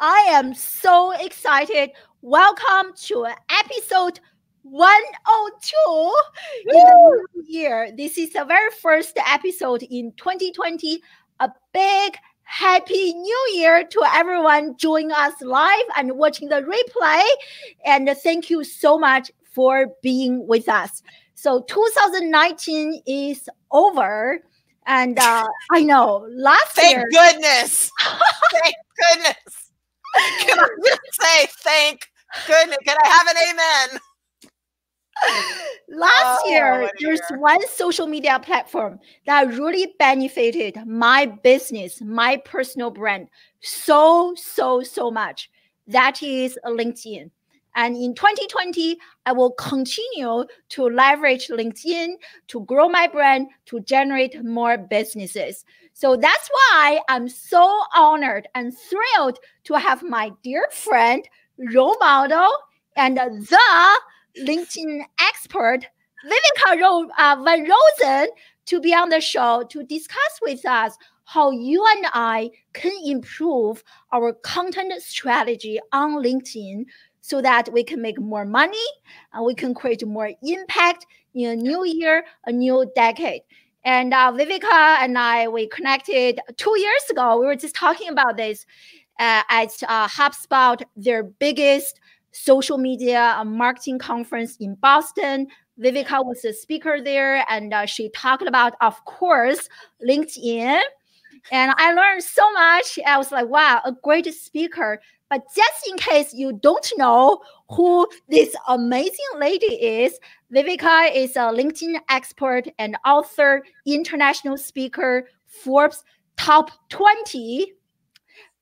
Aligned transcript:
I 0.00 0.26
am 0.30 0.54
so 0.54 1.12
excited. 1.12 1.90
Welcome 2.22 2.92
to 3.04 3.26
episode 3.50 4.20
102 4.62 6.14
in 6.66 6.74
the 6.74 7.26
new 7.34 7.44
year. 7.46 7.92
This 7.96 8.18
is 8.18 8.32
the 8.32 8.44
very 8.44 8.70
first 8.82 9.16
episode 9.28 9.82
in 9.84 10.12
2020. 10.16 11.00
A 11.40 11.50
big 11.72 12.16
happy 12.42 13.14
new 13.14 13.50
year 13.54 13.84
to 13.84 14.02
everyone 14.12 14.76
joining 14.76 15.12
us 15.12 15.34
live 15.40 15.84
and 15.96 16.16
watching 16.16 16.48
the 16.48 16.62
replay. 16.62 17.24
And 17.84 18.08
thank 18.22 18.50
you 18.50 18.64
so 18.64 18.98
much 18.98 19.30
for 19.44 19.86
being 20.02 20.46
with 20.46 20.68
us. 20.68 21.02
So 21.34 21.62
2019 21.62 23.02
is 23.06 23.48
over. 23.70 24.40
And 24.86 25.18
uh, 25.18 25.46
I 25.70 25.84
know 25.84 26.26
last 26.30 26.74
thank 26.74 26.96
year. 26.96 27.06
goodness. 27.10 27.90
thank 28.00 28.74
goodness. 28.98 29.59
Can 30.40 30.58
I 30.58 30.66
just 30.84 31.00
say 31.20 31.46
thank 31.58 32.00
goodness? 32.46 32.78
Can 32.84 32.96
I 33.04 33.08
have 33.08 33.26
an 33.28 33.36
amen? 33.50 34.00
Last 35.88 36.42
Oh, 36.44 36.50
year, 36.50 36.90
there's 37.00 37.20
year. 37.30 37.38
one 37.40 37.66
social 37.68 38.06
media 38.06 38.40
platform 38.40 38.98
that 39.26 39.48
really 39.48 39.94
benefited 39.98 40.78
my 40.86 41.26
business, 41.26 42.00
my 42.00 42.36
personal 42.38 42.90
brand 42.90 43.28
so, 43.60 44.34
so, 44.36 44.82
so 44.82 45.10
much. 45.10 45.50
That 45.86 46.22
is 46.22 46.58
LinkedIn. 46.64 47.30
And 47.76 47.96
in 47.96 48.14
2020, 48.14 48.96
I 49.26 49.32
will 49.32 49.52
continue 49.52 50.44
to 50.70 50.84
leverage 50.84 51.48
LinkedIn 51.48 52.14
to 52.48 52.64
grow 52.64 52.88
my 52.88 53.06
brand, 53.06 53.48
to 53.66 53.80
generate 53.80 54.42
more 54.44 54.76
businesses. 54.76 55.64
So 56.00 56.16
that's 56.16 56.48
why 56.50 57.00
I'm 57.10 57.28
so 57.28 57.82
honored 57.94 58.48
and 58.54 58.72
thrilled 58.74 59.38
to 59.64 59.74
have 59.74 60.02
my 60.02 60.32
dear 60.42 60.66
friend, 60.72 61.22
role 61.74 61.98
model, 62.00 62.48
and 62.96 63.18
the 63.18 64.00
LinkedIn 64.38 65.02
expert, 65.20 65.80
Viveka 66.24 66.80
Ro- 66.80 67.10
uh, 67.18 67.36
von 67.44 67.68
Rosen, 67.68 68.28
to 68.64 68.80
be 68.80 68.94
on 68.94 69.10
the 69.10 69.20
show 69.20 69.62
to 69.68 69.82
discuss 69.82 70.40
with 70.40 70.64
us 70.64 70.96
how 71.24 71.50
you 71.50 71.84
and 71.90 72.06
I 72.14 72.48
can 72.72 72.96
improve 73.04 73.84
our 74.10 74.32
content 74.32 75.02
strategy 75.02 75.80
on 75.92 76.22
LinkedIn 76.22 76.86
so 77.20 77.42
that 77.42 77.70
we 77.74 77.84
can 77.84 78.00
make 78.00 78.18
more 78.18 78.46
money 78.46 78.88
and 79.34 79.44
we 79.44 79.54
can 79.54 79.74
create 79.74 80.06
more 80.06 80.30
impact 80.42 81.04
in 81.34 81.50
a 81.50 81.56
new 81.56 81.84
year, 81.84 82.24
a 82.46 82.52
new 82.52 82.90
decade. 82.96 83.42
And 83.84 84.12
uh, 84.12 84.32
Viveka 84.32 84.98
and 85.00 85.18
I, 85.18 85.48
we 85.48 85.66
connected 85.68 86.38
two 86.56 86.78
years 86.78 87.02
ago. 87.10 87.40
We 87.40 87.46
were 87.46 87.56
just 87.56 87.74
talking 87.74 88.08
about 88.08 88.36
this 88.36 88.66
uh, 89.18 89.42
at 89.48 89.70
uh, 89.88 90.06
HubSpot, 90.08 90.82
their 90.96 91.22
biggest 91.22 92.00
social 92.32 92.78
media 92.78 93.34
uh, 93.38 93.44
marketing 93.44 93.98
conference 93.98 94.56
in 94.56 94.74
Boston. 94.76 95.46
Viveka 95.80 96.24
was 96.24 96.44
a 96.44 96.52
speaker 96.52 97.00
there, 97.02 97.44
and 97.48 97.72
uh, 97.72 97.86
she 97.86 98.10
talked 98.10 98.46
about, 98.46 98.74
of 98.82 99.02
course, 99.06 99.68
LinkedIn. 100.06 100.80
And 101.50 101.72
I 101.76 101.94
learned 101.94 102.22
so 102.22 102.50
much. 102.52 102.98
I 103.06 103.16
was 103.16 103.32
like, 103.32 103.48
wow, 103.48 103.80
a 103.84 103.92
great 103.92 104.32
speaker. 104.34 105.00
But 105.30 105.42
just 105.54 105.88
in 105.88 105.96
case 105.96 106.34
you 106.34 106.52
don't 106.52 106.92
know 106.98 107.40
who 107.70 108.06
this 108.28 108.54
amazing 108.68 109.32
lady 109.38 109.74
is, 109.74 110.18
Viveka 110.52 111.14
is 111.14 111.36
a 111.36 111.50
LinkedIn 111.52 112.00
expert 112.08 112.66
and 112.78 112.96
author, 113.04 113.62
international 113.86 114.56
speaker, 114.56 115.28
Forbes 115.46 116.04
top 116.36 116.70
20 116.88 117.72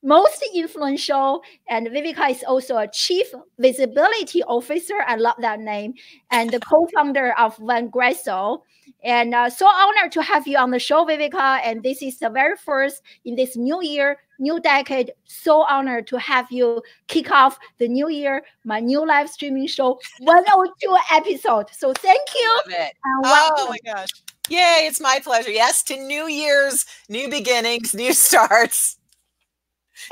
most 0.03 0.43
influential. 0.53 1.41
And 1.67 1.87
Viveka 1.87 2.29
is 2.31 2.43
also 2.43 2.77
a 2.77 2.87
chief 2.87 3.27
visibility 3.57 4.43
officer. 4.43 4.95
I 5.05 5.15
love 5.15 5.35
that 5.39 5.59
name. 5.59 5.93
And 6.31 6.49
the 6.49 6.59
co-founder 6.59 7.33
of 7.37 7.55
Vengreso. 7.57 8.61
And 9.03 9.35
uh, 9.35 9.49
so 9.49 9.67
honored 9.67 10.11
to 10.13 10.21
have 10.23 10.47
you 10.47 10.57
on 10.57 10.71
the 10.71 10.79
show, 10.79 11.05
Viveka. 11.05 11.61
And 11.63 11.83
this 11.83 12.01
is 12.01 12.19
the 12.19 12.29
very 12.29 12.55
first 12.57 13.01
in 13.25 13.35
this 13.35 13.55
new 13.55 13.81
year, 13.81 14.17
new 14.39 14.59
decade. 14.59 15.11
So 15.25 15.63
honored 15.63 16.07
to 16.07 16.19
have 16.19 16.47
you 16.51 16.81
kick 17.07 17.31
off 17.31 17.57
the 17.77 17.87
new 17.87 18.09
year, 18.09 18.43
my 18.63 18.79
new 18.79 19.05
live 19.05 19.29
streaming 19.29 19.67
show, 19.67 19.99
102 20.19 20.97
episode. 21.11 21.67
So 21.71 21.93
thank 21.93 22.21
you. 22.35 22.61
Love 22.65 22.79
it. 22.79 22.93
And 23.03 23.25
Oh 23.25 23.67
my 23.69 23.77
gosh. 23.85 24.09
Yay, 24.49 24.87
it's 24.87 24.99
my 24.99 25.19
pleasure. 25.23 25.51
Yes, 25.51 25.83
to 25.83 25.95
new 25.95 26.27
years, 26.27 26.85
new 27.07 27.29
beginnings, 27.29 27.93
new 27.93 28.13
starts, 28.27 28.97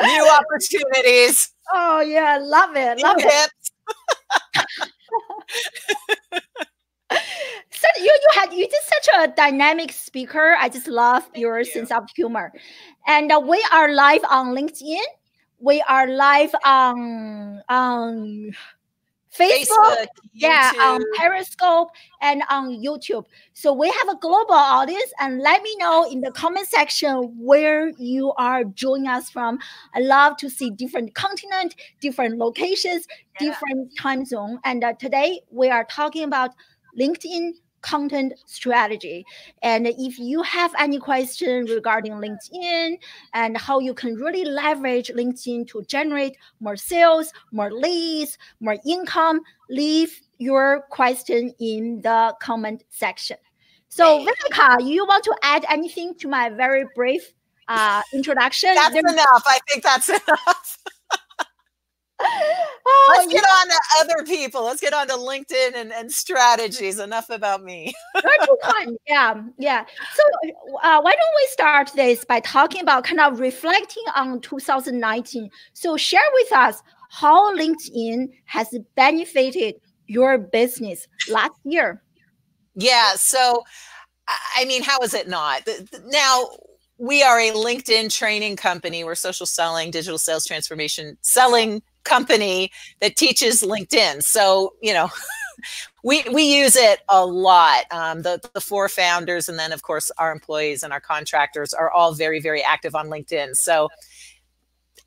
new 0.02 0.30
opportunities, 0.40 1.52
Oh 1.74 2.02
yeah, 2.02 2.38
love 2.42 2.76
it, 2.76 2.98
new 2.98 3.04
love 3.04 3.18
it. 3.20 3.52
So 7.70 7.88
you 7.98 8.06
you 8.06 8.28
had 8.34 8.54
you 8.54 8.68
just 8.68 8.90
such 8.90 9.08
a 9.20 9.28
dynamic 9.28 9.92
speaker. 9.92 10.56
I 10.60 10.70
just 10.70 10.88
love 10.88 11.30
your 11.36 11.60
you. 11.60 11.66
sense 11.66 11.92
of 11.92 12.10
humor. 12.16 12.52
And 13.06 13.32
uh, 13.32 13.40
we 13.40 13.64
are 13.72 13.94
live 13.94 14.24
on 14.30 14.48
LinkedIn. 14.56 15.06
We 15.60 15.82
are 15.88 16.08
live 16.08 16.54
on 16.66 17.62
on 17.70 18.52
Facebook. 19.38 19.68
Facebook, 19.68 20.08
Yeah, 20.34 20.72
on 20.80 21.02
Periscope 21.16 21.90
and 22.22 22.44
on 22.50 22.70
YouTube. 22.84 23.26
So 23.54 23.74
we 23.74 23.88
have 23.88 24.10
a 24.10 24.20
global 24.20 24.54
audience, 24.54 25.12
and 25.20 25.40
let 25.40 25.62
me 25.62 25.76
know 25.78 26.10
in 26.10 26.22
the 26.22 26.32
comment 26.32 26.68
section 26.68 27.34
where 27.38 27.90
you 27.98 28.34
are 28.38 28.64
joining 28.64 29.08
us 29.08 29.30
from. 29.30 29.60
I 29.96 30.00
love 30.00 30.38
to 30.38 30.50
see 30.50 30.70
different 30.72 31.14
continent, 31.16 31.76
different 32.02 32.38
locations, 32.38 33.08
Yeah. 33.40 33.50
different 33.50 33.92
time 33.98 34.26
zone. 34.26 34.60
And 34.64 34.84
uh, 34.84 34.94
today 34.94 35.42
we 35.52 35.70
are 35.70 35.86
talking 35.86 36.24
about 36.24 36.52
LinkedIn 37.00 37.52
content 37.82 38.34
strategy. 38.46 39.26
And 39.62 39.88
if 39.88 40.20
you 40.20 40.42
have 40.44 40.74
any 40.78 41.00
question 41.00 41.66
regarding 41.66 42.14
LinkedIn 42.14 42.98
and 43.34 43.58
how 43.58 43.80
you 43.80 43.94
can 43.94 44.16
really 44.16 44.46
leverage 44.46 45.12
LinkedIn 45.16 45.68
to 45.70 45.84
generate 45.88 46.38
more 46.60 46.76
sales, 46.76 47.32
more 47.52 47.72
leads, 47.72 48.38
more 48.60 48.78
income, 48.86 49.42
leave 49.70 50.22
your 50.38 50.84
question 50.90 51.54
in 51.60 52.02
the 52.02 52.36
comment 52.42 52.84
section. 52.90 53.38
So, 53.90 54.26
Viveka, 54.26 54.86
you 54.86 55.06
want 55.06 55.24
to 55.24 55.36
add 55.44 55.66
anything 55.70 56.14
to 56.16 56.28
my 56.28 56.50
very 56.50 56.86
brief 56.94 57.34
uh, 57.68 58.02
introduction? 58.14 58.76
That's 58.76 58.96
enough. 58.96 59.44
I 59.46 59.60
think 59.68 59.84
that's 59.84 60.10
enough. 60.28 60.78
Oh, 62.20 63.16
Let's 63.18 63.32
get 63.32 63.44
on 63.44 63.68
to 63.68 63.80
other 64.00 64.26
people. 64.26 64.64
Let's 64.64 64.82
get 64.82 64.94
on 64.94 65.08
to 65.08 65.14
LinkedIn 65.14 65.76
and, 65.76 65.92
and 65.92 66.12
strategies. 66.12 67.00
Enough 67.00 67.30
about 67.30 67.64
me. 67.64 67.94
You're 68.16 68.46
too 68.46 68.58
kind. 68.64 68.98
Yeah, 69.08 69.42
yeah. 69.58 69.86
So 70.16 70.50
uh, 70.84 71.02
why 71.02 71.12
don't 71.12 71.36
we 71.36 71.48
start 71.50 71.92
this 71.96 72.24
by 72.24 72.40
talking 72.40 72.82
about 72.82 73.04
kind 73.04 73.20
of 73.20 73.40
reflecting 73.40 74.04
on 74.16 74.40
2019? 74.42 75.50
So 75.74 75.98
share 75.98 76.22
with 76.34 76.52
us 76.54 76.82
how 77.10 77.56
LinkedIn 77.56 78.30
has 78.46 78.74
benefited 78.96 79.76
your 80.08 80.38
business 80.38 81.08
last 81.30 81.54
year. 81.64 82.02
Yeah. 82.76 83.14
So, 83.16 83.64
I- 84.28 84.66
mean, 84.66 84.84
how 84.84 85.00
is 85.00 85.14
it 85.14 85.28
not? 85.28 85.68
Now, 86.06 86.50
we 86.98 87.24
are 87.24 87.40
a 87.40 87.52
LinkedIn 87.52 88.14
training 88.14 88.56
company. 88.56 89.04
We're 89.04 89.16
social 89.16 89.46
selling, 89.46 89.92
digital 89.92 90.18
sales 90.18 90.46
transformation 90.46 91.18
selling 91.22 91.82
company 92.04 92.72
that 93.02 93.16
teaches 93.16 93.62
LinkedIn. 93.62 94.24
So, 94.24 94.74
you 94.82 94.94
know, 94.94 95.10
we 96.04 96.24
we 96.32 96.44
use 96.44 96.76
it 96.76 97.00
a 97.10 97.26
lot. 97.26 97.86
Um, 97.92 98.22
the 98.24 98.40
the 98.54 98.62
four 98.62 98.90
founders, 98.90 99.50
and 99.50 99.60
then 99.60 99.72
of 99.72 99.84
course 99.84 100.12
our 100.18 100.32
employees 100.32 100.84
and 100.84 100.92
our 100.92 101.02
contractors 101.02 101.74
are 101.74 101.92
all 101.92 102.14
very 102.14 102.40
very 102.40 102.64
active 102.64 102.96
on 102.96 103.08
LinkedIn. 103.08 103.56
So 103.56 103.90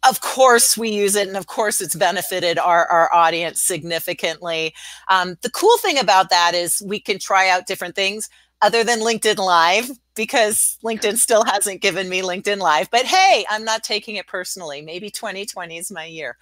of 0.08 0.20
course 0.20 0.78
we 0.78 0.90
use 0.90 1.14
it 1.14 1.28
and 1.28 1.36
of 1.36 1.46
course 1.46 1.80
it's 1.80 1.94
benefited 1.94 2.58
our, 2.58 2.86
our 2.86 3.12
audience 3.12 3.60
significantly 3.62 4.72
um, 5.08 5.36
the 5.42 5.50
cool 5.50 5.76
thing 5.78 5.98
about 5.98 6.30
that 6.30 6.54
is 6.54 6.82
we 6.86 6.98
can 6.98 7.18
try 7.18 7.50
out 7.50 7.66
different 7.66 7.94
things 7.94 8.30
other 8.62 8.84
than 8.84 9.00
linkedin 9.00 9.38
live 9.38 9.90
because 10.14 10.78
linkedin 10.84 11.16
still 11.16 11.44
hasn't 11.44 11.80
given 11.80 12.08
me 12.08 12.20
linkedin 12.22 12.58
live 12.58 12.90
but 12.90 13.04
hey 13.06 13.44
i'm 13.50 13.64
not 13.64 13.82
taking 13.82 14.16
it 14.16 14.26
personally. 14.26 14.82
Maybe 14.82 15.10
2020 15.10 15.78
is 15.78 15.90
my 15.90 16.04
year. 16.04 16.36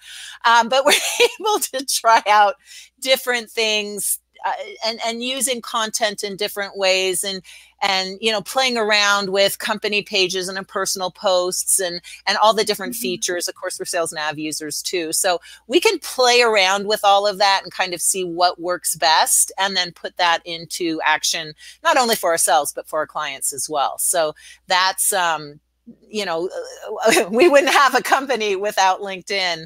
Um, 0.45 0.69
but 0.69 0.85
we're 0.85 0.93
able 1.39 1.59
to 1.59 1.85
try 1.85 2.21
out 2.29 2.55
different 2.99 3.49
things 3.49 4.19
uh, 4.45 4.51
and 4.85 4.99
and 5.05 5.23
using 5.23 5.61
content 5.61 6.23
in 6.23 6.35
different 6.35 6.77
ways 6.77 7.23
and 7.23 7.41
and 7.81 8.17
you 8.21 8.31
know 8.31 8.41
playing 8.41 8.77
around 8.77 9.29
with 9.29 9.59
company 9.59 10.01
pages 10.01 10.47
and 10.49 10.67
personal 10.67 11.11
posts 11.11 11.79
and 11.79 12.01
and 12.27 12.37
all 12.37 12.53
the 12.53 12.63
different 12.63 12.93
Mhm. 12.93 12.99
features 12.99 13.47
of 13.47 13.55
course 13.55 13.79
we're 13.79 13.85
sales 13.85 14.11
nav 14.13 14.37
users 14.39 14.81
too 14.81 15.13
so 15.13 15.39
we 15.67 15.79
can 15.79 15.99
play 15.99 16.41
around 16.41 16.87
with 16.87 17.01
all 17.03 17.27
of 17.27 17.37
that 17.37 17.61
and 17.63 17.71
kind 17.71 17.93
of 17.93 18.01
see 18.01 18.23
what 18.23 18.59
works 18.59 18.95
best 18.95 19.51
and 19.57 19.75
then 19.75 19.91
put 19.91 20.17
that 20.17 20.41
into 20.45 20.99
action 21.03 21.53
not 21.83 21.97
only 21.97 22.15
for 22.15 22.31
ourselves 22.31 22.73
but 22.73 22.87
for 22.87 22.99
our 22.99 23.07
clients 23.07 23.53
as 23.53 23.69
well 23.69 23.97
so 23.97 24.33
that's 24.67 25.13
um 25.13 25.59
you 26.07 26.25
know, 26.25 26.49
we 27.31 27.49
wouldn't 27.49 27.73
have 27.73 27.95
a 27.95 28.01
company 28.01 28.55
without 28.55 29.01
LinkedIn. 29.01 29.65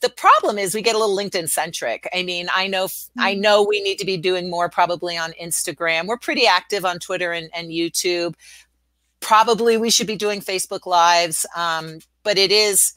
The 0.00 0.08
problem 0.10 0.58
is 0.58 0.74
we 0.74 0.82
get 0.82 0.94
a 0.94 0.98
little 0.98 1.16
LinkedIn 1.16 1.48
centric. 1.48 2.08
I 2.14 2.22
mean, 2.22 2.48
I 2.54 2.68
know. 2.68 2.88
I 3.18 3.34
know 3.34 3.64
we 3.64 3.82
need 3.82 3.98
to 3.98 4.06
be 4.06 4.16
doing 4.16 4.48
more 4.48 4.68
probably 4.68 5.16
on 5.16 5.32
Instagram. 5.42 6.06
We're 6.06 6.18
pretty 6.18 6.46
active 6.46 6.84
on 6.84 6.98
Twitter 6.98 7.32
and, 7.32 7.50
and 7.54 7.70
YouTube. 7.70 8.34
Probably 9.20 9.76
we 9.76 9.90
should 9.90 10.06
be 10.06 10.16
doing 10.16 10.40
Facebook 10.40 10.86
lives, 10.86 11.44
um, 11.56 11.98
but 12.22 12.38
it 12.38 12.52
is 12.52 12.94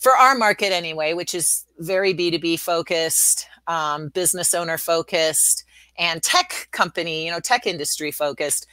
for 0.00 0.12
our 0.12 0.34
market 0.34 0.70
anyway, 0.70 1.14
which 1.14 1.34
is 1.34 1.64
very 1.78 2.12
B2B 2.12 2.60
focused, 2.60 3.46
um, 3.66 4.08
business 4.10 4.52
owner 4.52 4.76
focused, 4.76 5.64
and 5.96 6.22
tech 6.22 6.68
company, 6.72 7.24
you 7.24 7.30
know, 7.30 7.40
tech 7.40 7.66
industry 7.66 8.10
focused 8.10 8.66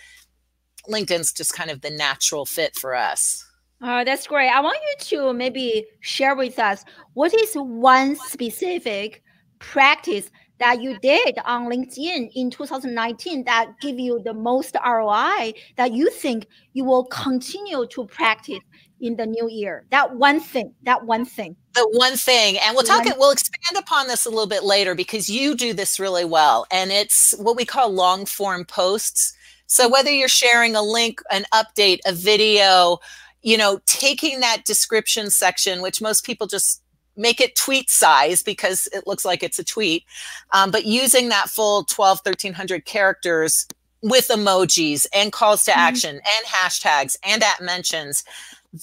LinkedIn's 0.87 1.33
just 1.33 1.53
kind 1.53 1.69
of 1.69 1.81
the 1.81 1.89
natural 1.89 2.45
fit 2.45 2.75
for 2.75 2.95
us. 2.95 3.44
Uh, 3.81 4.03
that's 4.03 4.27
great. 4.27 4.49
I 4.49 4.61
want 4.61 4.77
you 4.81 5.05
to 5.19 5.33
maybe 5.33 5.85
share 5.99 6.35
with 6.35 6.59
us 6.59 6.85
what 7.13 7.33
is 7.33 7.53
one 7.55 8.15
specific 8.15 9.21
practice 9.59 10.31
that 10.59 10.81
you 10.81 10.97
did 10.99 11.37
on 11.45 11.69
LinkedIn 11.69 12.31
in 12.33 12.49
2019 12.49 13.43
that 13.43 13.71
give 13.81 13.99
you 13.99 14.21
the 14.23 14.33
most 14.33 14.77
ROI 14.85 15.53
that 15.75 15.91
you 15.91 16.09
think 16.09 16.47
you 16.73 16.85
will 16.85 17.05
continue 17.05 17.85
to 17.87 18.05
practice 18.05 18.59
in 19.01 19.17
the 19.17 19.25
new 19.25 19.49
year? 19.49 19.85
That 19.89 20.15
one 20.15 20.39
thing, 20.39 20.73
that 20.83 21.05
one 21.05 21.25
thing. 21.25 21.57
The 21.73 21.87
one 21.91 22.15
thing. 22.15 22.57
And 22.63 22.73
we'll 22.75 22.85
talk 22.85 23.05
it, 23.05 23.17
we'll 23.17 23.31
expand 23.31 23.77
upon 23.77 24.07
this 24.07 24.25
a 24.25 24.29
little 24.29 24.47
bit 24.47 24.63
later 24.63 24.95
because 24.95 25.29
you 25.29 25.55
do 25.55 25.73
this 25.73 25.99
really 25.99 26.25
well. 26.25 26.65
And 26.71 26.91
it's 26.91 27.33
what 27.37 27.57
we 27.57 27.65
call 27.65 27.89
long 27.91 28.25
form 28.25 28.63
posts. 28.63 29.33
So 29.67 29.89
whether 29.89 30.11
you're 30.11 30.27
sharing 30.29 30.75
a 30.75 30.81
link, 30.81 31.21
an 31.31 31.45
update, 31.53 31.99
a 32.05 32.13
video, 32.13 32.99
you 33.45 33.59
know, 33.59 33.79
taking 33.85 34.39
that 34.39 34.65
description 34.65 35.29
section, 35.29 35.83
which 35.83 36.01
most 36.01 36.25
people 36.25 36.47
just 36.47 36.81
make 37.15 37.39
it 37.39 37.55
tweet 37.55 37.91
size 37.91 38.41
because 38.41 38.89
it 38.91 39.05
looks 39.05 39.23
like 39.23 39.43
it's 39.43 39.59
a 39.59 39.63
tweet, 39.63 40.03
um, 40.51 40.71
but 40.71 40.85
using 40.85 41.29
that 41.29 41.47
full 41.47 41.83
12, 41.83 42.21
1300 42.23 42.85
characters 42.85 43.67
with 44.01 44.29
emojis 44.29 45.05
and 45.13 45.31
calls 45.31 45.63
to 45.63 45.71
mm-hmm. 45.71 45.79
action 45.79 46.15
and 46.15 46.45
hashtags 46.47 47.15
and 47.23 47.43
at 47.43 47.61
mentions, 47.61 48.23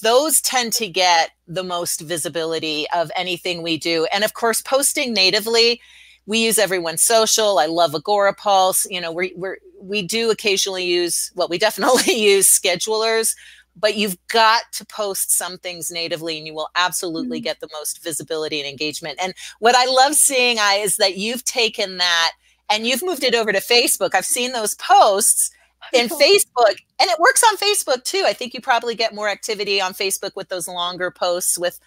those 0.01 0.39
tend 0.39 0.71
to 0.71 0.87
get 0.87 1.31
the 1.45 1.63
most 1.63 1.99
visibility 1.99 2.87
of 2.95 3.11
anything 3.17 3.63
we 3.63 3.77
do. 3.77 4.07
And 4.13 4.23
of 4.23 4.33
course, 4.33 4.61
posting 4.61 5.13
natively 5.13 5.81
we 6.25 6.45
use 6.45 6.57
everyone's 6.57 7.01
social. 7.03 7.59
I 7.59 7.65
love 7.65 7.91
Agorapulse. 7.91 8.87
You 8.89 9.01
know, 9.01 9.11
we 9.11 9.33
we 9.35 9.49
we 9.79 10.01
do 10.01 10.31
occasionally 10.31 10.85
use 10.85 11.31
well, 11.35 11.47
we 11.49 11.57
definitely 11.57 12.13
use 12.17 12.47
schedulers, 12.47 13.35
but 13.75 13.95
you've 13.95 14.17
got 14.27 14.63
to 14.73 14.85
post 14.85 15.31
some 15.31 15.57
things 15.57 15.91
natively 15.91 16.37
and 16.37 16.47
you 16.47 16.53
will 16.53 16.69
absolutely 16.75 17.39
mm-hmm. 17.39 17.45
get 17.45 17.59
the 17.59 17.69
most 17.73 18.03
visibility 18.03 18.59
and 18.59 18.69
engagement. 18.69 19.17
And 19.21 19.33
what 19.59 19.75
I 19.75 19.85
love 19.85 20.15
seeing 20.15 20.59
I 20.59 20.75
is 20.75 20.97
that 20.97 21.17
you've 21.17 21.43
taken 21.43 21.97
that 21.97 22.31
and 22.69 22.85
you've 22.85 23.03
moved 23.03 23.23
it 23.23 23.35
over 23.35 23.51
to 23.51 23.59
Facebook. 23.59 24.15
I've 24.15 24.25
seen 24.25 24.53
those 24.53 24.75
posts 24.75 25.51
in 25.91 26.07
Facebook 26.07 26.75
and 26.99 27.09
it 27.09 27.19
works 27.19 27.43
on 27.43 27.57
Facebook 27.57 28.03
too. 28.03 28.23
I 28.25 28.33
think 28.33 28.53
you 28.53 28.61
probably 28.61 28.95
get 28.95 29.13
more 29.13 29.27
activity 29.27 29.81
on 29.81 29.93
Facebook 29.93 30.31
with 30.35 30.49
those 30.49 30.67
longer 30.67 31.11
posts 31.11 31.57
with 31.57 31.79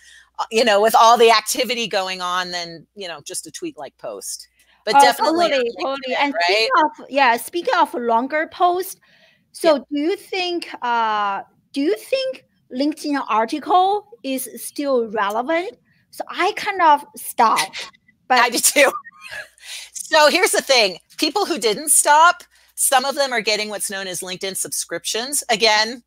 you 0.50 0.64
know, 0.64 0.80
with 0.80 0.94
all 0.94 1.16
the 1.16 1.30
activity 1.30 1.86
going 1.86 2.20
on 2.20 2.50
than, 2.50 2.86
you 2.94 3.08
know, 3.08 3.20
just 3.22 3.46
a 3.46 3.50
tweet 3.50 3.78
like 3.78 3.96
post. 3.98 4.48
But 4.84 4.96
oh, 4.96 5.00
definitely, 5.00 5.48
totally, 5.50 5.72
totally. 5.82 6.14
And 6.14 6.34
right? 6.34 6.42
speaking 6.44 6.70
of, 6.84 7.10
yeah, 7.10 7.36
speaking 7.36 7.74
of 7.74 7.94
longer 7.94 8.48
posts, 8.52 9.00
so 9.52 9.76
yeah. 9.76 9.82
do 9.90 9.98
you 9.98 10.16
think, 10.16 10.68
uh, 10.82 11.42
do 11.76 11.82
you 11.82 11.94
think 11.94 12.46
LinkedIn 12.74 13.22
article 13.28 14.08
is 14.22 14.48
still 14.56 15.10
relevant? 15.10 15.76
So 16.10 16.24
I 16.26 16.52
kind 16.56 16.80
of 16.80 17.04
stopped. 17.14 17.90
But 18.28 18.38
I 18.38 18.48
do 18.48 18.58
too. 18.58 18.90
so 19.92 20.30
here's 20.30 20.52
the 20.52 20.62
thing: 20.62 20.96
people 21.18 21.44
who 21.44 21.58
didn't 21.58 21.90
stop, 21.90 22.44
some 22.76 23.04
of 23.04 23.14
them 23.14 23.30
are 23.30 23.42
getting 23.42 23.68
what's 23.68 23.90
known 23.90 24.06
as 24.06 24.20
LinkedIn 24.20 24.56
subscriptions. 24.56 25.44
Again, 25.50 26.02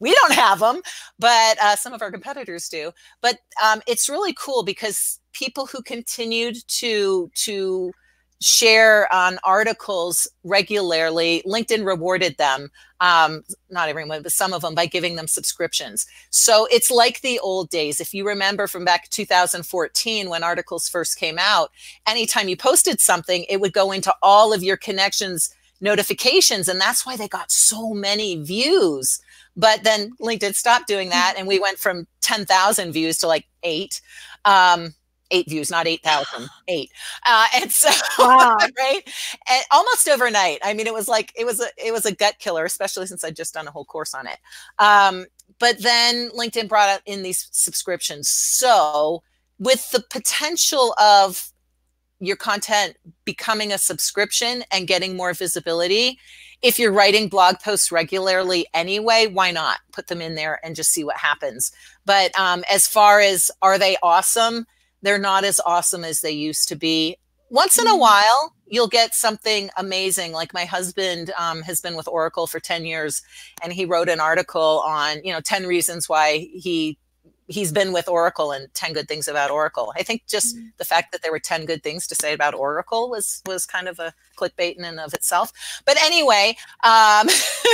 we 0.00 0.14
don't 0.14 0.32
have 0.32 0.60
them, 0.60 0.80
but 1.18 1.58
uh, 1.62 1.76
some 1.76 1.92
of 1.92 2.00
our 2.00 2.10
competitors 2.10 2.66
do. 2.70 2.90
But 3.20 3.38
um, 3.62 3.82
it's 3.86 4.08
really 4.08 4.32
cool 4.32 4.64
because 4.64 5.20
people 5.34 5.66
who 5.66 5.82
continued 5.82 6.56
to 6.68 7.30
to 7.34 7.92
share 8.40 9.12
on 9.12 9.38
articles 9.44 10.28
regularly, 10.44 11.42
LinkedIn 11.46 11.86
rewarded 11.86 12.36
them. 12.36 12.70
Um, 13.00 13.42
not 13.70 13.88
everyone, 13.88 14.22
but 14.22 14.32
some 14.32 14.52
of 14.52 14.62
them 14.62 14.74
by 14.74 14.86
giving 14.86 15.16
them 15.16 15.28
subscriptions. 15.28 16.06
So 16.30 16.66
it's 16.70 16.90
like 16.90 17.20
the 17.20 17.38
old 17.40 17.68
days. 17.68 18.00
If 18.00 18.14
you 18.14 18.26
remember 18.26 18.66
from 18.66 18.84
back 18.84 19.08
2014 19.10 20.30
when 20.30 20.42
articles 20.42 20.88
first 20.88 21.18
came 21.18 21.38
out, 21.38 21.70
anytime 22.06 22.48
you 22.48 22.56
posted 22.56 23.00
something, 23.00 23.44
it 23.48 23.60
would 23.60 23.72
go 23.72 23.92
into 23.92 24.14
all 24.22 24.52
of 24.52 24.62
your 24.62 24.76
connections 24.76 25.54
notifications, 25.78 26.68
and 26.68 26.80
that's 26.80 27.04
why 27.04 27.16
they 27.18 27.28
got 27.28 27.50
so 27.50 27.92
many 27.92 28.42
views 28.42 29.20
but 29.56 29.82
then 29.84 30.12
LinkedIn 30.20 30.54
stopped 30.54 30.86
doing 30.86 31.08
that, 31.08 31.34
and 31.38 31.48
we 31.48 31.58
went 31.58 31.78
from 31.78 32.06
10,000 32.20 32.92
views 32.92 33.18
to 33.18 33.26
like 33.26 33.46
eight. 33.62 34.00
Um, 34.44 34.94
eight 35.30 35.48
views, 35.48 35.70
not 35.70 35.86
8,000, 35.86 36.48
eight. 36.68 36.90
Uh, 37.26 37.46
and 37.54 37.70
so, 37.70 37.90
wow. 38.18 38.56
right. 38.78 39.02
And 39.48 39.64
almost 39.70 40.08
overnight. 40.08 40.58
I 40.62 40.74
mean, 40.74 40.86
it 40.86 40.94
was 40.94 41.08
like, 41.08 41.32
it 41.36 41.44
was 41.44 41.60
a, 41.60 41.66
it 41.76 41.92
was 41.92 42.06
a 42.06 42.14
gut 42.14 42.38
killer, 42.38 42.64
especially 42.64 43.06
since 43.06 43.24
I'd 43.24 43.36
just 43.36 43.54
done 43.54 43.68
a 43.68 43.70
whole 43.70 43.84
course 43.84 44.14
on 44.14 44.26
it. 44.26 44.38
Um, 44.78 45.26
but 45.58 45.82
then 45.82 46.30
LinkedIn 46.30 46.68
brought 46.68 47.00
in 47.06 47.22
these 47.22 47.48
subscriptions. 47.52 48.28
So 48.28 49.22
with 49.58 49.90
the 49.90 50.04
potential 50.10 50.94
of 51.00 51.50
your 52.20 52.36
content 52.36 52.96
becoming 53.24 53.72
a 53.72 53.78
subscription 53.78 54.64
and 54.72 54.88
getting 54.88 55.16
more 55.16 55.32
visibility, 55.34 56.18
if 56.62 56.78
you're 56.78 56.92
writing 56.92 57.28
blog 57.28 57.56
posts 57.60 57.92
regularly 57.92 58.66
anyway, 58.72 59.26
why 59.26 59.50
not 59.50 59.78
put 59.92 60.06
them 60.08 60.22
in 60.22 60.34
there 60.34 60.58
and 60.64 60.74
just 60.74 60.90
see 60.90 61.04
what 61.04 61.16
happens? 61.16 61.72
But 62.04 62.38
um, 62.38 62.64
as 62.70 62.88
far 62.88 63.20
as 63.20 63.50
are 63.62 63.78
they 63.78 63.96
awesome? 64.02 64.66
They're 65.02 65.18
not 65.18 65.44
as 65.44 65.60
awesome 65.64 66.04
as 66.04 66.20
they 66.20 66.32
used 66.32 66.68
to 66.68 66.76
be. 66.76 67.16
Once 67.50 67.78
in 67.78 67.86
a 67.86 67.90
mm-hmm. 67.90 68.00
while, 68.00 68.54
you'll 68.66 68.88
get 68.88 69.14
something 69.14 69.70
amazing. 69.76 70.32
Like 70.32 70.52
my 70.52 70.64
husband 70.64 71.32
um, 71.38 71.62
has 71.62 71.80
been 71.80 71.96
with 71.96 72.08
Oracle 72.08 72.46
for 72.46 72.58
10 72.58 72.84
years 72.84 73.22
and 73.62 73.72
he 73.72 73.84
wrote 73.84 74.08
an 74.08 74.20
article 74.20 74.82
on, 74.84 75.22
you 75.22 75.32
know, 75.32 75.40
10 75.40 75.66
reasons 75.66 76.08
why 76.08 76.48
he 76.52 76.98
he's 77.48 77.72
been 77.72 77.92
with 77.92 78.08
Oracle 78.08 78.52
and 78.52 78.72
10 78.74 78.92
good 78.92 79.08
things 79.08 79.28
about 79.28 79.50
Oracle. 79.50 79.92
I 79.96 80.02
think 80.02 80.26
just 80.26 80.56
mm-hmm. 80.56 80.68
the 80.78 80.84
fact 80.84 81.12
that 81.12 81.22
there 81.22 81.32
were 81.32 81.38
10 81.38 81.66
good 81.66 81.82
things 81.82 82.06
to 82.08 82.14
say 82.14 82.32
about 82.32 82.54
Oracle 82.54 83.08
was 83.10 83.42
was 83.46 83.66
kind 83.66 83.88
of 83.88 83.98
a 83.98 84.12
clickbait 84.36 84.76
in 84.76 84.84
and 84.84 85.00
of 85.00 85.14
itself. 85.14 85.52
But 85.84 86.00
anyway, 86.02 86.56
um 86.84 87.28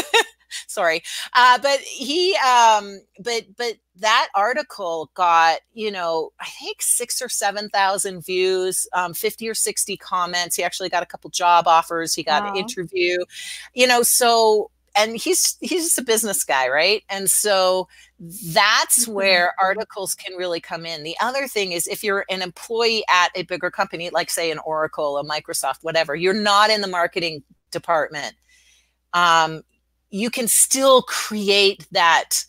sorry. 0.67 1.02
Uh 1.35 1.59
but 1.59 1.81
he 1.81 2.37
um 2.37 3.00
but 3.21 3.45
but 3.57 3.75
that 3.97 4.29
article 4.35 5.11
got, 5.14 5.61
you 5.75 5.91
know, 5.91 6.33
I 6.41 6.47
think 6.47 6.81
6 6.81 7.21
or 7.21 7.29
7,000 7.29 8.25
views, 8.25 8.87
um 8.93 9.14
50 9.14 9.49
or 9.49 9.55
60 9.55 9.97
comments. 9.97 10.57
He 10.57 10.62
actually 10.62 10.88
got 10.88 11.02
a 11.02 11.07
couple 11.07 11.31
job 11.31 11.67
offers, 11.67 12.14
he 12.14 12.23
got 12.23 12.45
wow. 12.45 12.50
an 12.50 12.57
interview. 12.57 13.19
You 13.75 13.87
know, 13.87 14.02
so 14.02 14.71
and 14.95 15.17
he's 15.17 15.57
he's 15.61 15.85
just 15.85 15.99
a 15.99 16.05
business 16.05 16.45
guy 16.45 16.69
right 16.69 17.03
and 17.09 17.31
so 17.31 17.89
that's 18.47 19.05
mm-hmm. 19.05 19.13
where 19.13 19.55
articles 19.61 20.15
can 20.15 20.37
really 20.37 20.61
come 20.61 20.87
in 20.87 21.03
the 21.03 21.17
other 21.21 21.47
thing 21.47 21.73
is 21.73 21.87
if 21.87 22.05
you're 22.05 22.25
an 22.31 22.43
employee 22.43 23.05
at 23.09 23.31
a 23.35 23.43
bigger 23.45 23.71
company 23.71 24.11
like 24.11 24.31
say 24.31 24.51
an 24.51 24.59
oracle 24.65 25.19
a 25.19 25.25
microsoft 25.25 25.79
whatever 25.83 26.15
you're 26.15 26.35
not 26.35 26.71
in 26.71 26.81
the 26.81 26.87
marketing 26.87 27.43
department 27.71 28.35
um, 29.15 29.63
you 30.11 30.31
can 30.31 30.49
still 30.49 31.03
create 31.03 31.87
that 31.93 32.45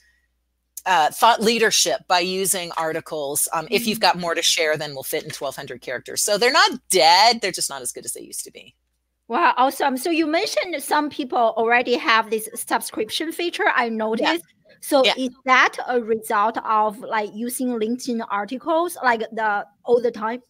uh, 0.85 1.09
thought 1.11 1.41
leadership 1.41 2.01
by 2.09 2.19
using 2.19 2.71
articles 2.75 3.47
um, 3.53 3.67
if 3.71 3.87
you've 3.87 3.99
mm-hmm. 3.99 4.17
got 4.17 4.19
more 4.19 4.35
to 4.35 4.41
share 4.41 4.75
than 4.75 4.93
will 4.93 5.03
fit 5.03 5.23
in 5.23 5.29
1200 5.29 5.81
characters 5.81 6.21
so 6.21 6.37
they're 6.37 6.51
not 6.51 6.71
dead 6.89 7.39
they're 7.41 7.51
just 7.51 7.69
not 7.69 7.81
as 7.81 7.91
good 7.91 8.05
as 8.05 8.13
they 8.13 8.21
used 8.21 8.43
to 8.43 8.51
be 8.51 8.75
Wow, 9.33 9.55
awesome. 9.57 9.97
So 9.97 10.11
you 10.11 10.27
mentioned 10.27 10.75
some 10.83 11.09
people 11.09 11.55
already 11.57 11.95
have 11.97 12.29
this 12.29 12.47
subscription 12.53 13.31
feature. 13.31 13.63
I 13.73 13.89
noticed. 13.89 14.31
Yeah. 14.31 14.37
So 14.79 15.03
yeah. 15.03 15.13
is 15.17 15.31
that 15.45 15.75
a 15.87 15.99
result 15.99 16.59
of 16.63 16.99
like 16.99 17.31
using 17.33 17.69
LinkedIn 17.69 18.23
articles 18.29 18.95
like 19.03 19.21
the 19.31 19.65
all 19.85 19.99
the 19.99 20.11
time? 20.11 20.41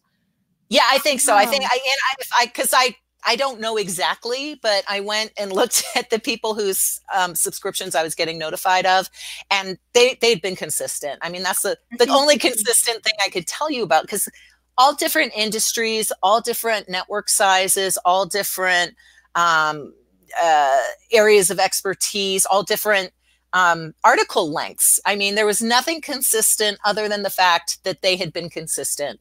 Yeah, 0.68 0.82
I 0.84 0.98
think 0.98 1.22
so. 1.22 1.32
Oh. 1.32 1.36
I 1.38 1.46
think 1.46 1.64
I 1.64 1.78
and 1.82 2.26
I 2.38 2.44
because 2.44 2.74
I 2.74 2.94
I 3.26 3.36
don't 3.36 3.58
know 3.58 3.78
exactly, 3.78 4.60
but 4.60 4.84
I 4.86 5.00
went 5.00 5.32
and 5.38 5.50
looked 5.60 5.82
at 5.96 6.10
the 6.10 6.18
people 6.18 6.54
whose 6.54 7.00
um, 7.16 7.34
subscriptions 7.34 7.94
I 7.94 8.02
was 8.02 8.14
getting 8.14 8.36
notified 8.36 8.84
of, 8.84 9.08
and 9.50 9.78
they 9.94 10.18
they'd 10.20 10.42
been 10.42 10.56
consistent. 10.56 11.20
I 11.22 11.30
mean, 11.30 11.42
that's 11.42 11.62
the 11.62 11.78
the 11.98 12.10
only 12.10 12.36
consistent 12.36 13.02
thing 13.02 13.14
I 13.24 13.30
could 13.30 13.46
tell 13.46 13.70
you 13.70 13.82
about 13.82 14.02
because 14.02 14.28
all 14.76 14.94
different 14.94 15.32
industries, 15.36 16.12
all 16.22 16.40
different 16.40 16.88
network 16.88 17.28
sizes, 17.28 17.96
all 18.04 18.26
different 18.26 18.94
um, 19.34 19.94
uh, 20.42 20.80
areas 21.12 21.50
of 21.50 21.58
expertise, 21.58 22.44
all 22.46 22.62
different 22.62 23.12
um, 23.52 23.94
article 24.02 24.50
lengths. 24.52 24.98
I 25.06 25.14
mean, 25.14 25.36
there 25.36 25.46
was 25.46 25.62
nothing 25.62 26.00
consistent 26.00 26.78
other 26.84 27.08
than 27.08 27.22
the 27.22 27.30
fact 27.30 27.82
that 27.84 28.02
they 28.02 28.16
had 28.16 28.32
been 28.32 28.50
consistent 28.50 29.20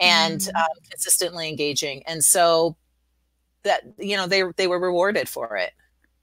and 0.00 0.40
mm. 0.40 0.54
um, 0.56 0.76
consistently 0.90 1.48
engaging. 1.48 2.02
And 2.06 2.24
so 2.24 2.76
that, 3.62 3.82
you 3.98 4.16
know, 4.16 4.26
they, 4.26 4.42
they 4.56 4.66
were 4.66 4.80
rewarded 4.80 5.28
for 5.28 5.56
it. 5.56 5.72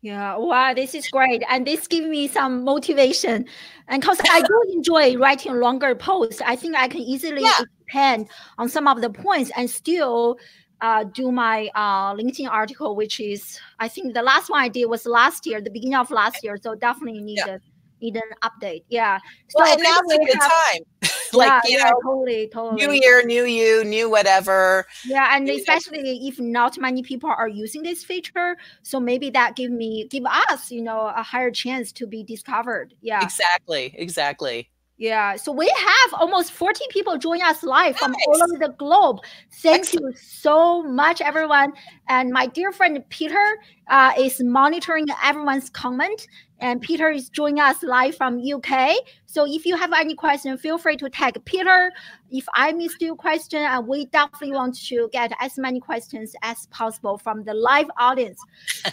Yeah, 0.02 0.36
wow, 0.38 0.74
this 0.74 0.96
is 0.96 1.08
great. 1.10 1.44
And 1.48 1.66
this 1.66 1.88
gives 1.88 2.08
me 2.08 2.28
some 2.28 2.64
motivation. 2.64 3.46
And 3.88 4.02
because 4.02 4.20
I 4.30 4.42
do 4.42 4.64
enjoy 4.74 5.16
writing 5.18 5.54
longer 5.54 5.94
posts, 5.94 6.42
I 6.44 6.56
think 6.56 6.76
I 6.76 6.88
can 6.88 7.02
easily 7.02 7.44
yeah. 7.44 7.60
expand 7.86 8.28
on 8.58 8.68
some 8.68 8.88
of 8.88 9.02
the 9.02 9.12
points 9.12 9.52
and 9.56 9.70
still 9.70 10.40
uh, 10.82 11.04
do 11.04 11.32
my 11.32 11.70
uh, 11.76 12.16
LinkedIn 12.16 12.50
article, 12.50 12.96
which 12.96 13.20
is 13.20 13.60
I 13.80 13.88
think 13.88 14.16
the 14.16 14.24
last 14.24 14.50
one 14.50 14.62
I 14.64 14.70
did 14.70 14.86
was 14.86 15.06
last 15.06 15.46
year, 15.46 15.62
the 15.62 15.70
beginning 15.70 15.96
of 15.96 16.10
last 16.10 16.44
year. 16.44 16.58
So 16.60 16.74
definitely 16.74 17.22
need 17.22 17.38
yeah. 17.38 17.58
Need 18.02 18.16
an 18.16 18.24
update. 18.44 18.84
Yeah. 18.90 19.20
So 19.50 19.62
well, 19.62 19.78
now's 19.78 20.14
a 20.14 20.18
good 20.18 20.42
have, 20.42 20.52
time. 20.52 20.82
like 21.34 21.48
yeah, 21.48 21.62
you 21.66 21.78
yeah, 21.78 21.92
totally, 22.04 22.50
totally. 22.52 22.86
New 22.86 22.92
year, 22.94 23.24
new 23.26 23.46
you, 23.46 23.84
new 23.84 24.10
whatever. 24.10 24.86
Yeah, 25.06 25.36
and 25.36 25.48
especially 25.50 26.02
know. 26.04 26.28
if 26.28 26.40
not 26.40 26.78
many 26.78 27.04
people 27.04 27.30
are 27.30 27.48
using 27.48 27.84
this 27.84 28.04
feature, 28.04 28.58
so 28.84 29.00
maybe 29.00 29.30
that 29.32 29.56
give 29.56 29.72
me 29.72 30.08
give 30.10 30.26
us, 30.26 30.72
you 30.72 30.82
know, 30.82 31.12
a 31.16 31.24
higher 31.24 31.52
chance 31.52 31.92
to 31.94 32.08
be 32.08 32.24
discovered. 32.24 32.94
Yeah. 33.02 33.24
Exactly. 33.24 33.94
Exactly. 33.98 34.70
Yeah, 35.02 35.36
so 35.36 35.52
we 35.52 35.68
have 35.68 36.14
almost 36.14 36.52
40 36.52 36.84
people 36.92 37.18
join 37.18 37.42
us 37.42 37.64
live 37.64 37.94
nice. 37.94 38.00
from 38.00 38.16
all 38.28 38.44
over 38.44 38.60
the 38.60 38.76
globe. 38.78 39.18
Thank 39.52 39.86
Excellent. 39.86 40.14
you 40.16 40.22
so 40.22 40.84
much, 40.84 41.22
everyone. 41.22 41.74
And 42.08 42.30
my 42.30 42.46
dear 42.46 42.72
friend 42.72 43.04
Peter 43.10 43.44
uh, 43.90 44.12
is 44.16 44.44
monitoring 44.44 45.08
everyone's 45.24 45.72
comment. 45.72 46.28
And 46.62 46.80
Peter 46.80 47.10
is 47.10 47.28
joining 47.30 47.60
us 47.60 47.82
live 47.82 48.16
from 48.16 48.40
UK. 48.40 48.94
So 49.26 49.46
if 49.48 49.66
you 49.66 49.76
have 49.76 49.92
any 49.94 50.14
question, 50.14 50.56
feel 50.60 50.78
free 50.78 50.96
to 50.98 51.10
tag 51.10 51.44
Peter. 51.44 51.92
If 52.30 52.46
I 52.54 52.72
missed 52.72 53.02
your 53.02 53.16
question, 53.16 53.64
uh, 53.64 53.82
we 53.82 54.06
definitely 54.06 54.52
want 54.52 54.78
to 54.78 55.10
get 55.12 55.32
as 55.40 55.58
many 55.58 55.80
questions 55.80 56.36
as 56.44 56.68
possible 56.68 57.18
from 57.18 57.44
the 57.44 57.56
live 57.56 57.90
audience. 57.98 58.40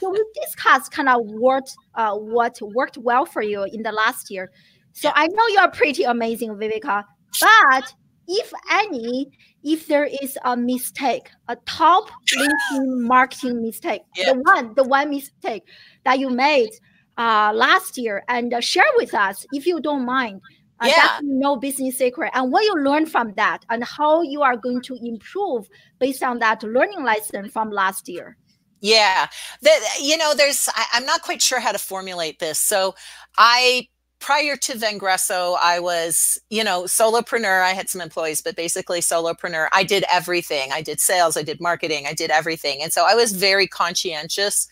so 0.00 0.10
we 0.10 0.24
discussed 0.42 0.92
kind 0.92 1.10
of 1.10 1.20
what 1.26 1.68
uh, 1.94 2.14
what 2.14 2.58
worked 2.62 2.96
well 2.96 3.26
for 3.26 3.42
you 3.42 3.64
in 3.64 3.82
the 3.82 3.92
last 3.92 4.30
year. 4.30 4.50
So 4.92 5.10
I 5.14 5.26
know 5.26 5.46
you're 5.48 5.70
pretty 5.70 6.04
amazing, 6.04 6.54
Viveka, 6.54 7.04
but 7.40 7.94
if 8.28 8.52
any, 8.70 9.30
if 9.62 9.86
there 9.86 10.04
is 10.04 10.38
a 10.44 10.56
mistake, 10.56 11.30
a 11.48 11.56
top 11.66 12.10
LinkedIn 12.36 13.00
marketing 13.02 13.62
mistake, 13.62 14.02
yeah. 14.16 14.32
the 14.32 14.40
one, 14.40 14.74
the 14.74 14.84
one 14.84 15.10
mistake 15.10 15.64
that 16.04 16.18
you 16.18 16.30
made 16.30 16.70
uh, 17.18 17.52
last 17.54 17.98
year, 17.98 18.22
and 18.28 18.54
uh, 18.54 18.60
share 18.60 18.90
with 18.96 19.12
us 19.14 19.44
if 19.52 19.66
you 19.66 19.80
don't 19.80 20.06
mind. 20.06 20.40
Uh, 20.80 20.86
yeah. 20.86 21.18
no 21.24 21.56
business 21.56 21.98
secret, 21.98 22.30
and 22.34 22.52
what 22.52 22.62
you 22.62 22.72
learned 22.76 23.10
from 23.10 23.34
that, 23.34 23.64
and 23.68 23.82
how 23.82 24.22
you 24.22 24.42
are 24.42 24.56
going 24.56 24.80
to 24.80 24.94
improve 25.04 25.68
based 25.98 26.22
on 26.22 26.38
that 26.38 26.62
learning 26.62 27.02
lesson 27.02 27.50
from 27.50 27.68
last 27.70 28.08
year. 28.08 28.36
Yeah, 28.80 29.26
that 29.62 29.80
you 30.00 30.16
know, 30.16 30.34
there's 30.36 30.68
I, 30.72 30.84
I'm 30.92 31.04
not 31.04 31.22
quite 31.22 31.42
sure 31.42 31.58
how 31.58 31.72
to 31.72 31.78
formulate 31.78 32.38
this. 32.38 32.60
So 32.60 32.94
I 33.36 33.88
prior 34.20 34.56
to 34.56 34.72
Vengreso, 34.74 35.56
I 35.62 35.80
was, 35.80 36.38
you 36.50 36.64
know, 36.64 36.84
solopreneur. 36.84 37.62
I 37.62 37.72
had 37.72 37.88
some 37.88 38.00
employees, 38.00 38.42
but 38.42 38.56
basically 38.56 39.00
solopreneur. 39.00 39.68
I 39.72 39.84
did 39.84 40.04
everything. 40.12 40.70
I 40.72 40.82
did 40.82 41.00
sales, 41.00 41.36
I 41.36 41.42
did 41.42 41.60
marketing, 41.60 42.06
I 42.06 42.14
did 42.14 42.30
everything. 42.30 42.82
And 42.82 42.92
so 42.92 43.06
I 43.06 43.14
was 43.14 43.32
very 43.32 43.66
conscientious 43.66 44.66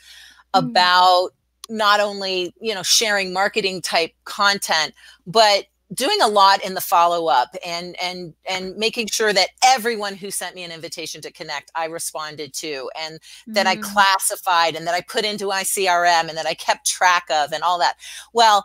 mm-hmm. 0.54 0.66
about 0.66 1.30
not 1.68 2.00
only, 2.00 2.52
you 2.60 2.74
know, 2.74 2.82
sharing 2.82 3.32
marketing 3.32 3.82
type 3.82 4.12
content, 4.24 4.94
but 5.26 5.66
doing 5.94 6.20
a 6.20 6.26
lot 6.26 6.64
in 6.64 6.74
the 6.74 6.80
follow 6.80 7.28
up 7.28 7.54
and 7.64 7.96
and 8.02 8.34
and 8.48 8.76
making 8.76 9.06
sure 9.06 9.32
that 9.32 9.50
everyone 9.64 10.14
who 10.16 10.30
sent 10.32 10.54
me 10.56 10.64
an 10.64 10.72
invitation 10.72 11.20
to 11.20 11.30
connect 11.30 11.70
I 11.76 11.84
responded 11.84 12.52
to 12.54 12.90
and 13.00 13.20
that 13.46 13.66
mm-hmm. 13.66 13.84
I 13.84 13.88
classified 13.88 14.74
and 14.74 14.86
that 14.86 14.94
I 14.94 15.00
put 15.00 15.24
into 15.24 15.46
my 15.46 15.62
CRM 15.62 16.28
and 16.28 16.36
that 16.36 16.46
I 16.46 16.54
kept 16.54 16.86
track 16.86 17.26
of 17.30 17.52
and 17.52 17.62
all 17.62 17.78
that. 17.78 17.96
Well, 18.32 18.64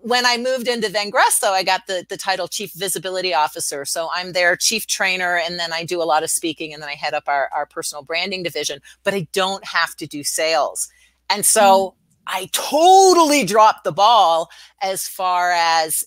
when 0.00 0.24
I 0.26 0.36
moved 0.36 0.68
into 0.68 0.88
Vengreso, 0.88 1.50
I 1.50 1.62
got 1.64 1.86
the, 1.86 2.06
the 2.08 2.16
title 2.16 2.46
Chief 2.46 2.72
Visibility 2.72 3.34
Officer. 3.34 3.84
So 3.84 4.08
I'm 4.14 4.32
their 4.32 4.56
chief 4.56 4.86
trainer, 4.86 5.36
and 5.36 5.58
then 5.58 5.72
I 5.72 5.84
do 5.84 6.00
a 6.00 6.04
lot 6.04 6.22
of 6.22 6.30
speaking, 6.30 6.72
and 6.72 6.80
then 6.80 6.88
I 6.88 6.94
head 6.94 7.14
up 7.14 7.24
our, 7.26 7.50
our 7.52 7.66
personal 7.66 8.04
branding 8.04 8.44
division, 8.44 8.80
but 9.02 9.12
I 9.12 9.26
don't 9.32 9.64
have 9.64 9.96
to 9.96 10.06
do 10.06 10.22
sales. 10.22 10.88
And 11.28 11.44
so 11.44 11.62
mm. 11.62 11.94
I 12.28 12.48
totally 12.52 13.44
dropped 13.44 13.84
the 13.84 13.92
ball 13.92 14.50
as 14.82 15.08
far 15.08 15.50
as 15.52 16.04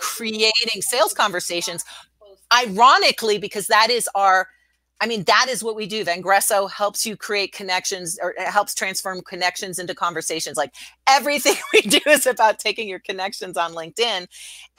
creating 0.00 0.82
sales 0.82 1.14
conversations. 1.14 1.84
Ironically, 2.52 3.38
because 3.38 3.66
that 3.68 3.90
is 3.90 4.08
our 4.14 4.48
I 5.00 5.06
mean, 5.06 5.22
that 5.24 5.46
is 5.48 5.62
what 5.62 5.76
we 5.76 5.86
do. 5.86 6.04
Vengreso 6.04 6.68
helps 6.68 7.06
you 7.06 7.16
create 7.16 7.52
connections 7.52 8.18
or 8.20 8.34
helps 8.36 8.74
transform 8.74 9.22
connections 9.22 9.78
into 9.78 9.94
conversations. 9.94 10.56
Like 10.56 10.74
everything 11.06 11.54
we 11.72 11.82
do 11.82 12.00
is 12.08 12.26
about 12.26 12.58
taking 12.58 12.88
your 12.88 12.98
connections 12.98 13.56
on 13.56 13.74
LinkedIn 13.74 14.26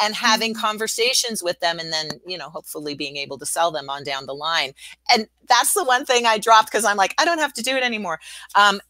and 0.02 0.16
having 0.16 0.54
mm-hmm. 0.54 0.62
conversations 0.62 1.42
with 1.42 1.60
them 1.62 1.80
and 1.80 1.94
then, 1.94 2.10
you 2.28 2.38
know, 2.38 2.50
hopefully 2.50 2.96
being 2.96 3.16
able 3.16 3.38
to 3.38 3.46
sell 3.46 3.72
them 3.72 3.90
on 3.90 4.04
down 4.04 4.26
the 4.26 4.34
line. 4.34 4.74
And 5.14 5.28
that's 5.48 5.74
the 5.74 5.86
one 5.86 6.06
thing 6.06 6.26
I 6.26 6.38
dropped 6.38 6.70
because 6.70 6.86
I'm 6.86 6.98
like, 6.98 7.16
I 7.18 7.24
don't 7.24 7.40
have 7.40 7.54
to 7.54 7.64
do 7.64 7.78
it 7.78 7.84
anymore. 7.84 8.20
Um, 8.56 8.82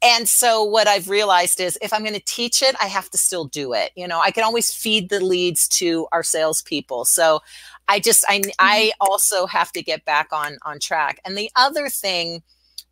and 0.00 0.28
so 0.28 0.62
what 0.62 0.86
I've 0.86 1.08
realized 1.08 1.60
is 1.60 1.76
if 1.82 1.92
I'm 1.92 2.02
going 2.02 2.14
to 2.14 2.24
teach 2.24 2.62
it, 2.62 2.76
I 2.80 2.86
have 2.86 3.10
to 3.10 3.18
still 3.18 3.46
do 3.46 3.72
it. 3.72 3.90
You 3.96 4.06
know, 4.06 4.20
I 4.20 4.30
can 4.30 4.44
always 4.44 4.72
feed 4.72 5.08
the 5.08 5.20
leads 5.20 5.66
to 5.68 6.06
our 6.12 6.22
salespeople. 6.22 7.04
So 7.04 7.40
I 7.88 7.98
just 7.98 8.24
I 8.28 8.42
I 8.58 8.78
mm-hmm. 8.78 9.10
also 9.10 9.46
have 9.46 9.72
to 9.72 9.82
get 9.82 10.04
back 10.04 10.28
on 10.32 10.58
on 10.62 10.78
track. 10.78 11.20
And 11.24 11.36
the 11.36 11.50
other 11.56 11.88
thing, 11.88 12.42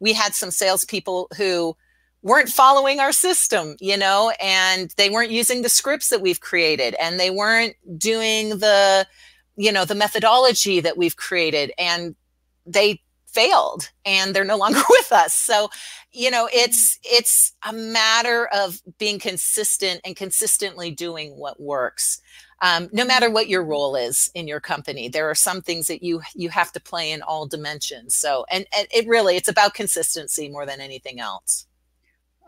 we 0.00 0.12
had 0.12 0.34
some 0.34 0.50
salespeople 0.50 1.28
who 1.36 1.76
weren't 2.22 2.48
following 2.48 2.98
our 2.98 3.12
system, 3.12 3.76
you 3.78 3.96
know, 3.96 4.32
and 4.40 4.92
they 4.96 5.08
weren't 5.08 5.30
using 5.30 5.62
the 5.62 5.68
scripts 5.68 6.08
that 6.08 6.20
we've 6.20 6.40
created, 6.40 6.96
and 7.00 7.20
they 7.20 7.30
weren't 7.30 7.76
doing 7.98 8.58
the, 8.58 9.06
you 9.56 9.70
know, 9.70 9.84
the 9.84 9.94
methodology 9.94 10.80
that 10.80 10.96
we've 10.96 11.16
created, 11.16 11.70
and 11.78 12.16
they 12.66 13.00
failed 13.36 13.90
and 14.06 14.34
they're 14.34 14.44
no 14.44 14.56
longer 14.56 14.80
with 14.90 15.12
us. 15.12 15.34
So 15.34 15.68
you 16.12 16.30
know 16.30 16.48
it's 16.52 16.98
it's 17.04 17.52
a 17.68 17.72
matter 17.72 18.46
of 18.46 18.80
being 18.98 19.18
consistent 19.18 20.00
and 20.04 20.16
consistently 20.16 20.90
doing 20.90 21.36
what 21.36 21.60
works. 21.60 22.20
Um, 22.62 22.88
no 22.90 23.04
matter 23.04 23.28
what 23.30 23.50
your 23.50 23.62
role 23.62 23.96
is 23.96 24.30
in 24.34 24.48
your 24.48 24.60
company 24.60 25.10
there 25.10 25.28
are 25.28 25.34
some 25.34 25.60
things 25.60 25.88
that 25.88 26.02
you 26.02 26.22
you 26.34 26.48
have 26.48 26.72
to 26.72 26.80
play 26.80 27.12
in 27.12 27.20
all 27.22 27.46
dimensions. 27.46 28.16
So 28.16 28.46
and, 28.50 28.66
and 28.76 28.88
it 28.90 29.06
really 29.06 29.36
it's 29.36 29.48
about 29.48 29.74
consistency 29.74 30.48
more 30.48 30.64
than 30.64 30.80
anything 30.80 31.20
else 31.20 31.66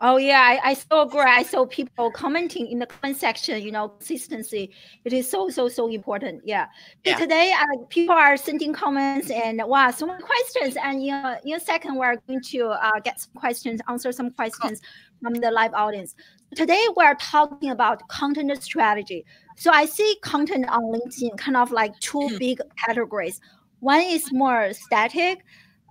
Oh 0.01 0.15
yeah, 0.15 0.39
I, 0.39 0.69
I 0.69 0.73
so 0.75 1.01
agree. 1.01 1.21
I 1.21 1.43
saw 1.43 1.65
people 1.65 2.09
commenting 2.11 2.67
in 2.67 2.79
the 2.79 2.85
comment 2.85 3.17
section. 3.17 3.61
You 3.61 3.71
know, 3.71 3.89
consistency. 3.89 4.71
It 5.03 5.11
is 5.11 5.29
so 5.29 5.49
so 5.49 5.67
so 5.67 5.89
important. 5.89 6.41
Yeah. 6.45 6.67
yeah. 7.03 7.17
Today, 7.17 7.51
uh, 7.51 7.83
people 7.89 8.15
are 8.15 8.37
sending 8.37 8.71
comments 8.71 9.29
and 9.29 9.61
wow, 9.65 9.91
so 9.91 10.05
many 10.05 10.23
questions. 10.23 10.77
And 10.81 11.03
in 11.03 11.13
a, 11.13 11.39
in 11.43 11.55
a 11.55 11.59
second, 11.59 11.95
we're 11.95 12.15
going 12.27 12.41
to 12.41 12.67
uh, 12.67 12.99
get 13.03 13.19
some 13.19 13.33
questions, 13.35 13.81
answer 13.89 14.13
some 14.13 14.31
questions 14.31 14.81
from 15.21 15.33
the 15.33 15.51
live 15.51 15.73
audience. 15.73 16.15
Today, 16.55 16.83
we're 16.95 17.15
talking 17.15 17.71
about 17.71 18.07
content 18.07 18.63
strategy. 18.63 19.25
So 19.57 19.69
I 19.71 19.85
see 19.85 20.17
content 20.23 20.69
on 20.69 20.83
LinkedIn 20.83 21.37
kind 21.37 21.57
of 21.57 21.71
like 21.71 21.99
two 21.99 22.25
hmm. 22.25 22.37
big 22.37 22.61
categories. 22.85 23.41
One 23.81 24.01
is 24.01 24.31
more 24.31 24.71
static 24.71 25.43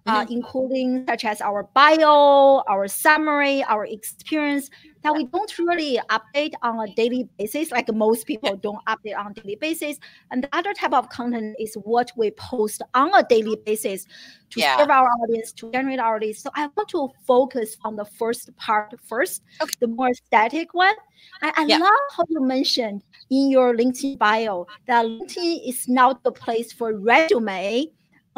uh, 0.08 0.22
mm-hmm. 0.22 0.32
including 0.32 1.04
such 1.06 1.24
as 1.24 1.40
our 1.40 1.64
bio, 1.74 2.62
our 2.66 2.88
summary, 2.88 3.62
our 3.64 3.84
experience 3.84 4.70
that 5.02 5.14
we 5.14 5.24
don't 5.26 5.58
really 5.58 6.00
update 6.10 6.52
on 6.62 6.88
a 6.88 6.92
daily 6.94 7.28
basis, 7.38 7.70
like 7.70 7.92
most 7.92 8.26
people 8.26 8.56
don't 8.56 8.84
update 8.86 9.16
on 9.16 9.30
a 9.30 9.34
daily 9.34 9.56
basis. 9.56 9.98
And 10.30 10.42
the 10.42 10.48
other 10.52 10.72
type 10.72 10.92
of 10.92 11.08
content 11.10 11.56
is 11.60 11.74
what 11.74 12.10
we 12.16 12.30
post 12.32 12.82
on 12.94 13.14
a 13.14 13.22
daily 13.22 13.56
basis 13.64 14.06
to 14.50 14.60
yeah. 14.60 14.76
serve 14.78 14.90
our 14.90 15.06
audience, 15.22 15.52
to 15.52 15.70
generate 15.70 16.00
our 16.00 16.16
audience. 16.16 16.40
So 16.40 16.50
I 16.54 16.68
want 16.74 16.88
to 16.88 17.10
focus 17.26 17.76
on 17.84 17.96
the 17.96 18.04
first 18.04 18.54
part 18.56 18.98
first, 19.04 19.42
okay. 19.60 19.74
the 19.80 19.88
more 19.88 20.12
static 20.14 20.74
one. 20.74 20.94
I, 21.42 21.52
I 21.56 21.64
yeah. 21.66 21.78
love 21.78 22.00
how 22.16 22.24
you 22.28 22.40
mentioned 22.40 23.02
in 23.30 23.50
your 23.50 23.74
LinkedIn 23.74 24.18
bio 24.18 24.66
that 24.86 25.04
LinkedIn 25.04 25.68
is 25.68 25.86
not 25.86 26.24
the 26.24 26.32
place 26.32 26.72
for 26.72 26.94
resume 26.94 27.86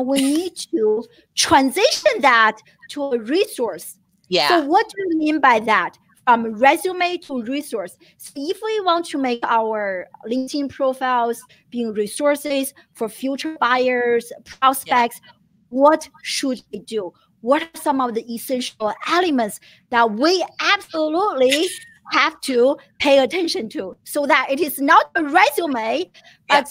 we 0.07 0.21
need 0.21 0.57
to 0.57 1.04
transition 1.35 2.21
that 2.21 2.59
to 2.90 3.02
a 3.04 3.19
resource. 3.19 3.97
Yeah. 4.28 4.49
So 4.49 4.66
what 4.66 4.88
do 4.88 4.95
you 4.99 5.19
mean 5.19 5.40
by 5.40 5.61
that? 5.61 5.99
From 6.26 6.54
resume 6.54 7.19
to 7.19 7.42
resource. 7.42 7.97
So 8.19 8.33
if 8.37 8.61
we 8.62 8.80
want 8.80 9.07
to 9.07 9.19
make 9.19 9.40
our 9.45 10.07
LinkedIn 10.30 10.71
profiles 10.71 11.42
being 11.71 11.92
resources 11.92 12.73
for 12.92 13.09
future 13.09 13.57
buyers, 13.61 14.33
prospects, 14.45 15.21
yeah. 15.25 15.33
what 15.71 16.09
should 16.23 16.62
we 16.73 16.80
do? 16.80 17.12
What 17.40 17.62
are 17.62 17.80
some 17.80 18.00
of 18.00 18.14
the 18.14 18.23
essential 18.33 18.92
elements 19.09 19.59
that 19.88 20.11
we 20.12 20.45
absolutely 20.61 21.66
have 22.12 22.40
to 22.42 22.76
pay 22.99 23.19
attention 23.19 23.69
to 23.71 23.97
so 24.04 24.26
that 24.26 24.47
it 24.50 24.61
is 24.61 24.80
not 24.80 25.11
a 25.14 25.25
resume, 25.25 26.11
but 26.49 26.69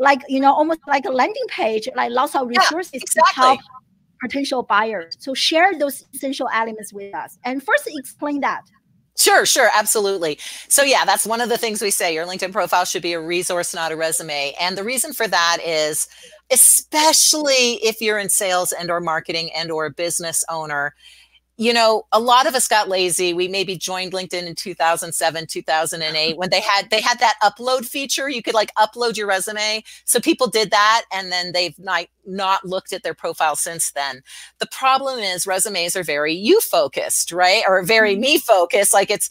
like 0.00 0.22
you 0.28 0.40
know, 0.40 0.52
almost 0.52 0.80
like 0.88 1.04
a 1.04 1.10
landing 1.10 1.46
page, 1.48 1.88
like 1.94 2.10
lots 2.10 2.34
of 2.34 2.48
resources 2.48 2.92
yeah, 2.94 3.00
exactly. 3.02 3.32
to 3.34 3.40
help 3.40 3.60
potential 4.20 4.62
buyers. 4.62 5.16
So 5.20 5.34
share 5.34 5.78
those 5.78 6.04
essential 6.14 6.48
elements 6.52 6.92
with 6.92 7.14
us. 7.14 7.38
And 7.44 7.62
first 7.62 7.86
explain 7.86 8.40
that. 8.40 8.62
Sure, 9.16 9.44
sure, 9.44 9.68
absolutely. 9.76 10.38
So 10.68 10.82
yeah, 10.82 11.04
that's 11.04 11.26
one 11.26 11.42
of 11.42 11.50
the 11.50 11.58
things 11.58 11.82
we 11.82 11.90
say. 11.90 12.14
Your 12.14 12.26
LinkedIn 12.26 12.52
profile 12.52 12.86
should 12.86 13.02
be 13.02 13.12
a 13.12 13.20
resource, 13.20 13.74
not 13.74 13.92
a 13.92 13.96
resume. 13.96 14.54
And 14.58 14.78
the 14.78 14.84
reason 14.84 15.12
for 15.12 15.28
that 15.28 15.58
is 15.64 16.08
especially 16.50 17.74
if 17.84 18.00
you're 18.00 18.18
in 18.18 18.28
sales 18.28 18.72
and 18.72 18.90
or 18.90 19.00
marketing 19.00 19.50
and 19.54 19.70
or 19.70 19.86
a 19.86 19.90
business 19.90 20.42
owner, 20.48 20.94
you 21.60 21.74
know, 21.74 22.06
a 22.10 22.18
lot 22.18 22.46
of 22.46 22.54
us 22.54 22.66
got 22.66 22.88
lazy. 22.88 23.34
We 23.34 23.46
maybe 23.46 23.76
joined 23.76 24.12
LinkedIn 24.12 24.46
in 24.46 24.54
2007, 24.54 25.46
2008 25.46 26.38
when 26.38 26.48
they 26.48 26.62
had 26.62 26.88
they 26.88 27.02
had 27.02 27.18
that 27.18 27.34
upload 27.42 27.84
feature. 27.84 28.30
You 28.30 28.42
could 28.42 28.54
like 28.54 28.74
upload 28.76 29.18
your 29.18 29.26
resume. 29.26 29.84
So 30.06 30.20
people 30.20 30.46
did 30.46 30.70
that 30.70 31.02
and 31.12 31.30
then 31.30 31.52
they've 31.52 31.78
not 31.78 32.06
not 32.24 32.64
looked 32.64 32.94
at 32.94 33.02
their 33.02 33.12
profile 33.12 33.56
since 33.56 33.92
then. 33.92 34.22
The 34.58 34.68
problem 34.68 35.18
is 35.18 35.46
resumes 35.46 35.96
are 35.96 36.02
very 36.02 36.32
you 36.32 36.62
focused, 36.62 37.30
right? 37.30 37.62
Or 37.68 37.82
very 37.82 38.12
mm-hmm. 38.12 38.22
me 38.22 38.38
focused 38.38 38.94
like 38.94 39.10
it's 39.10 39.28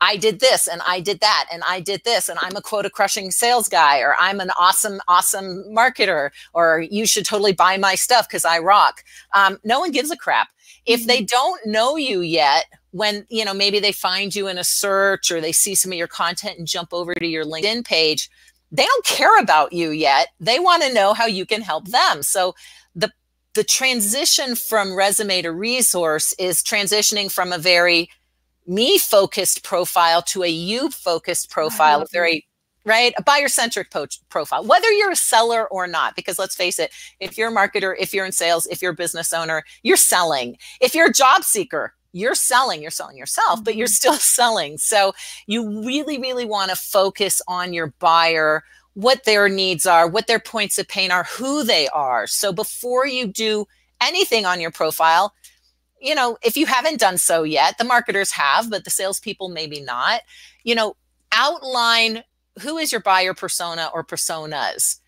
I 0.00 0.16
did 0.16 0.38
this 0.38 0.68
and 0.68 0.80
I 0.86 1.00
did 1.00 1.20
that 1.20 1.46
and 1.52 1.62
I 1.64 1.80
did 1.80 2.02
this 2.04 2.28
and 2.28 2.38
I'm 2.40 2.56
a 2.56 2.62
quota 2.62 2.90
crushing 2.90 3.32
sales 3.32 3.68
guy 3.68 3.98
or 3.98 4.14
I'm 4.20 4.38
an 4.38 4.50
awesome, 4.58 5.00
awesome 5.08 5.64
marketer 5.70 6.30
or 6.52 6.84
you 6.88 7.06
should 7.06 7.24
totally 7.24 7.52
buy 7.52 7.78
my 7.78 7.96
stuff 7.96 8.28
because 8.28 8.44
I 8.44 8.58
rock. 8.60 9.02
Um, 9.34 9.58
no 9.64 9.80
one 9.80 9.90
gives 9.90 10.12
a 10.12 10.16
crap. 10.16 10.48
If 10.86 11.06
they 11.06 11.18
mm-hmm. 11.18 11.26
don't 11.26 11.66
know 11.66 11.96
you 11.96 12.20
yet, 12.20 12.66
when 12.90 13.26
you 13.30 13.44
know 13.44 13.54
maybe 13.54 13.80
they 13.80 13.92
find 13.92 14.34
you 14.34 14.48
in 14.48 14.58
a 14.58 14.64
search 14.64 15.30
or 15.30 15.40
they 15.40 15.52
see 15.52 15.74
some 15.74 15.92
of 15.92 15.98
your 15.98 16.08
content 16.08 16.58
and 16.58 16.66
jump 16.66 16.92
over 16.92 17.14
to 17.14 17.26
your 17.26 17.44
LinkedIn 17.44 17.84
page, 17.84 18.28
they 18.70 18.84
don't 18.84 19.04
care 19.04 19.38
about 19.38 19.72
you 19.72 19.90
yet. 19.90 20.28
They 20.40 20.58
want 20.58 20.82
to 20.82 20.92
know 20.92 21.14
how 21.14 21.26
you 21.26 21.46
can 21.46 21.62
help 21.62 21.88
them. 21.88 22.22
So 22.22 22.54
the 22.94 23.10
the 23.54 23.64
transition 23.64 24.54
from 24.54 24.94
resume 24.94 25.42
to 25.42 25.52
resource 25.52 26.34
is 26.38 26.62
transitioning 26.62 27.30
from 27.30 27.52
a 27.52 27.58
very 27.58 28.08
me 28.66 28.98
focused 28.98 29.62
profile 29.62 30.22
to 30.22 30.42
a 30.42 30.48
you 30.48 30.90
focused 30.90 31.50
profile, 31.50 32.06
very 32.12 32.46
right? 32.84 33.14
A 33.16 33.22
buyer 33.22 33.48
centric 33.48 33.90
po- 33.90 34.06
profile 34.28 34.64
whether 34.64 34.90
you're 34.90 35.12
a 35.12 35.16
seller 35.16 35.68
or 35.68 35.86
not 35.86 36.16
because 36.16 36.38
let's 36.38 36.56
face 36.56 36.78
it 36.78 36.90
if 37.20 37.38
you're 37.38 37.50
a 37.50 37.54
marketer 37.54 37.94
if 37.98 38.12
you're 38.12 38.26
in 38.26 38.32
sales 38.32 38.66
if 38.66 38.82
you're 38.82 38.92
a 38.92 38.96
business 38.96 39.32
owner 39.32 39.64
you're 39.82 39.96
selling. 39.96 40.56
If 40.80 40.94
you're 40.94 41.08
a 41.08 41.12
job 41.12 41.44
seeker 41.44 41.94
you're 42.12 42.34
selling 42.34 42.82
you're 42.82 42.90
selling 42.90 43.16
yourself 43.16 43.62
but 43.64 43.76
you're 43.76 43.86
mm-hmm. 43.86 43.92
still 43.92 44.14
selling. 44.18 44.78
So 44.78 45.12
you 45.46 45.84
really 45.84 46.18
really 46.18 46.44
want 46.44 46.70
to 46.70 46.76
focus 46.76 47.40
on 47.48 47.72
your 47.72 47.88
buyer 47.98 48.64
what 48.94 49.24
their 49.24 49.48
needs 49.48 49.86
are 49.86 50.06
what 50.08 50.26
their 50.26 50.40
points 50.40 50.78
of 50.78 50.88
pain 50.88 51.10
are 51.10 51.24
who 51.24 51.64
they 51.64 51.88
are. 51.88 52.26
So 52.26 52.52
before 52.52 53.06
you 53.06 53.26
do 53.26 53.66
anything 54.00 54.44
on 54.44 54.60
your 54.60 54.70
profile 54.70 55.34
you 56.02 56.16
know, 56.16 56.36
if 56.42 56.56
you 56.56 56.66
haven't 56.66 56.98
done 56.98 57.16
so 57.16 57.44
yet, 57.44 57.78
the 57.78 57.84
marketers 57.84 58.32
have, 58.32 58.68
but 58.68 58.84
the 58.84 58.90
salespeople 58.90 59.48
maybe 59.48 59.80
not, 59.80 60.22
you 60.64 60.74
know, 60.74 60.96
outline 61.30 62.24
who 62.60 62.78
is 62.78 62.92
your 62.92 63.00
buyer 63.00 63.34
persona 63.34 63.90
or 63.92 64.04
personas? 64.04 64.98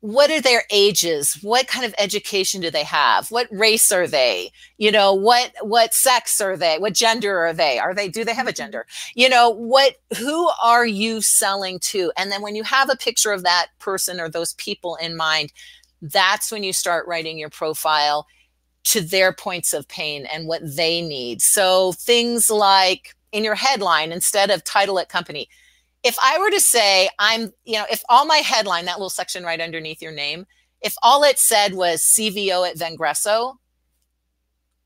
What 0.00 0.30
are 0.30 0.40
their 0.40 0.62
ages? 0.70 1.36
What 1.42 1.66
kind 1.66 1.84
of 1.84 1.92
education 1.98 2.60
do 2.60 2.70
they 2.70 2.84
have? 2.84 3.32
What 3.32 3.48
race 3.50 3.90
are 3.90 4.06
they? 4.06 4.52
You 4.76 4.92
know, 4.92 5.12
what 5.12 5.52
what 5.60 5.92
sex 5.92 6.40
are 6.40 6.56
they? 6.56 6.78
What 6.78 6.94
gender 6.94 7.38
are 7.40 7.52
they? 7.52 7.80
Are 7.80 7.94
they 7.94 8.08
do 8.08 8.24
they 8.24 8.34
have 8.34 8.46
a 8.46 8.50
mm-hmm. 8.50 8.56
gender? 8.56 8.86
You 9.16 9.28
know, 9.28 9.50
what 9.50 9.96
who 10.16 10.48
are 10.62 10.86
you 10.86 11.20
selling 11.20 11.80
to? 11.80 12.12
And 12.16 12.30
then 12.30 12.42
when 12.42 12.54
you 12.54 12.62
have 12.62 12.90
a 12.90 12.96
picture 12.96 13.32
of 13.32 13.42
that 13.42 13.68
person 13.80 14.20
or 14.20 14.28
those 14.28 14.54
people 14.54 14.94
in 14.96 15.16
mind, 15.16 15.52
that's 16.00 16.52
when 16.52 16.62
you 16.62 16.72
start 16.72 17.08
writing 17.08 17.36
your 17.36 17.50
profile 17.50 18.28
to 18.84 19.00
their 19.00 19.32
points 19.32 19.72
of 19.72 19.88
pain 19.88 20.26
and 20.26 20.46
what 20.46 20.62
they 20.64 21.02
need. 21.02 21.42
So 21.42 21.92
things 21.92 22.50
like 22.50 23.16
in 23.32 23.44
your 23.44 23.56
headline, 23.56 24.12
instead 24.12 24.50
of 24.50 24.64
title 24.64 24.98
at 24.98 25.08
company, 25.08 25.48
if 26.02 26.16
I 26.22 26.38
were 26.38 26.50
to 26.50 26.60
say, 26.60 27.08
I'm, 27.18 27.52
you 27.64 27.74
know, 27.74 27.86
if 27.90 28.02
all 28.08 28.26
my 28.26 28.38
headline, 28.38 28.84
that 28.84 28.98
little 28.98 29.10
section 29.10 29.44
right 29.44 29.60
underneath 29.60 30.00
your 30.00 30.12
name, 30.12 30.46
if 30.80 30.94
all 31.02 31.24
it 31.24 31.38
said 31.38 31.74
was 31.74 32.02
CVO 32.02 32.68
at 32.68 32.76
Vengreso, 32.76 33.56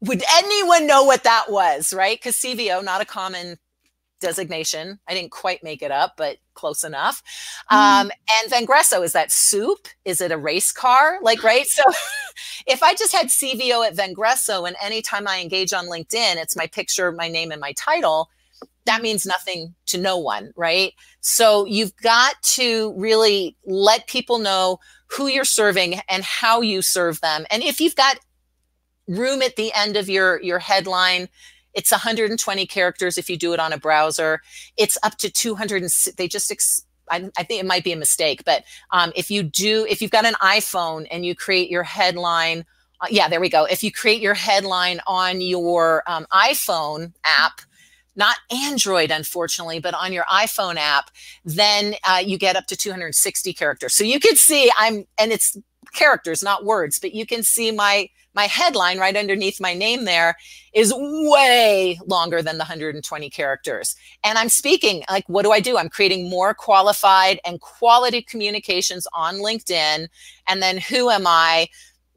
would 0.01 0.23
anyone 0.35 0.87
know 0.87 1.05
what 1.05 1.25
that 1.25 1.47
was, 1.49 1.93
right? 1.93 2.19
Because 2.19 2.37
CVO, 2.37 2.83
not 2.83 3.01
a 3.01 3.05
common 3.05 3.59
designation. 4.21 4.99
I 5.07 5.15
didn't 5.15 5.33
quite 5.33 5.63
make 5.63 5.83
it 5.83 5.91
up, 5.91 6.15
but 6.17 6.39
close 6.55 6.85
enough. 6.85 7.23
Mm. 7.71 7.77
Um, 7.77 8.11
and 8.41 8.51
Vengreso, 8.51 9.05
is 9.05 9.13
that 9.13 9.31
soup? 9.31 9.89
Is 10.05 10.21
it 10.21 10.33
a 10.33 10.39
race 10.39 10.73
car? 10.73 11.19
Like, 11.21 11.43
right? 11.43 11.67
So 11.67 11.83
if 12.67 12.83
I 12.83 12.95
just 12.95 13.13
had 13.13 13.27
CVO 13.27 13.87
at 13.87 13.97
Vengreso 13.97 14.67
and 14.67 14.77
anytime 14.81 15.29
I 15.29 15.41
engage 15.41 15.73
on 15.73 15.87
LinkedIn, 15.87 16.37
it's 16.37 16.57
my 16.57 16.67
picture, 16.67 17.13
my 17.13 17.29
name, 17.29 17.53
and 17.53 17.61
my 17.61 17.73
title, 17.73 18.31
that 18.85 19.03
means 19.03 19.25
nothing 19.25 19.75
to 19.87 19.99
no 19.99 20.19
one, 20.19 20.53
right? 20.57 20.93
So 21.21 21.67
you've 21.67 21.97
got 21.97 22.41
to 22.43 22.95
really 22.97 23.57
let 23.65 24.07
people 24.07 24.39
know 24.39 24.79
who 25.07 25.27
you're 25.27 25.45
serving 25.45 26.01
and 26.09 26.25
how 26.25 26.61
you 26.61 26.83
serve 26.83 27.21
them. 27.21 27.47
And 27.51 27.63
if 27.63 27.81
you've 27.81 27.97
got 27.97 28.19
room 29.09 29.43
at 29.43 29.57
the 29.57 29.73
end 29.75 29.97
of 29.97 30.09
your 30.09 30.41
your 30.43 30.61
headline 30.61 31.29
it's 31.75 31.91
120 31.91 32.67
characters 32.67 33.19
if 33.19 33.31
you 33.31 33.37
do 33.37 33.53
it 33.53 33.61
on 33.61 33.73
a 33.73 33.79
browser. 33.79 34.41
It's 34.77 34.99
up 35.03 35.17
to 35.19 35.31
200. 35.31 35.85
They 36.17 36.29
just 36.29 36.51
ex- 36.51 36.85
I, 37.11 37.31
I, 37.37 37.43
think 37.43 37.61
it 37.61 37.67
might 37.67 37.85
be 37.85 37.93
a 37.93 37.97
mistake, 37.97 38.43
but 38.45 38.65
um, 38.93 39.13
if 39.17 39.31
you 39.31 39.43
do, 39.43 39.87
if 39.89 40.01
you've 40.01 40.11
got 40.11 40.25
an 40.25 40.35
iPhone 40.35 41.07
and 41.11 41.27
you 41.27 41.35
create 41.35 41.69
your 41.69 41.83
headline, 41.83 42.65
uh, 43.01 43.09
yeah, 43.11 43.29
there 43.29 43.41
we 43.41 43.49
go. 43.49 43.65
If 43.65 43.83
you 43.83 43.91
create 43.91 44.23
your 44.23 44.35
headline 44.35 45.01
on 45.07 45.41
your 45.41 46.05
um, 46.07 46.27
iPhone 46.33 47.13
app, 47.25 47.61
not 48.17 48.37
Android, 48.51 49.11
unfortunately, 49.11 49.81
but 49.81 49.95
on 49.95 50.13
your 50.13 50.25
iPhone 50.25 50.77
app, 50.77 51.11
then 51.45 51.95
uh, 52.09 52.23
you 52.25 52.39
get 52.39 52.57
up 52.57 52.67
to 52.67 52.77
260 52.77 53.53
characters. 53.55 53.95
So 53.95 54.05
you 54.05 54.21
can 54.21 54.37
see 54.37 54.71
I'm, 54.79 55.05
and 55.19 55.33
it's 55.33 55.57
characters, 55.95 56.43
not 56.43 56.65
words, 56.65 56.99
but 56.99 57.15
you 57.15 57.27
can 57.27 57.43
see 57.43 57.71
my 57.71 58.09
my 58.35 58.45
headline 58.45 58.99
right 58.99 59.17
underneath 59.17 59.61
my 59.61 59.75
name 59.75 60.05
there 60.05 60.37
is 60.73 60.93
way 60.97 61.99
longer 62.07 62.43
than 62.43 62.57
the 62.57 62.63
120 62.63 63.31
characters. 63.31 63.95
And 64.25 64.39
I'm 64.39 64.49
speaking 64.49 65.05
like, 65.11 65.29
what 65.29 65.43
do 65.43 65.53
I 65.53 65.61
do? 65.61 65.77
I'm 65.77 65.91
creating 65.91 66.31
more 66.31 66.55
qualified 66.55 67.41
and 67.45 67.61
quality 67.61 68.23
communications 68.23 69.07
on 69.13 69.37
LinkedIn. 69.37 70.09
And 70.49 70.63
then 70.63 70.79
who 70.79 71.11
am 71.11 71.27
I? 71.27 71.69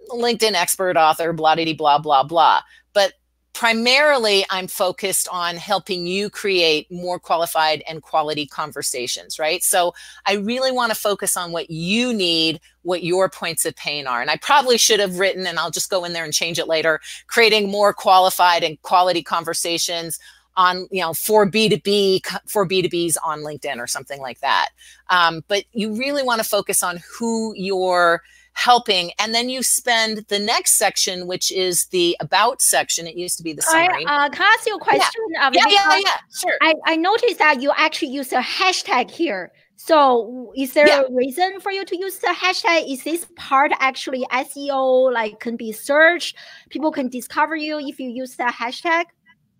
LinkedIn 0.10 0.53
expert 0.53 0.95
author, 0.95 1.34
blah, 1.34 1.55
blah, 1.55 1.73
blah, 1.73 1.99
blah, 1.99 2.23
blah. 2.23 2.62
But 2.93 3.13
primarily 3.55 4.45
i'm 4.51 4.67
focused 4.67 5.27
on 5.31 5.55
helping 5.55 6.05
you 6.05 6.29
create 6.29 6.91
more 6.91 7.17
qualified 7.17 7.81
and 7.87 8.03
quality 8.03 8.45
conversations 8.45 9.39
right? 9.39 9.63
So 9.63 9.93
i 10.27 10.33
really 10.33 10.71
want 10.71 10.91
to 10.91 10.99
focus 10.99 11.35
on 11.37 11.51
what 11.51 11.69
you 11.69 12.13
need 12.13 12.59
what 12.83 13.03
your 13.03 13.29
points 13.29 13.65
of 13.65 13.75
pain 13.77 14.05
are. 14.05 14.21
And 14.21 14.29
i 14.29 14.37
probably 14.37 14.77
should 14.77 14.99
have 14.99 15.17
written 15.19 15.47
and 15.47 15.57
i'll 15.57 15.71
just 15.71 15.89
go 15.89 16.03
in 16.03 16.13
there 16.13 16.25
and 16.25 16.33
change 16.33 16.59
it 16.59 16.67
later 16.67 16.99
creating 17.27 17.71
more 17.71 17.93
qualified 17.93 18.63
and 18.63 18.79
quality 18.81 19.23
conversations 19.23 20.19
on 20.57 20.87
you 20.91 21.01
know 21.01 21.13
for 21.13 21.49
b2b 21.49 22.21
for 22.47 22.67
b2bs 22.67 23.15
on 23.23 23.39
linkedin 23.39 23.77
or 23.77 23.87
something 23.87 24.19
like 24.21 24.39
that. 24.41 24.69
Um, 25.09 25.43
but 25.47 25.63
you 25.71 25.95
really 25.95 26.23
want 26.23 26.41
to 26.41 26.47
focus 26.47 26.83
on 26.83 26.99
who 27.17 27.53
your 27.55 28.21
helping. 28.55 29.11
And 29.19 29.35
then 29.35 29.49
you 29.49 29.61
spend 29.61 30.25
the 30.29 30.39
next 30.39 30.77
section, 30.77 31.27
which 31.27 31.51
is 31.51 31.85
the 31.87 32.17
about 32.19 32.61
section. 32.61 33.05
It 33.05 33.15
used 33.15 33.37
to 33.37 33.43
be 33.43 33.53
the 33.53 33.61
summary. 33.61 34.05
I, 34.07 34.25
uh, 34.25 34.29
can 34.29 34.41
I 34.41 34.55
ask 34.57 34.67
you 34.67 34.75
a 34.75 34.79
question? 34.79 35.21
Yeah, 35.33 35.49
yeah, 35.53 35.65
yeah, 35.67 35.97
yeah, 35.97 36.11
sure. 36.41 36.57
I, 36.61 36.73
I 36.85 36.95
noticed 36.95 37.37
that 37.37 37.61
you 37.61 37.71
actually 37.75 38.11
use 38.11 38.31
a 38.33 38.41
hashtag 38.41 39.11
here. 39.11 39.51
So 39.77 40.53
is 40.55 40.73
there 40.73 40.87
yeah. 40.87 41.01
a 41.01 41.13
reason 41.13 41.59
for 41.59 41.71
you 41.71 41.83
to 41.85 41.97
use 41.97 42.19
the 42.19 42.27
hashtag? 42.27 42.91
Is 42.91 43.03
this 43.03 43.27
part 43.35 43.71
actually 43.79 44.25
SEO, 44.31 45.13
like 45.13 45.39
can 45.41 45.57
be 45.57 45.71
searched? 45.71 46.37
People 46.69 46.91
can 46.91 47.09
discover 47.09 47.55
you 47.55 47.77
if 47.79 47.99
you 47.99 48.09
use 48.09 48.37
the 48.37 48.45
hashtag? 48.45 49.05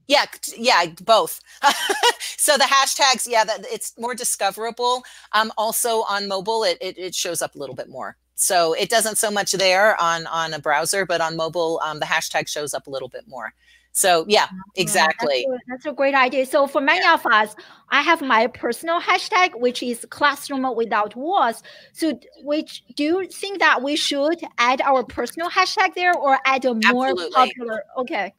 Yeah, 0.08 0.26
yeah, 0.56 0.86
both. 1.04 1.42
so 2.38 2.58
the 2.58 2.64
hashtags, 2.64 3.28
yeah, 3.28 3.44
that 3.44 3.66
it's 3.72 3.94
more 3.98 4.14
discoverable. 4.14 5.04
Um, 5.34 5.52
also 5.58 6.04
on 6.04 6.28
mobile, 6.28 6.64
it, 6.64 6.78
it, 6.80 6.98
it 6.98 7.16
shows 7.16 7.42
up 7.42 7.56
a 7.56 7.58
little 7.58 7.76
bit 7.76 7.90
more. 7.90 8.16
So 8.36 8.74
it 8.74 8.90
doesn't 8.90 9.18
so 9.18 9.32
much 9.32 9.54
there 9.54 10.00
on 10.02 10.28
on 10.28 10.54
a 10.54 10.60
browser, 10.60 11.06
but 11.06 11.22
on 11.22 11.36
mobile, 11.36 11.82
um, 11.84 12.00
the 12.00 12.06
hashtag 12.06 12.48
shows 12.48 12.74
up 12.74 12.88
a 12.88 12.90
little 12.90 13.10
bit 13.10 13.28
more. 13.28 13.54
So 13.96 14.26
yeah, 14.28 14.48
exactly. 14.76 15.46
Yeah, 15.48 15.56
that's, 15.56 15.62
a, 15.62 15.70
that's, 15.70 15.86
a, 15.86 15.94
great 15.94 16.16
idea. 16.16 16.46
So 16.46 16.68
for 16.68 16.82
many 16.82 17.08
of 17.08 17.26
us, 17.26 17.56
I 17.92 18.02
have 18.02 18.22
my 18.22 18.48
personal 18.48 19.00
hashtag, 19.00 19.58
which 19.58 19.82
is 19.82 20.06
classroom 20.10 20.68
without 20.76 21.16
walls. 21.16 21.64
So 21.94 22.20
which 22.44 22.84
do 22.98 23.04
you 23.04 23.28
think 23.28 23.60
that 23.60 23.82
we 23.82 23.96
should 23.96 24.42
add 24.58 24.82
our 24.82 25.02
personal 25.06 25.50
hashtag 25.50 25.96
there 25.96 26.14
or 26.14 26.38
add 26.46 26.66
a 26.66 26.74
more 26.74 27.08
Absolutely. 27.08 27.32
popular? 27.32 27.84
Okay. 27.98 28.34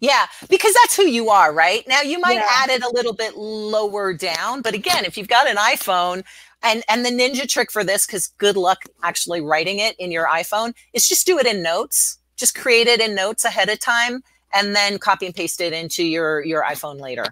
Yeah, 0.00 0.26
because 0.50 0.74
that's 0.74 0.96
who 0.96 1.04
you 1.04 1.30
are, 1.30 1.52
right? 1.52 1.86
Now 1.86 2.02
you 2.02 2.18
might 2.18 2.34
Yeah. 2.34 2.48
add 2.50 2.70
it 2.70 2.82
a 2.82 2.90
little 2.90 3.14
bit 3.14 3.36
lower 3.36 4.12
down, 4.12 4.60
but 4.60 4.74
again, 4.74 5.04
if 5.04 5.16
you've 5.16 5.28
got 5.28 5.48
an 5.48 5.56
iPhone 5.56 6.24
and 6.62 6.82
and 6.88 7.04
the 7.04 7.10
ninja 7.10 7.48
trick 7.48 7.70
for 7.70 7.84
this 7.84 8.06
cuz 8.06 8.28
good 8.38 8.56
luck 8.56 8.84
actually 9.02 9.40
writing 9.40 9.78
it 9.78 9.96
in 9.98 10.10
your 10.10 10.26
iPhone 10.26 10.74
is 10.92 11.08
just 11.08 11.26
do 11.26 11.38
it 11.38 11.46
in 11.46 11.62
notes. 11.62 12.18
Just 12.36 12.54
create 12.54 12.86
it 12.86 13.00
in 13.00 13.14
notes 13.14 13.44
ahead 13.44 13.68
of 13.68 13.78
time 13.78 14.22
and 14.54 14.74
then 14.74 14.98
copy 14.98 15.26
and 15.26 15.34
paste 15.34 15.60
it 15.60 15.72
into 15.72 16.04
your 16.04 16.44
your 16.44 16.62
iPhone 16.62 17.00
later. 17.00 17.26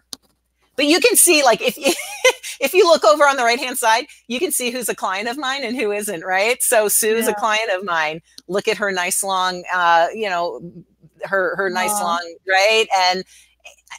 But 0.76 0.86
you 0.86 0.98
can 1.00 1.16
see 1.16 1.42
like 1.44 1.60
if 1.60 1.76
if 2.60 2.74
you 2.74 2.86
look 2.86 3.04
over 3.04 3.24
on 3.24 3.36
the 3.36 3.44
right 3.44 3.58
hand 3.58 3.78
side, 3.78 4.06
you 4.28 4.38
can 4.38 4.52
see 4.52 4.70
who's 4.70 4.88
a 4.88 4.94
client 4.94 5.28
of 5.28 5.36
mine 5.36 5.64
and 5.64 5.76
who 5.76 5.92
isn't, 5.92 6.24
right? 6.24 6.62
So 6.62 6.88
Sue's 6.88 7.28
a 7.28 7.34
client 7.34 7.70
of 7.70 7.84
mine. 7.84 8.20
Look 8.48 8.68
at 8.68 8.76
her 8.78 8.90
nice 8.90 9.22
long 9.22 9.64
uh, 9.72 10.08
you 10.14 10.28
know, 10.28 10.60
her 11.26 11.56
her 11.56 11.70
nice 11.70 11.92
long 12.00 12.34
right 12.48 12.86
and 12.96 13.24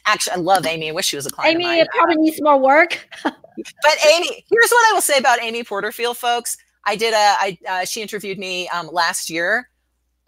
actually 0.06 0.34
i 0.34 0.36
love 0.36 0.66
amy 0.66 0.88
i 0.88 0.92
wish 0.92 1.06
she 1.06 1.16
was 1.16 1.26
a 1.26 1.30
client 1.30 1.54
Amy 1.54 1.64
of 1.64 1.70
mine 1.70 1.86
probably 1.92 2.16
needs 2.16 2.40
more 2.40 2.58
work. 2.58 3.08
but 3.56 3.96
amy 4.12 4.44
here's 4.50 4.70
what 4.70 4.90
i 4.90 4.92
will 4.92 5.00
say 5.00 5.18
about 5.18 5.40
amy 5.42 5.64
porterfield 5.64 6.16
folks. 6.16 6.56
I 6.84 6.94
did 6.96 7.14
a 7.14 7.16
i 7.16 7.58
uh, 7.68 7.84
she 7.84 8.00
interviewed 8.02 8.38
me 8.38 8.68
um, 8.68 8.88
last 8.92 9.28
year. 9.30 9.68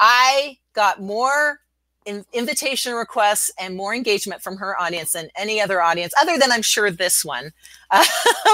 I 0.01 0.59
got 0.75 1.01
more 1.01 1.61
in, 2.05 2.25
invitation 2.33 2.95
requests 2.95 3.51
and 3.61 3.77
more 3.77 3.95
engagement 3.95 4.43
from 4.43 4.57
her 4.57 4.81
audience 4.81 5.13
than 5.13 5.29
any 5.37 5.61
other 5.61 5.83
audience 5.83 6.13
other 6.21 6.39
than 6.39 6.51
i'm 6.51 6.63
sure 6.63 6.91
this 6.91 7.25
one. 7.25 7.51
Um, 7.91 8.05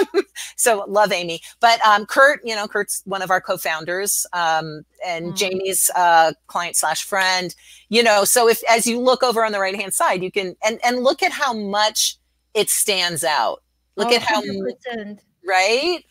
so 0.57 0.85
love 0.89 1.13
amy. 1.13 1.41
But 1.61 1.81
um, 1.87 2.05
kurt 2.07 2.41
you 2.45 2.55
know 2.55 2.67
kurt's 2.69 3.03
one 3.07 3.23
of 3.23 3.31
our 3.31 3.41
co-founders 3.41 4.27
um, 4.33 4.85
and 5.07 5.33
Mm. 5.33 5.37
jamie's 5.37 5.91
uh, 5.97 6.33
client 6.47 6.77
slash 6.77 7.03
friend. 7.05 7.55
You 7.89 8.03
know 8.03 8.25
so 8.25 8.49
if 8.49 8.61
as 8.69 8.87
you 8.87 8.99
look 9.01 9.23
over 9.23 9.45
on 9.45 9.53
the 9.53 9.61
right 9.61 9.77
hand 9.77 9.95
side 9.95 10.23
you 10.23 10.31
can 10.31 10.57
and 10.65 10.79
and 10.85 11.03
look 11.03 11.23
at 11.23 11.33
how 11.33 11.53
much 11.55 12.17
it 12.55 12.69
stands 12.71 13.25
out 13.25 13.63
look 13.97 14.09
Oh, 14.11 14.15
at 14.15 14.23
how 14.23 14.43
100%. 14.43 15.19
right 15.47 16.05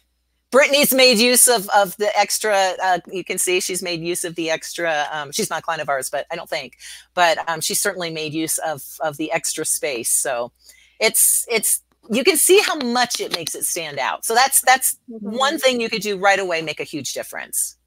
brittany's 0.52 0.94
made 0.94 1.18
use 1.18 1.48
of 1.48 1.68
of 1.70 1.98
the 1.98 2.16
extra 2.18 2.74
uh, 2.84 3.00
you 3.12 3.24
can 3.24 3.38
see 3.38 3.60
she's 3.60 3.82
made 3.82 4.02
use 4.02 4.24
of 4.24 4.36
the 4.36 4.50
extra 4.52 5.08
um, 5.12 5.32
she's 5.32 5.50
not 5.50 5.60
a 5.60 5.62
client 5.64 5.82
of 5.82 5.90
ours 5.90 6.10
but 6.10 6.26
i 6.32 6.36
don't 6.36 6.50
think 6.50 6.78
but 7.16 7.38
um, 7.50 7.60
she 7.62 7.74
certainly 7.74 8.10
made 8.12 8.34
use 8.34 8.58
of 8.60 8.84
of 9.02 9.18
the 9.18 9.32
extra 9.32 9.66
space 9.66 10.10
so 10.10 10.52
it's 11.00 11.46
it's 11.50 11.82
you 12.12 12.24
can 12.24 12.38
see 12.38 12.60
how 12.62 12.76
much 12.76 13.20
it 13.20 13.36
makes 13.36 13.56
it 13.56 13.64
stand 13.66 13.98
out 13.98 14.24
so 14.26 14.36
that's 14.36 14.62
that's 14.62 14.98
one 15.08 15.58
thing 15.58 15.82
you 15.82 15.90
could 15.90 16.02
do 16.04 16.18
right 16.18 16.40
away 16.40 16.62
make 16.62 16.80
a 16.80 16.84
huge 16.86 17.14
difference 17.14 17.78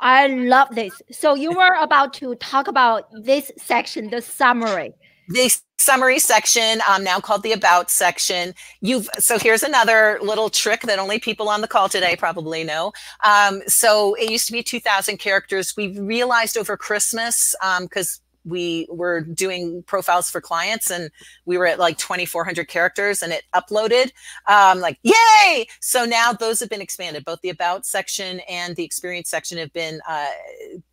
I 0.00 0.26
love 0.26 0.74
this. 0.74 1.00
So 1.12 1.34
you 1.34 1.52
were 1.52 1.74
about 1.80 2.12
to 2.14 2.34
talk 2.34 2.66
about 2.66 3.08
this 3.22 3.50
section, 3.56 4.10
the 4.10 4.20
summary. 4.20 4.92
the 5.28 5.48
summary 5.84 6.18
section 6.18 6.80
um, 6.88 7.04
now 7.04 7.20
called 7.20 7.42
the 7.42 7.52
about 7.52 7.90
section. 7.90 8.54
You've 8.80 9.08
so 9.18 9.38
here's 9.38 9.62
another 9.62 10.18
little 10.22 10.48
trick 10.48 10.82
that 10.82 10.98
only 10.98 11.18
people 11.18 11.48
on 11.48 11.60
the 11.60 11.68
call 11.68 11.88
today 11.88 12.16
probably 12.16 12.64
know. 12.64 12.92
Um, 13.22 13.62
so 13.66 14.14
it 14.14 14.30
used 14.30 14.46
to 14.46 14.52
be 14.52 14.62
2000 14.62 15.18
characters. 15.18 15.74
We 15.76 15.98
realized 15.98 16.56
over 16.56 16.76
christmas 16.76 17.54
because 17.80 18.20
we 18.44 18.86
were 18.90 19.20
doing 19.20 19.82
profiles 19.84 20.30
for 20.30 20.40
clients 20.40 20.90
and 20.90 21.10
we 21.44 21.56
were 21.58 21.66
at 21.66 21.78
like 21.78 21.98
2400 21.98 22.68
characters 22.68 23.22
and 23.22 23.32
it 23.32 23.44
uploaded 23.54 24.10
um, 24.48 24.80
like 24.80 24.98
yay 25.02 25.66
so 25.80 26.04
now 26.04 26.32
those 26.32 26.60
have 26.60 26.68
been 26.68 26.82
expanded 26.82 27.24
both 27.24 27.40
the 27.42 27.50
about 27.50 27.86
section 27.86 28.40
and 28.48 28.76
the 28.76 28.84
experience 28.84 29.28
section 29.30 29.58
have 29.58 29.72
been 29.72 30.00
uh, 30.08 30.26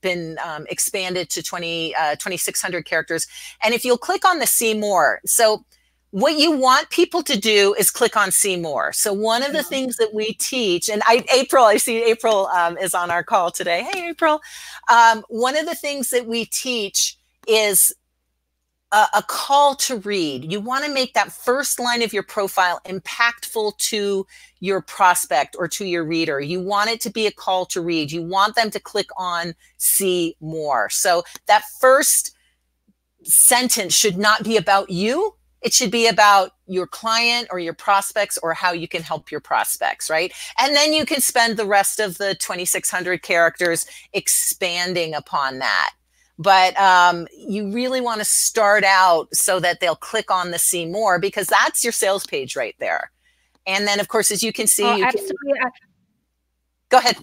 been 0.02 0.38
um, 0.46 0.66
expanded 0.70 1.30
to 1.30 1.44
20 1.44 1.96
uh, 1.96 2.12
2600 2.16 2.86
characters 2.86 3.28
and 3.64 3.74
if 3.74 3.86
you'll 3.86 3.98
click 3.98 4.26
on 4.26 4.40
the 4.40 4.48
see 4.48 4.74
more, 4.74 5.20
so 5.26 5.66
what 6.12 6.38
you 6.38 6.52
want 6.52 6.90
people 6.90 7.24
to 7.24 7.40
do 7.40 7.74
is 7.80 7.90
click 7.90 8.18
on 8.18 8.32
see 8.32 8.58
more. 8.58 8.92
So 8.92 9.14
one 9.14 9.44
of 9.44 9.54
the 9.54 9.64
things 9.64 9.96
that 9.96 10.14
we 10.14 10.34
teach, 10.34 10.90
and 10.90 11.02
I, 11.06 11.24
April, 11.34 11.64
I 11.64 11.78
see 11.78 12.04
April 12.04 12.48
um, 12.48 12.78
is 12.78 12.94
on 12.94 13.10
our 13.10 13.24
call 13.24 13.50
today. 13.50 13.88
Hey, 13.90 14.10
April. 14.10 14.42
Um, 14.90 15.24
one 15.30 15.56
of 15.56 15.66
the 15.66 15.76
things 15.76 16.10
that 16.10 16.28
we 16.28 16.46
teach 16.46 17.18
is 17.48 17.94
a, 18.92 19.08
a 19.16 19.24
call 19.24 19.76
to 19.76 19.98
read. 19.98 20.52
You 20.52 20.60
want 20.60 20.86
to 20.86 20.94
make 20.94 21.14
that 21.14 21.32
first 21.32 21.80
line 21.80 22.02
of 22.02 22.14
your 22.14 22.24
profile 22.24 22.82
impactful 22.86 23.78
to 23.78 24.26
your 24.60 24.82
prospect 24.82 25.56
or 25.58 25.68
to 25.70 25.86
your 25.86 26.04
reader. 26.04 26.40
You 26.40 26.62
want 26.62 26.90
it 26.90 27.02
to 27.02 27.10
be 27.10 27.28
a 27.28 27.32
call 27.32 27.66
to 27.68 27.82
read. 27.82 28.12
You 28.12 28.24
want 28.24 28.56
them 28.56 28.70
to 28.72 28.80
click 28.80 29.08
on 29.18 29.56
see 29.78 30.36
more. 30.42 30.90
So 30.90 31.24
that 31.48 31.64
first 31.80 32.36
sentence 33.24 33.94
should 33.94 34.18
not 34.18 34.44
be 34.44 34.58
about 34.58 34.90
you. 34.90 35.36
It 35.62 35.74
should 35.74 35.92
be 35.92 36.08
about 36.08 36.54
your 36.66 36.88
client 36.88 37.48
or 37.52 37.60
your 37.60 37.76
prospects 37.76 38.40
or 38.42 38.54
how 38.54 38.74
you 38.74 38.88
can 38.88 39.04
help 39.04 39.30
your 39.30 39.40
prospects, 39.40 40.10
right? 40.10 40.34
And 40.58 40.76
then 40.76 40.92
you 40.92 41.06
can 41.06 41.22
spend 41.22 41.56
the 41.56 41.68
rest 41.68 42.00
of 42.00 42.18
the 42.18 42.34
2,600 42.34 43.22
characters 43.22 43.86
expanding 44.12 45.14
upon 45.14 45.60
that. 45.60 45.94
But 46.42 46.80
um, 46.80 47.28
you 47.38 47.72
really 47.72 48.02
want 48.02 48.20
to 48.20 48.26
start 48.26 48.84
out 48.84 49.28
so 49.34 49.60
that 49.60 49.80
they'll 49.80 49.96
click 49.96 50.32
on 50.32 50.50
the 50.52 50.58
see 50.60 50.86
more 50.86 51.20
because 51.20 51.46
that's 51.48 51.84
your 51.84 51.94
sales 51.94 52.26
page 52.26 52.56
right 52.56 52.76
there. 52.80 53.12
And 53.68 53.86
then, 53.86 54.00
of 54.00 54.08
course, 54.08 54.32
as 54.32 54.42
you 54.42 54.52
can 54.52 54.66
see, 54.66 54.84
Oh, 54.84 54.96
you 54.96 55.06
absolutely. 55.06 55.54
I- 55.64 55.70
go 56.90 56.98
ahead. 56.98 57.18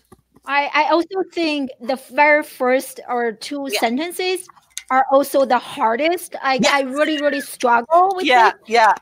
I, 0.47 0.71
I 0.73 0.85
also 0.91 1.23
think 1.33 1.71
the 1.81 1.97
very 2.15 2.43
first 2.45 3.01
or 3.09 3.33
two 3.33 3.69
Yeah. 3.73 3.81
sentences 3.81 4.47
are 4.91 5.05
also 5.11 5.45
the 5.45 5.59
hardest. 5.59 6.37
I, 6.41 6.61
Yeah. 6.63 6.71
I 6.73 6.81
really, 6.83 7.21
really 7.21 7.41
struggle 7.41 8.13
with 8.15 8.25
Yeah, 8.25 8.49
it. 8.51 8.55
yeah. 8.67 8.95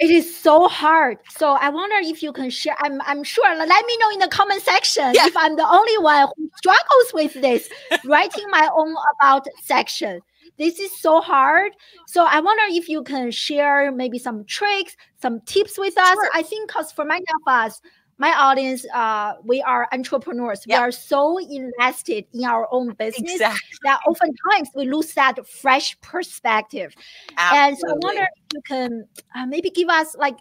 It 0.00 0.10
is 0.10 0.34
so 0.34 0.66
hard. 0.66 1.18
So 1.36 1.52
I 1.60 1.68
wonder 1.68 1.96
if 2.00 2.22
you 2.22 2.32
can 2.32 2.48
share. 2.48 2.74
I'm, 2.80 3.00
I'm 3.02 3.22
sure. 3.22 3.54
Let 3.54 3.84
me 3.86 3.96
know 3.98 4.10
in 4.10 4.18
the 4.18 4.28
comment 4.28 4.62
section 4.62 5.12
Yeah. 5.14 5.26
if 5.26 5.36
I'm 5.36 5.56
the 5.56 5.68
only 5.68 5.98
one 5.98 6.26
who 6.36 6.50
struggles 6.56 7.12
with 7.12 7.34
this, 7.34 7.68
writing 8.06 8.46
my 8.50 8.68
own 8.74 8.94
about 9.20 9.46
section. 9.62 10.20
This 10.58 10.78
is 10.80 10.90
so 11.00 11.20
hard. 11.20 11.72
So 12.06 12.24
I 12.24 12.40
wonder 12.40 12.62
if 12.68 12.88
you 12.88 13.02
can 13.02 13.30
share 13.30 13.92
maybe 13.92 14.18
some 14.18 14.44
tricks, 14.46 14.96
some 15.20 15.40
tips 15.42 15.78
with 15.78 15.96
us. 15.96 16.08
Sure. 16.14 16.28
I 16.34 16.42
think 16.42 16.68
because 16.68 16.92
for 16.92 17.04
many 17.04 17.24
of 17.36 17.52
us, 17.52 17.80
my 18.20 18.34
audience, 18.34 18.84
uh, 18.92 19.32
we 19.42 19.62
are 19.62 19.88
entrepreneurs. 19.92 20.62
Yeah. 20.66 20.78
We 20.78 20.82
are 20.84 20.92
so 20.92 21.38
invested 21.38 22.26
in 22.34 22.44
our 22.44 22.68
own 22.70 22.92
business 22.92 23.32
Exactly. 23.32 23.78
that 23.84 23.98
oftentimes 24.06 24.68
we 24.74 24.84
lose 24.84 25.14
that 25.14 25.44
fresh 25.48 25.98
perspective. 26.02 26.94
And 27.38 27.78
so 27.78 27.88
I 27.88 27.94
wonder 28.02 28.22
if 28.22 28.52
you 28.52 28.60
can 28.68 29.04
uh, 29.34 29.46
maybe 29.46 29.70
give 29.70 29.88
us 29.88 30.14
like 30.16 30.36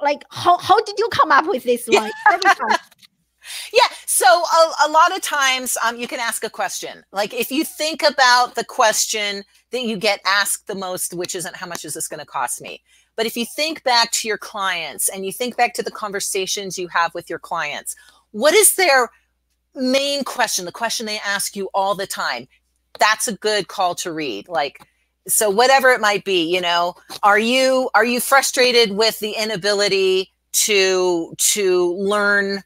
like 0.00 0.22
how 0.30 0.58
how 0.58 0.80
did 0.84 0.96
you 0.96 1.08
come 1.10 1.32
up 1.32 1.46
with 1.46 1.64
this 1.64 1.86
Yeah. 1.90 2.02
one? 2.02 2.10
Every. 2.32 2.50
Yeah. 3.72 3.88
So 4.06 4.26
a, 4.26 4.86
a 4.86 4.88
lot 4.90 5.14
of 5.14 5.20
times 5.20 5.76
um, 5.84 5.96
you 5.96 6.06
can 6.06 6.20
ask 6.20 6.44
a 6.44 6.50
question. 6.50 7.02
Like 7.12 7.34
if 7.34 7.50
you 7.50 7.64
think 7.64 8.02
about 8.02 8.54
the 8.54 8.64
question 8.64 9.42
that 9.72 9.82
you 9.82 9.96
get 9.96 10.20
asked 10.24 10.68
the 10.68 10.76
most, 10.76 11.12
which 11.14 11.34
isn't 11.34 11.56
how 11.56 11.66
much 11.66 11.84
is 11.84 11.94
this 11.94 12.06
going 12.06 12.20
to 12.20 12.26
cost 12.26 12.62
me? 12.62 12.80
But 13.16 13.26
if 13.26 13.36
you 13.36 13.46
think 13.46 13.82
back 13.84 14.10
to 14.12 14.28
your 14.28 14.38
clients 14.38 15.08
and 15.08 15.24
you 15.24 15.32
think 15.32 15.56
back 15.56 15.74
to 15.74 15.82
the 15.82 15.90
conversations 15.90 16.78
you 16.78 16.88
have 16.88 17.14
with 17.14 17.30
your 17.30 17.38
clients, 17.38 17.94
what 18.32 18.54
is 18.54 18.74
their 18.74 19.10
main 19.74 20.24
question? 20.24 20.64
The 20.64 20.72
question 20.72 21.06
they 21.06 21.20
ask 21.24 21.54
you 21.54 21.68
all 21.74 21.94
the 21.94 22.06
time. 22.06 22.48
That's 22.98 23.28
a 23.28 23.36
good 23.36 23.68
call 23.68 23.94
to 23.96 24.12
read. 24.12 24.48
Like, 24.48 24.86
so 25.26 25.50
whatever 25.50 25.90
it 25.90 26.00
might 26.00 26.24
be, 26.24 26.52
you 26.52 26.60
know, 26.60 26.94
are 27.22 27.38
you 27.38 27.90
are 27.94 28.04
you 28.04 28.20
frustrated 28.20 28.92
with 28.92 29.18
the 29.20 29.32
inability 29.32 30.30
to 30.52 31.34
to 31.38 31.94
learn 31.96 32.62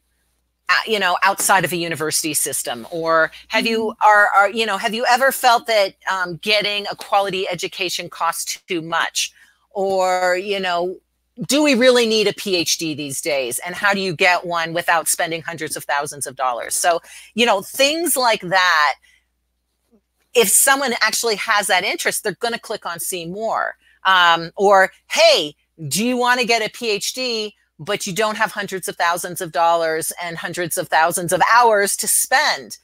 uh, 0.69 0.75
you 0.87 0.99
know 0.99 1.17
outside 1.23 1.65
of 1.65 1.73
a 1.73 1.77
university 1.77 2.35
system 2.35 2.87
or 2.91 3.31
have 3.49 3.67
you 3.67 3.95
are 4.05 4.29
are 4.37 4.51
you 4.51 4.67
know 4.67 4.77
have 4.77 4.93
you 4.93 5.05
ever 5.09 5.33
felt 5.33 5.67
that 5.67 5.95
um, 6.11 6.37
getting 6.37 6.87
a 6.91 6.97
quality 6.97 7.49
education 7.49 8.11
costs 8.11 8.61
too 8.69 8.83
much 8.83 9.33
or 9.71 10.37
you 10.37 10.61
know 10.61 10.99
do 11.47 11.63
we 11.63 11.75
really 11.75 12.07
need 12.07 12.27
a 12.27 12.33
phd 12.33 12.97
these 12.97 13.21
days? 13.21 13.61
And 13.65 13.75
how 13.75 13.95
do 13.95 14.01
you 14.01 14.15
get 14.15 14.45
one 14.45 14.73
without 14.73 15.09
spending 15.09 15.43
hundreds 15.43 15.77
of 15.77 15.85
thousands 15.85 16.27
of 16.27 16.37
dollars? 16.37 16.75
So 16.75 17.01
you 17.35 17.47
know 17.47 17.63
things 17.63 18.17
like 18.17 18.41
that 18.43 18.95
if 20.35 20.49
someone 20.49 20.95
actually 21.01 21.37
has 21.37 21.69
that 21.69 21.85
interest 21.85 22.23
they're 22.23 22.35
going 22.41 22.55
to 22.55 22.61
click 22.61 22.87
on 22.87 22.99
see 23.01 23.27
more. 23.27 23.77
Um, 24.05 24.51
or 24.57 24.91
hey 25.11 25.55
do 25.89 26.05
you 26.05 26.17
want 26.17 26.41
to 26.41 26.47
get 26.47 26.63
a 26.63 26.71
phd 26.71 27.53
but 27.79 28.07
you 28.07 28.13
don't 28.13 28.37
have 28.37 28.51
hundreds 28.51 28.89
of 28.89 28.97
thousands 28.97 29.41
of 29.41 29.53
dollars 29.53 30.13
and 30.21 30.37
hundreds 30.37 30.77
of 30.77 30.89
thousands 30.89 31.33
of 31.33 31.41
hours 31.53 31.97
to 31.99 32.09
spend? 32.09 32.79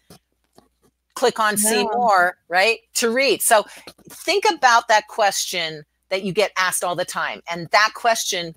Click 1.14 1.38
on 1.38 1.56
see 1.56 1.84
more 1.84 2.36
right 2.48 2.80
to 2.94 3.10
read. 3.10 3.40
So 3.40 3.64
think 4.10 4.44
about 4.52 4.88
that 4.88 5.06
question 5.08 5.84
that 6.14 6.24
you 6.24 6.32
get 6.32 6.52
asked 6.56 6.84
all 6.84 6.94
the 6.94 7.04
time 7.04 7.42
and 7.50 7.68
that 7.72 7.90
question 7.94 8.54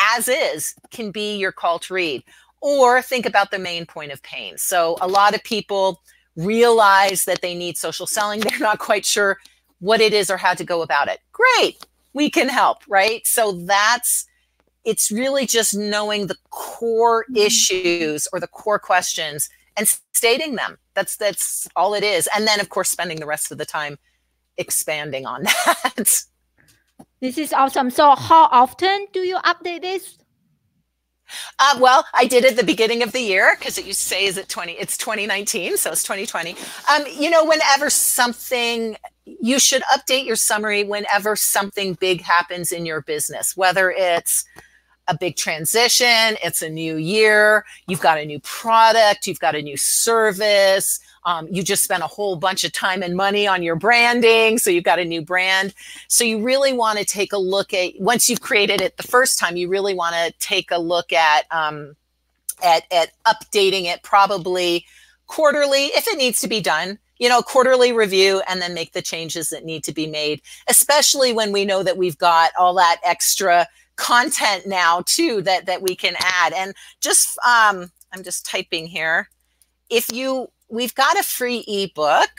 as 0.00 0.28
is 0.28 0.74
can 0.90 1.10
be 1.10 1.36
your 1.36 1.52
call 1.52 1.78
to 1.78 1.94
read 1.94 2.22
or 2.60 3.00
think 3.00 3.24
about 3.24 3.50
the 3.50 3.58
main 3.58 3.86
point 3.86 4.12
of 4.12 4.22
pain 4.22 4.58
so 4.58 4.96
a 5.00 5.08
lot 5.08 5.34
of 5.34 5.42
people 5.44 6.02
realize 6.36 7.24
that 7.24 7.40
they 7.40 7.54
need 7.54 7.76
social 7.76 8.06
selling 8.06 8.40
they're 8.40 8.58
not 8.58 8.78
quite 8.78 9.06
sure 9.06 9.38
what 9.80 10.00
it 10.00 10.12
is 10.12 10.30
or 10.30 10.36
how 10.36 10.54
to 10.54 10.64
go 10.64 10.82
about 10.82 11.08
it. 11.08 11.20
Great, 11.32 11.84
we 12.12 12.30
can 12.30 12.48
help, 12.48 12.78
right? 12.88 13.26
So 13.26 13.52
that's 13.52 14.26
it's 14.84 15.10
really 15.10 15.46
just 15.46 15.76
knowing 15.76 16.26
the 16.26 16.36
core 16.50 17.24
mm-hmm. 17.24 17.36
issues 17.36 18.28
or 18.32 18.40
the 18.40 18.46
core 18.46 18.78
questions 18.78 19.48
and 19.76 19.86
stating 20.12 20.56
them. 20.56 20.78
That's 20.94 21.16
that's 21.16 21.68
all 21.76 21.94
it 21.94 22.04
is. 22.04 22.28
And 22.34 22.46
then 22.46 22.60
of 22.60 22.68
course 22.68 22.90
spending 22.90 23.20
the 23.20 23.26
rest 23.26 23.52
of 23.52 23.58
the 23.58 23.66
time 23.66 23.98
expanding 24.56 25.26
on 25.26 25.42
that. 25.66 26.22
This 27.20 27.36
is 27.38 27.52
awesome. 27.52 27.90
So 27.90 28.14
how 28.14 28.48
often 28.50 29.06
do 29.12 29.20
you 29.20 29.36
update 29.38 29.82
this? 29.82 30.18
Uh, 31.58 31.76
well, 31.80 32.06
I 32.14 32.24
did 32.24 32.44
at 32.44 32.56
the 32.56 32.64
beginning 32.64 33.02
of 33.02 33.12
the 33.12 33.20
year 33.20 33.56
because 33.58 33.76
it 33.76 33.84
to 33.84 33.94
say 33.94 34.24
is 34.24 34.38
it 34.38 34.48
20, 34.48 34.72
it's 34.72 34.96
2019, 34.96 35.76
so 35.76 35.92
it's 35.92 36.02
2020. 36.02 36.56
Um, 36.90 37.04
you 37.12 37.28
know, 37.28 37.44
whenever 37.44 37.90
something 37.90 38.96
you 39.40 39.58
should 39.58 39.82
update 39.82 40.24
your 40.24 40.36
summary 40.36 40.84
whenever 40.84 41.36
something 41.36 41.94
big 41.94 42.22
happens 42.22 42.72
in 42.72 42.86
your 42.86 43.02
business, 43.02 43.56
whether 43.56 43.90
it's 43.90 44.44
a 45.06 45.16
big 45.16 45.36
transition, 45.36 46.36
it's 46.42 46.62
a 46.62 46.68
new 46.68 46.96
year, 46.96 47.64
you've 47.86 48.00
got 48.00 48.18
a 48.18 48.24
new 48.24 48.40
product, 48.40 49.26
you've 49.26 49.38
got 49.38 49.54
a 49.54 49.62
new 49.62 49.76
service, 49.76 51.00
um, 51.28 51.46
you 51.50 51.62
just 51.62 51.84
spent 51.84 52.02
a 52.02 52.06
whole 52.06 52.36
bunch 52.36 52.64
of 52.64 52.72
time 52.72 53.02
and 53.02 53.14
money 53.14 53.46
on 53.46 53.62
your 53.62 53.76
branding, 53.76 54.56
so 54.56 54.70
you've 54.70 54.84
got 54.84 54.98
a 54.98 55.04
new 55.04 55.20
brand. 55.20 55.74
So 56.08 56.24
you 56.24 56.42
really 56.42 56.72
want 56.72 56.98
to 56.98 57.04
take 57.04 57.34
a 57.34 57.38
look 57.38 57.74
at 57.74 57.92
once 58.00 58.30
you've 58.30 58.40
created 58.40 58.80
it 58.80 58.96
the 58.96 59.02
first 59.02 59.38
time, 59.38 59.54
you 59.54 59.68
really 59.68 59.92
want 59.92 60.14
to 60.14 60.32
take 60.38 60.70
a 60.70 60.78
look 60.78 61.12
at 61.12 61.44
um, 61.50 61.96
at 62.64 62.84
at 62.90 63.10
updating 63.26 63.84
it 63.84 64.02
probably 64.02 64.86
quarterly 65.26 65.88
if 65.88 66.08
it 66.08 66.16
needs 66.16 66.40
to 66.40 66.48
be 66.48 66.62
done 66.62 66.98
you 67.18 67.28
know, 67.28 67.42
quarterly 67.42 67.90
review 67.90 68.40
and 68.48 68.62
then 68.62 68.74
make 68.74 68.92
the 68.92 69.02
changes 69.02 69.50
that 69.50 69.64
need 69.64 69.82
to 69.82 69.92
be 69.92 70.06
made, 70.06 70.40
especially 70.68 71.32
when 71.32 71.50
we 71.50 71.64
know 71.64 71.82
that 71.82 71.96
we've 71.96 72.16
got 72.16 72.52
all 72.56 72.74
that 72.74 73.00
extra 73.04 73.66
content 73.96 74.68
now 74.68 75.02
too 75.04 75.42
that 75.42 75.66
that 75.66 75.82
we 75.82 75.96
can 75.96 76.14
add. 76.20 76.52
And 76.52 76.74
just 77.00 77.36
um 77.38 77.90
I'm 78.12 78.22
just 78.22 78.46
typing 78.46 78.86
here. 78.86 79.28
If 79.90 80.12
you 80.12 80.48
we've 80.68 80.94
got 80.94 81.18
a 81.18 81.22
free 81.22 81.64
ebook 81.66 82.30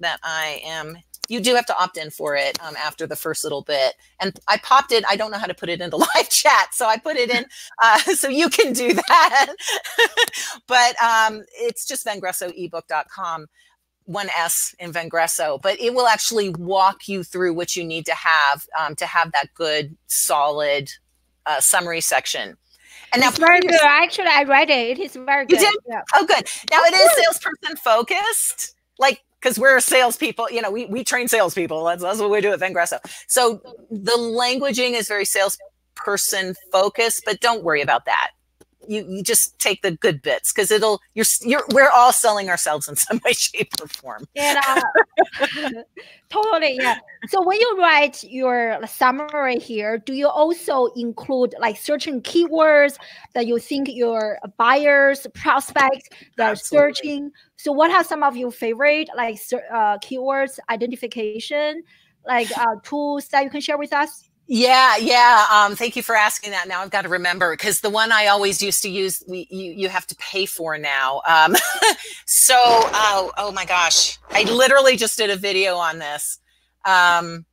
that 0.00 0.20
I 0.22 0.60
am 0.64 0.98
you 1.28 1.40
do 1.40 1.54
have 1.54 1.66
to 1.66 1.78
opt 1.78 1.96
in 1.98 2.10
for 2.10 2.34
it 2.34 2.58
um, 2.62 2.74
after 2.76 3.06
the 3.06 3.14
first 3.14 3.44
little 3.44 3.62
bit. 3.62 3.94
And 4.18 4.38
I 4.48 4.56
popped 4.56 4.92
it. 4.92 5.04
I 5.08 5.14
don't 5.16 5.30
know 5.30 5.38
how 5.38 5.46
to 5.46 5.54
put 5.54 5.68
it 5.68 5.80
into 5.80 5.96
live 6.16 6.30
chat, 6.30 6.68
so 6.72 6.86
I 6.86 6.96
put 6.96 7.16
it 7.16 7.30
in 7.30 7.44
uh, 7.82 7.98
so 7.98 8.28
you 8.28 8.48
can 8.48 8.72
do 8.72 8.94
that. 8.94 9.54
but 10.66 11.00
um, 11.02 11.44
it's 11.52 11.86
just 11.86 12.06
vengressoebook.com 12.06 13.46
one 14.04 14.30
S 14.38 14.74
in 14.78 14.90
Vengreso, 14.90 15.60
but 15.60 15.78
it 15.78 15.92
will 15.92 16.06
actually 16.06 16.48
walk 16.48 17.08
you 17.08 17.22
through 17.22 17.52
what 17.52 17.76
you 17.76 17.84
need 17.84 18.06
to 18.06 18.14
have 18.14 18.66
um, 18.78 18.96
to 18.96 19.04
have 19.04 19.30
that 19.32 19.52
good, 19.52 19.94
solid 20.06 20.90
uh, 21.44 21.60
summary 21.60 22.00
section. 22.00 22.56
And 23.12 23.20
now, 23.20 23.30
very 23.30 23.60
good. 23.60 23.80
Actually, 23.82 24.28
I 24.28 24.44
read 24.44 24.70
it. 24.70 24.98
It 24.98 25.02
is 25.02 25.16
very 25.16 25.46
good. 25.46 25.60
You 25.60 25.70
did? 25.70 25.80
Yeah. 25.88 26.02
Oh, 26.14 26.26
good. 26.26 26.46
Now 26.70 26.82
it 26.84 26.94
is 26.94 27.24
salesperson 27.24 27.76
focused, 27.76 28.74
like 28.98 29.22
because 29.40 29.58
we're 29.58 29.80
salespeople. 29.80 30.50
You 30.50 30.62
know, 30.62 30.70
we 30.70 30.86
we 30.86 31.04
train 31.04 31.28
salespeople. 31.28 31.84
That's 31.84 32.02
that's 32.02 32.18
what 32.18 32.30
we 32.30 32.40
do 32.40 32.52
at 32.52 32.60
Vengreso. 32.60 32.98
So 33.26 33.60
the 33.90 34.12
languaging 34.12 34.92
is 34.92 35.08
very 35.08 35.24
salesperson 35.24 36.54
focused, 36.72 37.22
but 37.24 37.40
don't 37.40 37.64
worry 37.64 37.82
about 37.82 38.04
that 38.06 38.30
you, 38.88 39.04
you 39.08 39.22
just 39.22 39.58
take 39.58 39.82
the 39.82 39.92
good 39.92 40.22
bits 40.22 40.52
because 40.52 40.70
it'll 40.70 41.00
you're 41.14 41.26
you're 41.42 41.64
we're 41.72 41.90
all 41.90 42.12
selling 42.12 42.48
ourselves 42.48 42.88
in 42.88 42.96
some 42.96 43.20
way 43.24 43.32
shape 43.32 43.72
or 43.80 43.86
form. 43.88 44.26
Yeah 44.34 44.80
totally 46.30 46.76
yeah. 46.80 46.98
So 47.28 47.44
when 47.44 47.60
you 47.60 47.76
write 47.78 48.24
your 48.24 48.78
summary 48.86 49.58
here 49.58 49.98
do 49.98 50.12
you 50.14 50.28
also 50.28 50.86
include 50.96 51.54
like 51.60 51.76
certain 51.76 52.20
keywords 52.22 52.96
that 53.34 53.46
you 53.46 53.58
think 53.58 53.88
your 53.90 54.38
buyers 54.56 55.26
prospects 55.34 56.08
that 56.36 56.52
are 56.52 56.56
searching? 56.56 57.30
So 57.56 57.72
what 57.72 57.90
are 57.90 58.04
some 58.04 58.22
of 58.22 58.36
your 58.36 58.50
favorite 58.50 59.08
like 59.16 59.38
uh, 59.72 59.98
keywords 59.98 60.58
identification 60.70 61.82
like 62.26 62.50
uh, 62.58 62.76
tools 62.82 63.28
that 63.28 63.44
you 63.44 63.50
can 63.50 63.60
share 63.60 63.78
with 63.78 63.92
us 63.92 64.27
yeah, 64.48 64.96
yeah. 64.96 65.44
Um, 65.52 65.76
thank 65.76 65.94
you 65.94 66.02
for 66.02 66.16
asking 66.16 66.52
that. 66.52 66.68
Now 66.68 66.80
I've 66.80 66.90
got 66.90 67.02
to 67.02 67.08
remember 67.10 67.52
because 67.52 67.82
the 67.82 67.90
one 67.90 68.10
I 68.10 68.28
always 68.28 68.62
used 68.62 68.82
to 68.82 68.88
use, 68.88 69.22
we 69.28 69.46
you 69.50 69.72
you 69.72 69.88
have 69.90 70.06
to 70.06 70.16
pay 70.16 70.46
for 70.46 70.78
now. 70.78 71.20
Um, 71.28 71.54
so 72.26 72.54
oh 72.58 73.30
oh 73.36 73.52
my 73.52 73.66
gosh, 73.66 74.18
I 74.30 74.44
literally 74.44 74.96
just 74.96 75.18
did 75.18 75.28
a 75.28 75.36
video 75.36 75.76
on 75.76 75.98
this. 75.98 76.38
Um, 76.86 77.44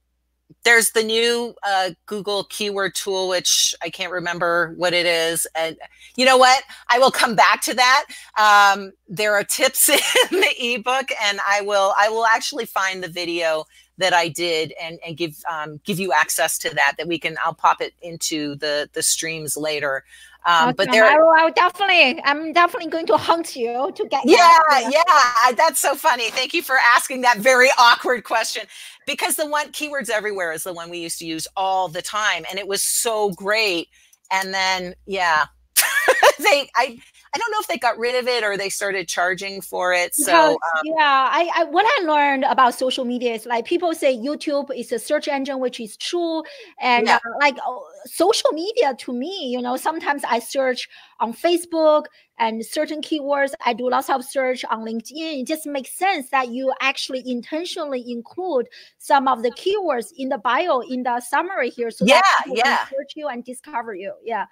there's 0.64 0.92
the 0.92 1.04
new 1.04 1.54
uh, 1.68 1.92
Google 2.06 2.46
keyword 2.46 2.96
tool, 2.96 3.28
which 3.28 3.76
I 3.84 3.90
can't 3.90 4.12
remember 4.12 4.74
what 4.78 4.94
it 4.94 5.06
is. 5.06 5.48
And 5.56 5.78
you 6.16 6.26
know 6.26 6.38
what? 6.38 6.64
I 6.90 6.98
will 6.98 7.12
come 7.12 7.36
back 7.36 7.62
to 7.64 7.74
that. 7.74 8.06
Um, 8.38 8.92
there 9.08 9.34
are 9.36 9.44
tips 9.44 9.90
in 9.90 9.98
the 10.32 10.54
ebook, 10.60 11.10
and 11.22 11.40
I 11.46 11.62
will 11.62 11.94
I 12.00 12.08
will 12.08 12.26
actually 12.26 12.66
find 12.66 13.04
the 13.04 13.10
video 13.10 13.66
that 13.98 14.14
I 14.14 14.28
did 14.28 14.74
and 14.82 15.00
and 15.06 15.18
give 15.18 15.36
um, 15.50 15.80
give 15.84 16.00
you 16.00 16.12
access 16.12 16.58
to 16.60 16.70
that 16.76 16.96
that 16.98 17.08
we 17.08 17.20
can 17.20 17.38
I'll 17.44 17.54
pop 17.54 17.82
it 17.82 17.94
into 18.02 18.56
the 18.56 18.90
the 18.94 19.04
streams 19.04 19.58
later. 19.58 20.04
Um, 20.48 20.70
okay. 20.70 20.76
but 20.78 20.92
there, 20.92 21.06
I 21.06 21.18
will, 21.18 21.34
I 21.36 21.44
will, 21.44 21.52
definitely, 21.54 22.22
I'm 22.24 22.54
definitely 22.54 22.92
going 22.92 23.08
to 23.08 23.18
hunt 23.18 23.56
you 23.56 23.92
to 23.96 24.08
get. 24.08 24.22
Yeah, 24.26 24.60
yeah, 24.92 25.52
that's 25.58 25.80
so 25.80 25.96
funny. 25.96 26.30
Thank 26.30 26.54
you 26.54 26.62
for 26.62 26.76
asking 26.86 27.22
that 27.22 27.40
very 27.40 27.70
awkward 27.80 28.24
question, 28.24 28.62
because 29.08 29.38
the 29.38 29.48
one 29.48 29.72
keywords 29.72 30.12
everywhere 30.12 30.54
is 30.54 30.64
the 30.64 30.72
one 30.72 30.92
we 30.92 31.00
used 31.00 31.18
to 31.18 31.26
use 31.26 31.48
all 31.58 31.88
the 31.88 32.04
time, 32.04 32.46
and 32.48 32.60
it 32.60 32.68
was 32.68 32.84
so 32.84 33.32
great. 33.32 33.90
And 34.32 34.54
then, 34.54 34.94
yeah, 35.08 35.46
they, 36.40 36.70
I, 36.76 37.00
I 37.36 37.38
don't 37.38 37.52
know 37.52 37.60
if 37.60 37.68
they 37.68 37.78
got 37.78 37.98
rid 37.98 38.16
of 38.16 38.30
it 38.30 38.46
or 38.46 38.56
they 38.56 38.70
started 38.70 39.10
charging 39.10 39.60
for 39.60 39.92
it. 39.92 40.16
So 40.16 40.52
um, 40.52 40.58
yeah, 40.86 41.28
I, 41.30 41.52
I 41.54 41.64
what 41.66 41.86
I 41.86 42.06
learned 42.06 42.46
about 42.46 42.76
social 42.76 43.04
media 43.04 43.34
is 43.34 43.46
like 43.46 43.66
people 43.66 43.94
say 43.94 44.16
YouTube 44.16 44.70
is 44.74 44.94
a 44.94 45.00
search 45.00 45.28
engine, 45.28 45.60
which 45.60 45.82
is 45.82 45.98
true, 45.98 46.44
and 46.80 47.08
yeah. 47.08 47.18
uh, 47.18 47.38
like 47.42 47.58
uh, 47.58 47.76
social 48.06 48.52
media 48.54 48.96
to 49.00 49.12
me, 49.12 49.50
you 49.50 49.62
know, 49.62 49.76
sometimes 49.76 50.24
I 50.24 50.40
search 50.40 50.88
on 51.20 51.34
Facebook 51.34 52.06
and 52.40 52.66
certain 52.66 53.02
keywords. 53.02 53.52
I 53.66 53.74
do 53.74 53.90
lots 53.90 54.10
of 54.10 54.24
search 54.24 54.64
on 54.66 54.86
LinkedIn. 54.86 55.42
It 55.42 55.48
just 55.48 55.66
makes 55.66 55.92
sense 55.92 56.30
that 56.30 56.50
you 56.50 56.74
actually 56.80 57.22
intentionally 57.30 58.10
include 58.10 58.68
some 58.98 59.28
of 59.28 59.44
the 59.44 59.52
keywords 59.52 60.14
in 60.18 60.30
the 60.30 60.38
bio 60.38 60.80
in 60.80 61.04
the 61.04 61.20
summary 61.20 61.70
here, 61.70 61.92
so 61.92 62.06
yeah, 62.06 62.22
that 62.46 62.56
yeah. 62.56 62.78
can 62.78 62.88
search 62.92 63.14
you 63.18 63.28
and 63.28 63.44
discover 63.44 63.94
you. 63.94 64.14
Yeah. 64.24 64.46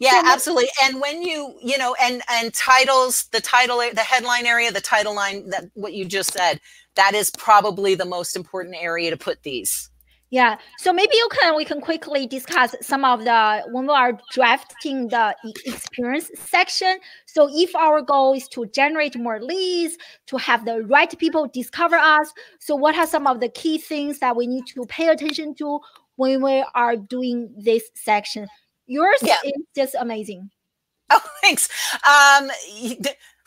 Yeah, 0.00 0.22
so 0.22 0.32
absolutely. 0.32 0.68
And 0.82 1.00
when 1.00 1.22
you, 1.22 1.54
you 1.62 1.78
know, 1.78 1.94
and 2.02 2.22
and 2.30 2.52
titles, 2.52 3.24
the 3.32 3.40
title, 3.40 3.78
the 3.78 4.00
headline 4.00 4.46
area, 4.46 4.72
the 4.72 4.80
title 4.80 5.14
line, 5.14 5.48
that 5.50 5.66
what 5.74 5.92
you 5.92 6.04
just 6.04 6.32
said, 6.32 6.60
that 6.96 7.14
is 7.14 7.30
probably 7.30 7.94
the 7.94 8.04
most 8.04 8.36
important 8.36 8.76
area 8.78 9.10
to 9.10 9.16
put 9.16 9.42
these. 9.42 9.90
Yeah. 10.30 10.56
So 10.78 10.92
maybe 10.92 11.14
you 11.14 11.28
can 11.30 11.54
we 11.54 11.64
can 11.64 11.80
quickly 11.80 12.26
discuss 12.26 12.74
some 12.82 13.04
of 13.04 13.24
the 13.24 13.62
when 13.70 13.86
we 13.86 13.92
are 13.92 14.18
drafting 14.32 15.06
the 15.06 15.36
experience 15.64 16.28
section. 16.34 16.98
So 17.26 17.48
if 17.52 17.72
our 17.76 18.02
goal 18.02 18.34
is 18.34 18.48
to 18.48 18.66
generate 18.66 19.16
more 19.16 19.40
leads, 19.40 19.96
to 20.26 20.36
have 20.38 20.64
the 20.64 20.82
right 20.82 21.16
people 21.20 21.46
discover 21.46 21.94
us, 21.94 22.32
so 22.58 22.74
what 22.74 22.96
are 22.96 23.06
some 23.06 23.28
of 23.28 23.38
the 23.38 23.48
key 23.48 23.78
things 23.78 24.18
that 24.18 24.34
we 24.34 24.48
need 24.48 24.66
to 24.74 24.84
pay 24.86 25.06
attention 25.06 25.54
to 25.56 25.78
when 26.16 26.42
we 26.42 26.64
are 26.74 26.96
doing 26.96 27.54
this 27.56 27.84
section? 27.94 28.48
Yours 28.86 29.18
yeah. 29.22 29.36
is 29.44 29.62
just 29.74 29.94
amazing. 29.98 30.50
Oh, 31.10 31.22
thanks. 31.42 31.68
Um, 32.06 32.50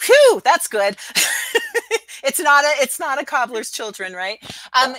Whew, 0.06 0.42
that's 0.44 0.68
good. 0.68 0.96
it's 2.24 2.40
not 2.40 2.64
a 2.64 2.72
it's 2.80 3.00
not 3.00 3.22
a 3.22 3.26
cobbler's 3.26 3.72
children, 3.72 4.14
right? 4.14 4.40
Um, 4.82 4.96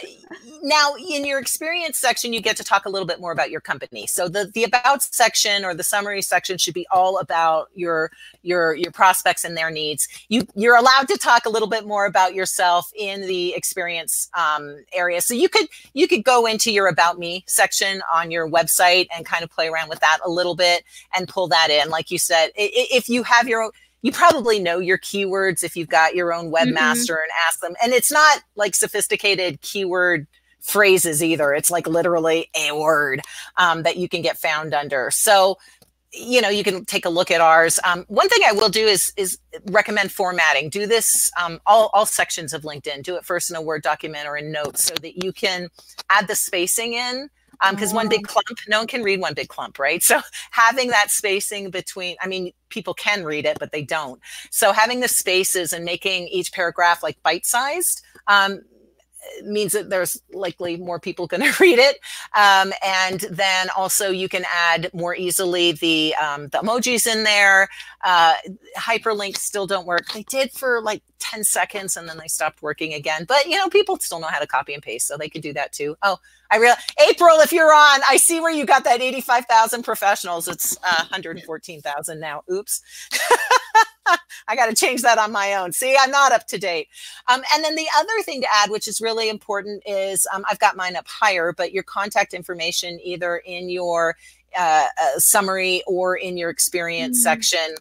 now, 0.63 0.95
in 0.95 1.25
your 1.25 1.39
experience 1.39 1.99
section, 1.99 2.33
you 2.33 2.41
get 2.41 2.57
to 2.57 2.65
talk 2.65 2.87
a 2.87 2.89
little 2.89 3.07
bit 3.07 3.21
more 3.21 3.33
about 3.33 3.51
your 3.51 3.61
company. 3.61 4.07
So 4.07 4.29
the 4.29 4.51
the 4.55 4.65
about 4.65 5.03
section 5.03 5.65
or 5.65 5.75
the 5.75 5.83
summary 5.83 6.23
section 6.23 6.59
should 6.59 6.75
be 6.75 6.87
all 6.91 7.19
about 7.19 7.69
your 7.75 8.11
your 8.43 8.75
your 8.75 8.93
prospects 8.93 9.45
and 9.45 9.57
their 9.57 9.71
needs. 9.71 10.09
You 10.29 10.47
you're 10.55 10.77
allowed 10.77 11.09
to 11.09 11.17
talk 11.17 11.47
a 11.47 11.51
little 11.51 11.69
bit 11.69 11.87
more 11.87 12.07
about 12.07 12.35
yourself 12.35 12.91
in 12.97 13.23
the 13.23 13.55
experience 13.55 14.31
um, 14.35 14.85
area. 14.93 15.21
So 15.21 15.35
you 15.35 15.49
could 15.49 15.69
you 15.95 16.09
could 16.09 16.25
go 16.25 16.47
into 16.47 16.73
your 16.73 16.89
about 16.89 17.19
me 17.19 17.45
section 17.47 18.03
on 18.13 18.31
your 18.31 18.49
website 18.49 19.07
and 19.15 19.27
kind 19.27 19.45
of 19.45 19.51
play 19.51 19.69
around 19.69 19.89
with 19.89 20.01
that 20.01 20.19
a 20.25 20.31
little 20.31 20.55
bit 20.55 20.85
and 21.17 21.29
pull 21.29 21.49
that 21.49 21.71
in. 21.71 21.91
Like 21.91 22.11
you 22.11 22.19
said, 22.19 22.51
if 22.57 23.09
you 23.09 23.23
have 23.23 23.49
your 23.49 23.71
you 24.03 24.13
probably 24.13 24.59
know 24.59 24.79
your 24.79 24.99
keywords 24.99 25.65
if 25.65 25.77
you've 25.77 25.89
got 25.89 26.15
your 26.15 26.33
own 26.33 26.53
webmaster 26.53 27.11
mm-hmm. 27.11 27.23
and 27.23 27.33
ask 27.47 27.61
them. 27.61 27.75
And 27.83 27.93
it's 27.93 28.13
not 28.13 28.43
like 28.57 28.75
sophisticated 28.75 29.61
keyword 29.61 30.27
phrases 30.61 31.23
either. 31.23 31.53
It's 31.53 31.71
like 31.71 31.87
literally 31.87 32.51
a 32.59 32.73
word 32.73 33.23
um, 33.57 33.83
that 33.83 33.97
you 33.97 34.09
can 34.09 34.23
get 34.23 34.39
found 34.39 34.75
under. 34.75 35.11
So 35.11 35.59
you 36.13 36.41
know 36.41 36.49
you 36.49 36.65
can 36.65 36.85
take 36.85 37.05
a 37.05 37.11
look 37.11 37.31
at 37.31 37.41
ours 37.41 37.79
um, 37.85 38.05
one 38.09 38.29
thing 38.31 38.41
i 38.47 38.53
will 38.53 38.71
do 38.71 38.87
is 38.87 39.13
is 39.19 39.39
recommend 39.67 40.11
formatting 40.11 40.71
do 40.71 40.87
this 40.87 41.31
um, 41.39 41.61
all, 41.67 41.91
all 41.93 42.07
sections 42.07 42.55
of 42.55 42.63
linkedin 42.63 43.03
do 43.03 43.17
it 43.17 43.25
first 43.27 43.51
in 43.51 43.57
a 43.57 43.61
word 43.61 43.83
document 43.83 44.27
or 44.27 44.37
in 44.37 44.51
notes 44.51 44.83
so 44.83 44.95
that 44.95 45.23
you 45.23 45.33
can 45.33 45.69
add 46.09 46.27
the 46.27 46.35
spacing 46.35 46.95
in 46.95 47.29
because 47.71 47.91
um, 47.91 47.97
one 47.97 48.09
big 48.09 48.27
oh. 48.29 48.33
clump 48.33 48.59
no 48.69 48.79
one 48.79 48.87
can 48.87 49.03
read 49.03 49.21
one 49.21 49.35
big 49.35 49.49
clump 49.49 49.79
right 49.79 50.03
so 50.11 50.21
having 50.51 50.89
that 50.89 51.11
spacing 51.11 51.71
between 51.71 52.17
i 52.21 52.27
mean 52.27 52.53
people 52.69 52.95
can 52.95 53.25
read 53.25 53.45
it 53.45 53.59
but 53.59 53.73
they 53.73 53.83
don't 53.83 54.21
so 54.51 54.73
having 54.73 55.01
the 55.01 55.09
spaces 55.09 55.73
and 55.73 55.85
making 55.85 56.29
each 56.29 56.53
paragraph 56.53 57.03
like 57.03 57.21
bite 57.23 57.47
sized 57.47 58.03
um, 58.27 58.61
means 59.45 59.73
that 59.73 59.91
there's 59.91 60.21
likely 60.33 60.77
more 60.77 60.99
people 61.01 61.27
going 61.27 61.43
to 61.53 61.63
read 61.63 61.79
it. 61.79 61.99
Um, 62.37 62.73
and 62.85 63.21
then 63.31 63.69
also 63.77 64.11
you 64.11 64.29
can 64.29 64.45
add 64.53 64.91
more 64.93 65.15
easily 65.15 65.73
the, 65.73 66.15
um, 66.17 66.49
the 66.49 66.59
emojis 66.59 67.07
in 67.07 67.25
there. 67.25 67.69
Uh, 68.05 68.35
hyperlinks 68.77 69.39
still 69.39 69.67
don't 69.67 69.87
work. 69.87 70.07
They 70.13 70.23
did 70.25 70.53
for 70.53 70.81
like 70.81 71.03
10 71.19 71.45
seconds 71.45 71.97
and 71.97 72.09
then 72.09 72.19
they 72.19 72.29
stopped 72.29 72.63
working 72.63 72.95
again. 72.95 73.25
But, 73.27 73.47
you 73.47 73.57
know, 73.57 73.69
people 73.69 73.99
still 73.99 74.21
know 74.21 74.29
how 74.29 74.39
to 74.39 74.47
copy 74.47 74.75
and 74.75 74.83
paste, 74.83 75.07
so 75.07 75.17
they 75.17 75.29
could 75.29 75.43
do 75.43 75.53
that 75.55 75.73
too. 75.73 75.97
Oh, 76.03 76.19
I 76.51 76.57
real 76.59 76.75
April, 77.09 77.41
if 77.41 77.53
you're 77.53 77.75
on, 77.75 78.01
I 78.09 78.17
see 78.17 78.41
where 78.41 78.53
you 78.53 78.65
got 78.65 78.85
that 78.85 79.03
85,000 79.03 79.83
professionals. 79.83 80.49
It's 80.49 80.77
uh, 80.79 81.05
114,000 81.11 82.21
now. 82.21 82.43
Oops. 82.51 82.83
I 84.49 84.57
got 84.57 84.67
to 84.67 84.75
change 84.75 85.03
that 85.03 85.19
on 85.19 85.33
my 85.33 85.55
own. 85.55 85.73
See, 85.73 85.97
I'm 85.99 86.11
not 86.11 86.33
up 86.33 86.47
to 86.49 86.59
date. 86.59 86.89
Um, 87.29 87.43
and 87.55 87.65
then 87.65 87.75
the 87.75 87.87
other 87.99 88.23
thing 88.23 88.41
to 88.43 88.49
add, 88.53 88.71
which 88.71 88.89
is 88.89 89.01
really 89.01 89.29
important, 89.29 89.83
is 89.87 90.27
um, 90.33 90.45
I've 90.51 90.59
got 90.59 90.77
mine 90.77 90.97
up 90.97 91.07
higher, 91.09 91.53
but 91.53 91.73
your 91.73 91.83
contact 91.83 92.35
information 92.35 92.99
either 93.03 93.39
in 93.39 93.69
your 93.69 94.17
uh, 94.57 94.87
uh, 95.01 95.19
summary 95.19 95.83
or 95.87 96.17
in 96.17 96.37
your 96.37 96.51
experience 96.51 97.19
mm-hmm. 97.19 97.31
section 97.31 97.75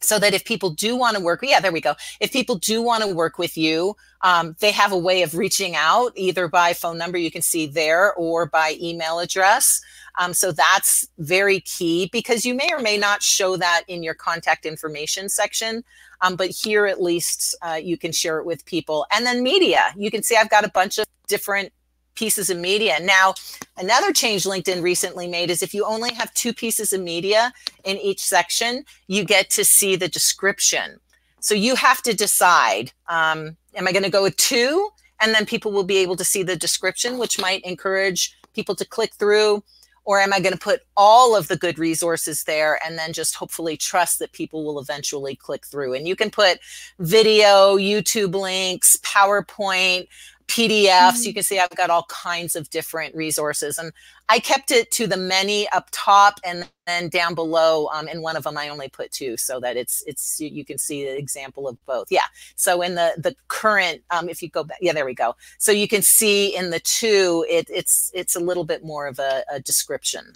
so 0.00 0.18
that 0.18 0.32
if 0.32 0.44
people 0.44 0.70
do 0.70 0.94
want 0.94 1.16
to 1.16 1.22
work 1.22 1.40
yeah 1.42 1.58
there 1.58 1.72
we 1.72 1.80
go 1.80 1.94
if 2.20 2.32
people 2.32 2.54
do 2.54 2.80
want 2.80 3.02
to 3.02 3.12
work 3.12 3.38
with 3.38 3.56
you 3.56 3.96
um, 4.22 4.54
they 4.60 4.70
have 4.70 4.92
a 4.92 4.98
way 4.98 5.22
of 5.22 5.34
reaching 5.34 5.74
out 5.74 6.12
either 6.14 6.48
by 6.48 6.72
phone 6.72 6.98
number 6.98 7.18
you 7.18 7.30
can 7.30 7.42
see 7.42 7.66
there 7.66 8.14
or 8.14 8.46
by 8.46 8.76
email 8.80 9.18
address 9.18 9.80
um, 10.18 10.34
so 10.34 10.52
that's 10.52 11.06
very 11.18 11.60
key 11.60 12.10
because 12.12 12.44
you 12.44 12.52
may 12.52 12.68
or 12.72 12.80
may 12.80 12.98
not 12.98 13.22
show 13.22 13.56
that 13.56 13.84
in 13.86 14.02
your 14.02 14.14
contact 14.14 14.66
information 14.66 15.28
section. 15.28 15.84
Um, 16.20 16.34
but 16.34 16.50
here 16.50 16.86
at 16.86 17.00
least 17.00 17.54
uh, 17.62 17.78
you 17.80 17.96
can 17.96 18.10
share 18.10 18.38
it 18.38 18.44
with 18.44 18.64
people. 18.64 19.06
And 19.12 19.24
then 19.24 19.44
media, 19.44 19.94
you 19.96 20.10
can 20.10 20.24
see 20.24 20.36
I've 20.36 20.50
got 20.50 20.64
a 20.64 20.70
bunch 20.70 20.98
of 20.98 21.06
different 21.28 21.72
pieces 22.16 22.50
of 22.50 22.58
media. 22.58 22.98
Now, 23.00 23.34
another 23.76 24.12
change 24.12 24.42
LinkedIn 24.42 24.82
recently 24.82 25.28
made 25.28 25.50
is 25.50 25.62
if 25.62 25.72
you 25.72 25.84
only 25.84 26.12
have 26.14 26.34
two 26.34 26.52
pieces 26.52 26.92
of 26.92 27.00
media 27.00 27.52
in 27.84 27.96
each 27.98 28.20
section, 28.20 28.84
you 29.06 29.24
get 29.24 29.50
to 29.50 29.64
see 29.64 29.94
the 29.94 30.08
description. 30.08 30.98
So 31.38 31.54
you 31.54 31.76
have 31.76 32.02
to 32.02 32.12
decide, 32.12 32.90
um, 33.08 33.56
am 33.76 33.86
I 33.86 33.92
going 33.92 34.02
to 34.02 34.10
go 34.10 34.24
with 34.24 34.36
two? 34.36 34.88
And 35.20 35.32
then 35.32 35.46
people 35.46 35.70
will 35.70 35.84
be 35.84 35.98
able 35.98 36.16
to 36.16 36.24
see 36.24 36.42
the 36.42 36.56
description, 36.56 37.18
which 37.18 37.40
might 37.40 37.62
encourage 37.62 38.36
people 38.52 38.74
to 38.74 38.84
click 38.84 39.14
through 39.14 39.62
or 40.08 40.18
am 40.18 40.32
I 40.32 40.40
going 40.40 40.54
to 40.54 40.58
put 40.58 40.80
all 40.96 41.36
of 41.36 41.48
the 41.48 41.56
good 41.58 41.78
resources 41.78 42.44
there 42.44 42.80
and 42.82 42.96
then 42.96 43.12
just 43.12 43.34
hopefully 43.34 43.76
trust 43.76 44.18
that 44.20 44.32
people 44.32 44.64
will 44.64 44.80
eventually 44.80 45.36
click 45.36 45.66
through? 45.66 45.92
And 45.92 46.08
you 46.08 46.16
can 46.16 46.30
put 46.30 46.60
video, 46.98 47.76
YouTube 47.76 48.34
links, 48.34 48.96
PowerPoint, 49.02 50.08
PDFs. 50.48 50.88
Mm-hmm. 50.88 51.26
You 51.26 51.34
can 51.34 51.42
see 51.42 51.58
I've 51.58 51.70
got 51.76 51.90
all 51.90 52.06
kinds 52.08 52.56
of 52.56 52.68
different 52.70 53.14
resources. 53.14 53.78
And 53.78 53.92
I 54.28 54.38
kept 54.38 54.70
it 54.70 54.90
to 54.92 55.06
the 55.06 55.16
many 55.16 55.68
up 55.70 55.88
top 55.92 56.40
and 56.44 56.68
then 56.86 57.08
down 57.08 57.34
below. 57.34 57.88
Um, 57.92 58.08
in 58.08 58.22
one 58.22 58.36
of 58.36 58.44
them, 58.44 58.58
I 58.58 58.68
only 58.68 58.88
put 58.88 59.12
two 59.12 59.36
so 59.36 59.60
that 59.60 59.76
it's 59.76 60.02
it's 60.06 60.40
you 60.40 60.64
can 60.64 60.78
see 60.78 61.04
the 61.04 61.16
example 61.16 61.68
of 61.68 61.76
both. 61.86 62.08
Yeah. 62.10 62.26
So 62.56 62.82
in 62.82 62.94
the 62.94 63.12
the 63.16 63.36
current, 63.48 64.02
um, 64.10 64.28
if 64.28 64.42
you 64.42 64.48
go 64.48 64.64
back, 64.64 64.78
yeah, 64.80 64.92
there 64.92 65.06
we 65.06 65.14
go. 65.14 65.36
So 65.58 65.70
you 65.70 65.86
can 65.86 66.02
see 66.02 66.56
in 66.56 66.70
the 66.70 66.80
two, 66.80 67.44
it, 67.48 67.68
it's 67.70 68.10
it's 68.14 68.34
a 68.34 68.40
little 68.40 68.64
bit 68.64 68.82
more 68.82 69.06
of 69.06 69.18
a, 69.18 69.44
a 69.52 69.60
description. 69.60 70.32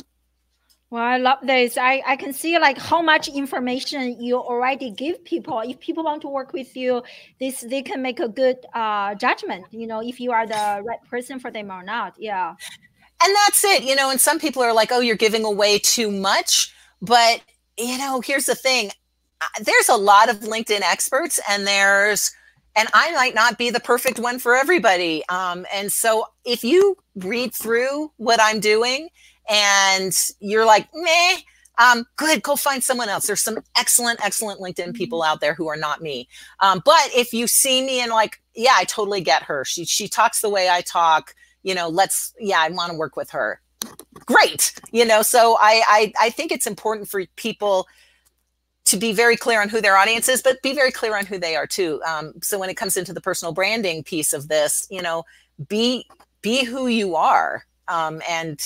Well, 0.92 1.02
I 1.02 1.16
love 1.16 1.38
this. 1.42 1.78
I, 1.78 2.02
I 2.06 2.16
can 2.16 2.34
see 2.34 2.58
like 2.58 2.76
how 2.76 3.00
much 3.00 3.26
information 3.26 4.22
you 4.22 4.36
already 4.36 4.90
give 4.90 5.24
people. 5.24 5.58
If 5.60 5.80
people 5.80 6.04
want 6.04 6.20
to 6.20 6.28
work 6.28 6.52
with 6.52 6.76
you, 6.76 7.02
this 7.40 7.62
they 7.62 7.80
can 7.80 8.02
make 8.02 8.20
a 8.20 8.28
good 8.28 8.58
uh, 8.74 9.14
judgment. 9.14 9.64
You 9.70 9.86
know, 9.86 10.02
if 10.02 10.20
you 10.20 10.32
are 10.32 10.46
the 10.46 10.82
right 10.84 11.02
person 11.08 11.40
for 11.40 11.50
them 11.50 11.70
or 11.70 11.82
not. 11.82 12.16
Yeah. 12.18 12.50
And 13.24 13.36
that's 13.46 13.64
it. 13.64 13.84
You 13.84 13.96
know, 13.96 14.10
and 14.10 14.20
some 14.20 14.38
people 14.38 14.62
are 14.62 14.74
like, 14.74 14.92
"Oh, 14.92 15.00
you're 15.00 15.16
giving 15.16 15.46
away 15.46 15.78
too 15.78 16.10
much," 16.10 16.74
but 17.00 17.40
you 17.78 17.96
know, 17.96 18.20
here's 18.20 18.44
the 18.44 18.54
thing: 18.54 18.90
there's 19.62 19.88
a 19.88 19.96
lot 19.96 20.28
of 20.28 20.40
LinkedIn 20.40 20.82
experts, 20.82 21.40
and 21.48 21.66
there's 21.66 22.32
and 22.76 22.86
I 22.92 23.12
might 23.12 23.34
not 23.34 23.56
be 23.56 23.70
the 23.70 23.80
perfect 23.80 24.18
one 24.18 24.38
for 24.38 24.54
everybody. 24.54 25.22
Um, 25.30 25.64
and 25.72 25.90
so 25.90 26.26
if 26.44 26.62
you 26.62 26.98
read 27.16 27.54
through 27.54 28.12
what 28.18 28.40
I'm 28.42 28.60
doing 28.60 29.08
and 29.48 30.12
you're 30.40 30.64
like, 30.64 30.88
meh, 30.94 31.36
um, 31.78 32.04
good, 32.16 32.42
go 32.42 32.56
find 32.56 32.82
someone 32.82 33.08
else. 33.08 33.26
There's 33.26 33.42
some 33.42 33.58
excellent, 33.76 34.24
excellent 34.24 34.60
LinkedIn 34.60 34.94
people 34.94 35.20
mm-hmm. 35.20 35.32
out 35.32 35.40
there 35.40 35.54
who 35.54 35.68
are 35.68 35.76
not 35.76 36.02
me. 36.02 36.28
Um, 36.60 36.82
but 36.84 37.10
if 37.14 37.32
you 37.32 37.46
see 37.46 37.84
me 37.84 38.00
and 38.00 38.10
like, 38.10 38.40
yeah, 38.54 38.74
I 38.76 38.84
totally 38.84 39.20
get 39.20 39.42
her. 39.44 39.64
She 39.64 39.84
she 39.84 40.08
talks 40.08 40.40
the 40.40 40.50
way 40.50 40.68
I 40.68 40.82
talk. 40.82 41.34
You 41.62 41.74
know, 41.74 41.88
let's 41.88 42.34
yeah, 42.38 42.60
I 42.60 42.68
want 42.68 42.92
to 42.92 42.98
work 42.98 43.16
with 43.16 43.30
her. 43.30 43.60
Great. 44.26 44.74
You 44.92 45.04
know, 45.04 45.22
so 45.22 45.56
I, 45.60 45.82
I 45.88 46.12
I 46.20 46.30
think 46.30 46.52
it's 46.52 46.66
important 46.66 47.08
for 47.08 47.24
people 47.36 47.86
to 48.84 48.96
be 48.96 49.12
very 49.12 49.36
clear 49.36 49.62
on 49.62 49.68
who 49.68 49.80
their 49.80 49.96
audience 49.96 50.28
is, 50.28 50.42
but 50.42 50.60
be 50.60 50.74
very 50.74 50.90
clear 50.90 51.16
on 51.16 51.24
who 51.24 51.38
they 51.38 51.56
are 51.56 51.66
too. 51.66 52.02
Um, 52.06 52.34
so 52.42 52.58
when 52.58 52.68
it 52.68 52.76
comes 52.76 52.96
into 52.96 53.12
the 53.12 53.20
personal 53.20 53.52
branding 53.52 54.02
piece 54.02 54.32
of 54.32 54.48
this, 54.48 54.86
you 54.90 55.00
know, 55.00 55.24
be 55.68 56.06
be 56.42 56.64
who 56.64 56.88
you 56.88 57.16
are. 57.16 57.64
Um, 57.88 58.20
and 58.28 58.60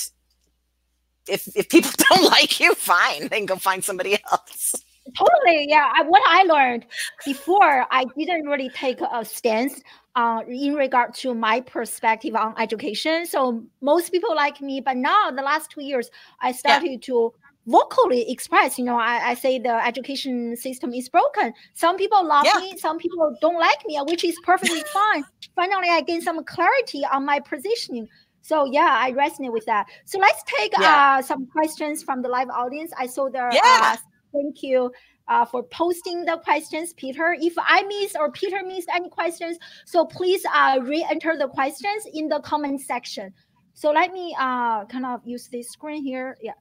if 1.29 1.47
if 1.55 1.69
people 1.69 1.91
don't 2.09 2.23
like 2.23 2.59
you, 2.59 2.73
fine, 2.75 3.27
then 3.27 3.45
go 3.45 3.55
find 3.55 3.83
somebody 3.83 4.17
else. 4.31 4.75
Totally, 5.17 5.67
yeah. 5.69 5.91
I, 5.95 6.03
what 6.03 6.21
I 6.27 6.43
learned 6.43 6.85
before, 7.25 7.85
I 7.91 8.05
didn't 8.17 8.45
really 8.45 8.69
take 8.69 8.99
a 8.99 9.23
stance 9.23 9.81
uh, 10.17 10.41
in 10.47 10.73
regard 10.73 11.13
to 11.13 11.33
my 11.33 11.61
perspective 11.61 12.35
on 12.35 12.53
education. 12.59 13.25
So 13.25 13.63
most 13.81 14.11
people 14.11 14.35
like 14.35 14.59
me, 14.61 14.81
but 14.81 14.97
now 14.97 15.31
the 15.31 15.43
last 15.43 15.71
two 15.71 15.81
years, 15.81 16.09
I 16.41 16.51
started 16.51 16.91
yeah. 16.91 16.97
to 17.03 17.33
vocally 17.67 18.29
express. 18.31 18.79
You 18.79 18.85
know, 18.85 18.97
I, 18.97 19.29
I, 19.29 19.33
say 19.35 19.59
the 19.59 19.85
education 19.85 20.55
system 20.55 20.93
is 20.93 21.09
broken. 21.09 21.53
Some 21.73 21.97
people 21.97 22.25
love 22.25 22.45
yeah. 22.45 22.59
me, 22.59 22.77
some 22.77 22.97
people 22.97 23.35
don't 23.41 23.59
like 23.59 23.85
me, 23.85 23.99
which 24.07 24.23
is 24.23 24.35
perfectly 24.43 24.81
fine. 24.93 25.23
Finally, 25.55 25.89
I 25.89 26.01
gain 26.01 26.21
some 26.21 26.43
clarity 26.45 27.03
on 27.11 27.25
my 27.25 27.39
positioning. 27.39 28.07
So 28.47 28.63
yeah, 28.63 28.95
I 28.97 29.11
resonate 29.11 29.51
with 29.51 29.65
that. 29.65 29.87
So 30.05 30.17
let's 30.19 30.41
take 30.43 30.71
yeah. 30.79 31.17
uh, 31.19 31.21
some 31.21 31.47
questions 31.47 32.01
from 32.01 32.21
the 32.21 32.29
live 32.29 32.47
audience. 32.47 32.93
I 32.97 33.05
saw 33.05 33.27
there. 33.27 33.49
Yeah. 33.51 33.61
Uh, 33.65 33.97
thank 34.31 34.63
you 34.63 34.89
uh, 35.27 35.43
for 35.43 35.63
posting 35.63 36.23
the 36.23 36.37
questions, 36.37 36.93
Peter. 36.93 37.35
If 37.41 37.55
I 37.57 37.83
miss 37.83 38.15
or 38.15 38.31
Peter 38.31 38.63
missed 38.65 38.87
any 38.95 39.09
questions, 39.09 39.57
so 39.85 40.05
please 40.05 40.45
uh, 40.55 40.79
re-enter 40.81 41.35
the 41.37 41.49
questions 41.49 42.07
in 42.13 42.29
the 42.29 42.39
comment 42.39 42.79
section. 42.79 43.33
So 43.73 43.91
let 43.91 44.13
me 44.13 44.33
uh, 44.39 44.85
kind 44.85 45.05
of 45.05 45.19
use 45.25 45.49
this 45.49 45.69
screen 45.69 46.01
here. 46.01 46.37
Yeah. 46.41 46.53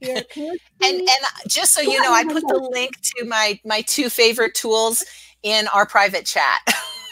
Here, 0.00 0.22
and 0.36 0.56
and 0.82 1.08
just 1.46 1.74
so 1.74 1.82
you 1.82 2.00
know, 2.00 2.10
I 2.10 2.24
put 2.24 2.46
the 2.46 2.70
link 2.72 2.92
to 3.02 3.26
my 3.26 3.60
my 3.66 3.82
two 3.82 4.08
favorite 4.08 4.54
tools 4.54 5.04
in 5.42 5.66
our 5.74 5.84
private 5.84 6.24
chat. 6.24 6.60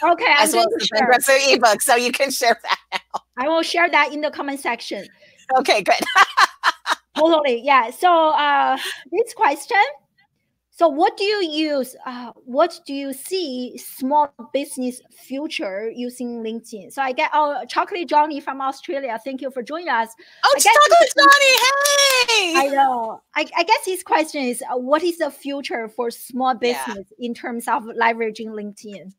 Okay, 0.01 0.25
as 0.39 0.53
well 0.53 0.65
as 0.79 0.87
the 0.87 0.97
progressive 0.97 1.35
ebook, 1.49 1.83
so 1.83 1.95
you 1.95 2.11
can 2.11 2.31
share 2.31 2.57
that. 2.63 2.96
I 3.37 3.47
will 3.47 3.63
share 3.63 3.89
that 3.89 4.13
in 4.13 4.21
the 4.21 4.31
comment 4.31 4.59
section. 4.59 5.07
Okay, 5.59 5.81
good. 5.81 5.95
totally, 7.17 7.61
yeah. 7.63 7.91
So 7.91 8.29
uh, 8.29 8.77
this 9.11 9.33
question. 9.33 9.83
So, 10.77 10.87
what 10.87 11.17
do 11.17 11.23
you 11.23 11.49
use? 11.49 11.95
Uh, 12.05 12.33
what 12.45 12.79
do 12.85 12.93
you 12.93 13.11
see 13.11 13.79
small 13.79 14.31
business 14.53 15.01
future 15.09 15.89
using 15.89 16.43
LinkedIn? 16.43 16.93
So, 16.93 17.01
I 17.01 17.13
get 17.13 17.31
oh, 17.33 17.63
Chocolate 17.67 18.07
Johnny 18.07 18.39
from 18.39 18.61
Australia. 18.61 19.19
Thank 19.25 19.41
you 19.41 19.49
for 19.49 19.63
joining 19.63 19.89
us. 19.89 20.09
Oh, 20.45 20.55
Chocolate 20.59 21.13
Johnny, 21.17 22.53
hey! 22.53 22.69
I 22.69 22.69
know. 22.75 23.23
I, 23.35 23.47
I 23.57 23.63
guess 23.63 23.85
his 23.85 24.03
question 24.03 24.43
is, 24.43 24.61
uh, 24.71 24.77
what 24.77 25.01
is 25.01 25.17
the 25.17 25.31
future 25.31 25.89
for 25.89 26.11
small 26.11 26.53
business 26.53 27.07
yeah. 27.17 27.25
in 27.27 27.33
terms 27.33 27.67
of 27.67 27.85
leveraging 27.85 28.49
LinkedIn? 28.49 29.13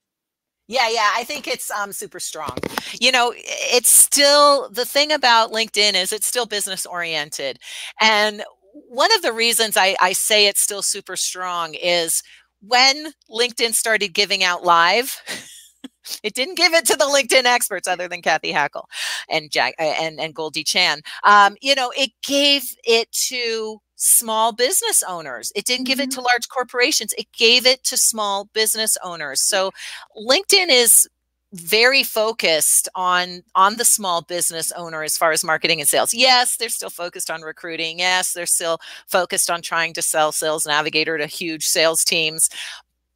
Yeah, 0.69 0.89
yeah, 0.91 1.12
I 1.14 1.25
think 1.25 1.47
it's 1.49 1.71
um, 1.71 1.93
super 1.93 2.21
strong. 2.21 2.57
You 3.01 3.11
know, 3.11 3.33
it's 3.35 3.89
still 3.89 4.69
the 4.69 4.85
thing 4.85 5.11
about 5.12 5.51
LinkedIn 5.51 5.95
is 5.95 6.12
it's 6.12 6.27
still 6.27 6.45
business 6.45 6.85
oriented. 6.85 7.59
And 8.03 8.43
one 8.89 9.14
of 9.14 9.23
the 9.23 9.33
reasons 9.33 9.79
I, 9.79 9.97
I 10.01 10.12
say 10.12 10.47
it's 10.47 10.61
still 10.61 10.83
super 10.83 11.16
strong 11.16 11.73
is 11.75 12.23
when 12.61 13.12
LinkedIn 13.31 13.73
started 13.73 14.09
giving 14.09 14.45
out 14.45 14.62
live, 14.62 15.23
it 16.23 16.35
didn't 16.35 16.57
give 16.57 16.75
it 16.75 16.85
to 16.87 16.97
the 16.97 17.05
LinkedIn 17.07 17.45
experts 17.45 17.89
other 17.89 18.07
than 18.07 18.21
Cathy 18.21 18.53
Hackl 18.53 18.85
and 19.31 19.51
Jack 19.51 19.75
and, 19.79 20.21
and 20.21 20.35
Goldie 20.35 20.64
Chan. 20.64 21.01
Um, 21.25 21.57
you 21.62 21.75
know, 21.75 21.93
it 21.97 22.11
gave 22.23 22.64
it 22.85 23.11
to 23.29 23.79
small 23.99 24.53
business 24.53 25.03
owners. 25.07 25.53
It 25.55 25.66
didn't 25.66 25.86
give 25.86 26.01
it 26.01 26.09
Mm-hmm. 26.11 26.20
to 26.20 26.26
large 26.26 26.49
corporations. 26.49 27.12
It 27.18 27.26
gave 27.36 27.66
it 27.66 27.84
to 27.84 27.96
small 27.96 28.46
business 28.55 28.96
owners. 29.05 29.46
So 29.46 29.72
LinkedIn 30.16 30.68
is 30.70 31.07
very 31.55 32.03
focused 32.03 32.88
on 32.94 33.42
on 33.55 33.76
the 33.76 33.84
small 33.84 34.20
business 34.22 34.70
owner 34.72 35.03
as 35.03 35.16
far 35.16 35.32
as 35.32 35.42
marketing 35.42 35.80
and 35.80 35.88
sales. 35.88 36.12
Yes, 36.14 36.57
they're 36.57 36.68
still 36.68 36.90
focused 36.90 37.30
on 37.30 37.40
recruiting. 37.42 37.99
Yes, 38.01 38.34
they're 38.34 38.46
still 38.46 38.78
focused 39.07 39.51
on 39.51 39.62
trying 39.62 39.94
to 39.94 40.03
sell 40.03 40.30
Sales 40.30 40.66
Navigator 40.66 41.16
to 41.18 41.26
huge 41.26 41.64
sales 41.64 42.05
teams. 42.05 42.51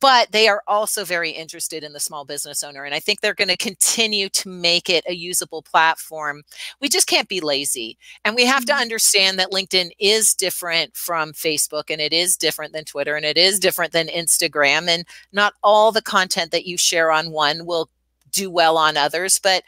But 0.03 0.33
they 0.33 0.49
are 0.49 0.65
also 0.67 1.05
very 1.05 1.31
interested 1.31 1.85
in 1.85 1.93
the 1.93 2.01
small 2.01 2.25
business 2.25 2.65
owner. 2.65 2.85
And 2.85 2.95
I 2.95 3.01
think 3.01 3.21
they're 3.21 3.35
going 3.35 3.49
to 3.49 3.57
continue 3.57 4.29
to 4.31 4.49
make 4.49 4.91
it 4.91 5.05
a 5.09 5.15
usable 5.15 5.63
platform. 5.63 6.43
We 6.81 6.89
just 6.89 7.07
can't 7.07 7.29
be 7.29 7.41
lazy. 7.41 7.99
And 8.25 8.35
we 8.35 8.45
have 8.47 8.65
to 8.67 8.73
Mhm. 8.73 8.81
understand 8.81 9.39
that 9.39 9.53
LinkedIn 9.53 9.93
is 10.01 10.35
different 10.35 10.97
from 10.97 11.33
Facebook 11.33 11.85
and 11.89 12.01
it 12.01 12.13
is 12.13 12.37
different 12.37 12.73
than 12.73 12.85
Twitter 12.85 13.15
and 13.15 13.25
it 13.25 13.39
is 13.39 13.61
different 13.61 13.93
than 13.93 14.09
Instagram. 14.09 14.89
And 14.89 15.07
not 15.33 15.55
all 15.63 15.93
the 15.93 16.03
content 16.03 16.51
that 16.51 16.67
you 16.67 16.77
share 16.77 17.13
on 17.13 17.31
one 17.31 17.65
will 17.65 17.89
do 18.33 18.51
well 18.51 18.77
on 18.77 18.97
others. 18.97 19.39
But 19.39 19.63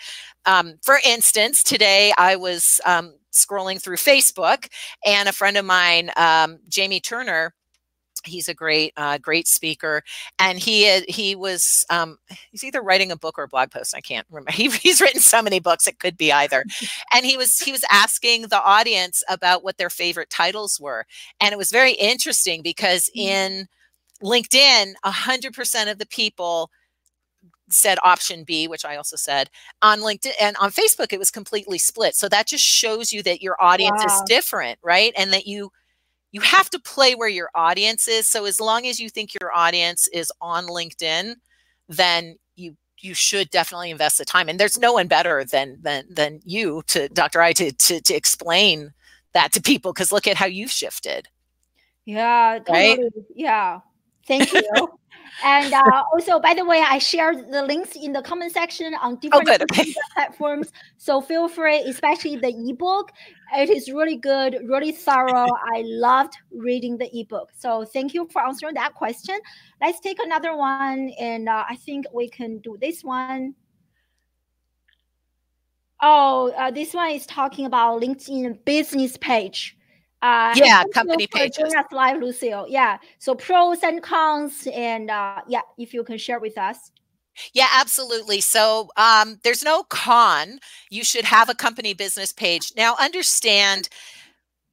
um, 0.47 0.74
for 0.82 0.99
instance, 1.07 1.62
today 1.62 2.12
I 2.18 2.37
was 2.37 2.80
um, 2.85 3.14
scrolling 3.32 3.80
through 3.80 3.97
Facebook 3.99 4.68
and 5.07 5.28
a 5.28 5.32
friend 5.32 5.57
of 5.57 5.64
mine, 5.64 6.11
um, 6.16 6.59
Jamie 6.68 7.01
Turner, 7.01 7.55
he's 8.27 8.49
a 8.49 8.55
great 8.55 8.93
uh, 8.97 9.18
great 9.18 9.47
speaker 9.49 10.03
and 10.39 10.59
he 10.59 11.01
he 11.09 11.35
was 11.35 11.85
um, 11.91 12.18
he's 12.51 12.64
either 12.64 12.83
writing 12.83 13.11
a 13.12 13.16
book 13.16 13.39
or 13.39 13.45
a 13.45 13.49
blog 13.49 13.70
post 13.70 13.95
i 13.97 14.01
can't 14.01 14.27
remember 14.31 14.53
he, 14.55 14.68
he's 14.70 15.01
written 15.01 15.20
so 15.20 15.43
many 15.43 15.61
books 15.61 15.87
it 15.87 15.99
could 15.99 16.16
be 16.16 16.33
either 16.33 16.64
and 17.12 17.27
he 17.27 17.37
was 17.37 17.59
he 17.59 17.72
was 17.72 17.85
asking 17.91 18.43
the 18.43 18.62
audience 18.62 19.22
about 19.29 19.64
what 19.64 19.77
their 19.79 19.91
favorite 19.91 20.31
titles 20.31 20.81
were 20.81 21.05
and 21.41 21.53
it 21.53 21.59
was 21.59 21.70
very 21.70 21.93
interesting 21.93 22.62
because 22.62 23.11
Mhm. 23.16 23.22
in 23.27 23.68
linkedin 24.22 24.95
100% 25.05 25.91
of 25.91 25.99
the 25.99 26.07
people 26.07 26.70
said 27.70 27.99
option 28.05 28.45
B, 28.45 28.68
which 28.68 28.85
I 28.85 28.97
also 28.97 29.16
said 29.16 29.49
on 29.83 30.01
LinkedIn 30.01 30.33
and 30.41 30.57
on 30.59 30.70
Facebook, 30.70 31.12
it 31.12 31.18
was 31.18 31.31
completely 31.31 31.79
split. 31.79 32.14
So 32.14 32.29
that 32.29 32.47
just 32.47 32.64
shows 32.64 33.12
you 33.12 33.22
that 33.22 33.43
your 33.43 33.57
audience 33.62 34.05
is 34.05 34.20
different, 34.20 34.79
right? 34.83 35.12
And 35.16 35.33
that 35.33 35.47
you 35.47 35.70
you 36.35 36.41
have 36.41 36.68
to 36.70 36.80
play 36.80 37.14
where 37.14 37.28
your 37.28 37.49
audience 37.55 38.09
is. 38.09 38.26
So 38.26 38.45
as 38.45 38.61
long 38.61 38.89
as 38.89 38.99
you 38.99 39.09
think 39.09 39.30
your 39.41 39.57
audience 39.57 40.09
is 40.09 40.32
on 40.41 40.66
LinkedIn, 40.66 41.37
then 41.89 42.39
you 42.57 42.76
you 42.99 43.14
should 43.14 43.51
definitely 43.51 43.93
invest 43.93 44.18
the 44.18 44.24
time. 44.24 44.49
And 44.49 44.59
there's 44.59 44.76
no 44.76 44.95
one 44.95 45.07
better 45.07 45.45
than 45.45 45.78
than 45.80 46.07
than 46.11 46.41
you 46.45 46.82
to 46.89 47.09
Dr. 47.09 47.41
I 47.41 47.53
to 47.53 47.70
to, 47.70 48.01
to 48.01 48.14
explain 48.14 48.93
that 49.32 49.53
to 49.53 49.62
people 49.62 49.93
because 49.93 50.11
look 50.11 50.26
at 50.26 50.37
how 50.37 50.47
you've 50.47 50.72
shifted. 50.72 51.28
Yeah, 52.05 52.59
Right? 52.68 52.97
totally. 52.97 53.11
Yeah. 53.37 53.78
Thank 54.27 54.53
you. 54.53 54.89
and 55.45 55.72
uh, 55.72 56.03
also, 56.12 56.41
by 56.41 56.55
the 56.55 56.64
way, 56.64 56.83
I 56.87 56.99
shared 56.99 57.51
the 57.51 57.62
links 57.62 57.97
in 57.97 58.12
the 58.12 58.22
comment 58.22 58.53
section 58.53 58.95
on 58.95 59.16
different 59.16 59.49
Oh, 59.49 59.59
good. 59.59 59.70
social 59.70 59.85
media 59.85 60.03
platforms. 60.14 60.72
So 60.97 61.20
feel 61.20 61.49
free, 61.49 61.81
especially 61.81 62.37
the 62.37 62.55
ebook. 62.70 63.11
It 63.57 63.70
is 63.70 63.91
really 63.91 64.16
good, 64.16 64.59
really 64.66 64.93
thorough. 64.93 65.47
I 65.75 65.83
loved 65.85 66.35
reading 66.53 66.97
the 66.99 67.11
ebook. 67.16 67.51
So 67.57 67.85
thank 67.85 68.14
you 68.14 68.27
for 68.33 68.43
answering 68.43 68.75
that 68.75 68.95
question. 68.95 69.39
Let's 69.81 70.01
take 70.01 70.18
another 70.20 70.57
one, 70.57 71.11
and 71.20 71.49
uh, 71.49 71.64
I 71.68 71.77
think 71.77 72.07
we 72.12 72.29
can 72.29 72.59
do 72.59 72.79
this 72.81 73.05
one. 73.05 73.55
Oh, 76.01 76.53
uh, 76.57 76.70
this 76.70 76.93
one 76.93 77.11
is 77.11 77.27
talking 77.27 77.66
about 77.66 78.03
LinkedIn 78.03 78.64
business 78.64 79.16
page. 79.16 79.77
Uh, 80.25 80.55
Yeah, 80.57 80.85
company 80.95 81.27
pages. 81.27 81.75
us 81.75 81.85
live, 81.93 82.20
Lucille. 82.20 82.66
Yeah. 82.68 82.97
So 83.18 83.35
pros 83.35 83.83
and 83.83 84.03
cons, 84.03 84.66
and 84.72 85.11
uh, 85.11 85.43
yeah, 85.47 85.61
if 85.77 85.93
you 85.93 86.03
can 86.03 86.16
share 86.16 86.41
with 86.41 86.57
us. 86.57 86.91
Yeah, 87.53 87.68
absolutely. 87.72 88.41
So 88.41 88.89
um, 88.97 89.39
there's 89.45 89.62
no 89.62 89.83
con. 89.85 90.61
You 90.91 91.05
should 91.05 91.25
have 91.27 91.49
a 91.51 91.55
company 91.55 91.93
business 91.93 92.33
page. 92.33 92.72
Now, 92.77 92.97
understand 92.99 93.89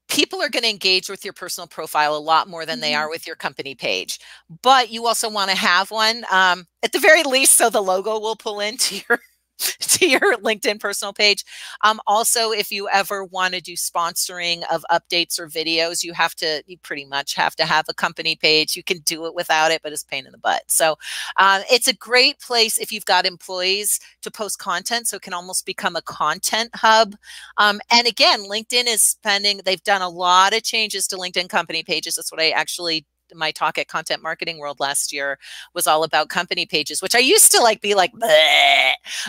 people 0.07 0.41
are 0.41 0.49
going 0.49 0.63
to 0.63 0.69
engage 0.69 1.09
with 1.09 1.23
your 1.25 1.33
personal 1.33 1.67
profile 1.67 2.15
a 2.15 2.19
lot 2.19 2.47
more 2.47 2.65
than 2.65 2.79
they 2.81 2.91
Mhm. 2.91 2.99
are 2.99 3.09
with 3.09 3.25
your 3.27 3.35
company 3.35 3.75
page. 3.75 4.19
But 4.61 4.89
you 4.89 5.07
also 5.07 5.29
want 5.29 5.49
to 5.51 5.57
have 5.57 5.89
one 5.91 6.25
um, 6.31 6.67
at 6.83 6.91
the 6.91 6.99
very 6.99 7.23
least, 7.23 7.55
so 7.57 7.69
the 7.69 7.81
logo 7.81 8.19
will 8.19 8.35
pull 8.35 8.59
into 8.59 8.95
your 9.09 9.19
to 9.79 10.07
your 10.07 10.37
LinkedIn 10.37 10.79
personal 10.79 11.13
page. 11.13 11.43
Um, 11.83 11.99
also, 12.07 12.51
if 12.51 12.71
you 12.71 12.89
ever 12.89 13.23
want 13.23 13.53
to 13.53 13.61
do 13.61 13.73
sponsoring 13.73 14.63
of 14.71 14.83
updates 14.91 15.39
or 15.39 15.47
videos, 15.47 16.03
you 16.03 16.13
have 16.13 16.35
to, 16.35 16.63
you 16.67 16.77
pretty 16.79 17.05
much 17.05 17.35
have 17.35 17.55
to 17.57 17.65
have 17.65 17.85
a 17.87 17.93
company 17.93 18.35
page. 18.35 18.75
You 18.75 18.83
can 18.83 18.99
do 18.99 19.25
it 19.25 19.35
without 19.35 19.71
it, 19.71 19.81
but 19.83 19.91
it's 19.91 20.03
pain 20.03 20.25
in 20.25 20.31
the 20.31 20.37
butt. 20.37 20.63
So 20.67 20.95
uh, 21.37 21.61
it's 21.71 21.87
a 21.87 21.93
great 21.93 22.39
place 22.39 22.77
if 22.77 22.91
you've 22.91 23.05
got 23.05 23.25
employees 23.25 23.99
to 24.21 24.31
post 24.31 24.59
content. 24.59 25.07
So 25.07 25.17
it 25.17 25.21
can 25.21 25.33
almost 25.33 25.65
become 25.65 25.95
a 25.95 26.01
content 26.01 26.71
hub. 26.75 27.15
Um, 27.57 27.79
and 27.91 28.07
again, 28.07 28.41
LinkedIn 28.43 28.87
is 28.87 29.03
spending, 29.03 29.61
they've 29.65 29.83
done 29.83 30.01
a 30.01 30.09
lot 30.09 30.53
of 30.55 30.63
changes 30.63 31.07
to 31.07 31.17
LinkedIn 31.17 31.49
company 31.49 31.83
pages. 31.83 32.15
That's 32.15 32.31
what 32.31 32.41
I 32.41 32.49
actually 32.49 33.05
my 33.35 33.51
talk 33.51 33.77
at 33.77 33.87
content 33.87 34.21
marketing 34.23 34.57
world 34.59 34.79
last 34.79 35.11
year 35.13 35.37
was 35.73 35.87
all 35.87 36.03
about 36.03 36.29
company 36.29 36.65
pages 36.65 37.01
which 37.01 37.15
i 37.15 37.19
used 37.19 37.51
to 37.51 37.61
like 37.61 37.81
be 37.81 37.93
like 37.95 38.11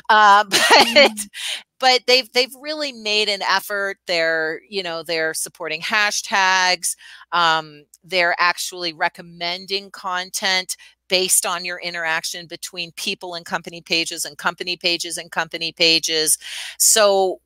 uh, 0.09 0.45
but 0.49 0.59
Mhm. 0.79 1.29
but 1.81 2.03
they've 2.07 2.31
they've 2.33 2.55
really 2.61 2.93
made 2.93 3.29
an 3.29 3.43
effort 3.43 3.99
they're 4.07 4.61
you 4.69 4.83
know 4.83 5.03
they're 5.03 5.35
supporting 5.35 5.81
hashtags 5.81 6.97
um, 7.33 7.85
they're 8.05 8.37
actually 8.39 8.93
recommending 8.93 9.91
content 9.91 10.77
based 11.09 11.45
on 11.45 11.65
your 11.65 11.79
interaction 11.81 12.47
between 12.47 12.91
people 12.93 13.35
and 13.35 13.45
company 13.45 13.81
pages 13.81 14.25
and 14.25 14.39
company 14.39 14.77
pages 14.77 15.19
and 15.19 15.31
company 15.31 15.73
pages 15.73 16.39
so 16.79 17.41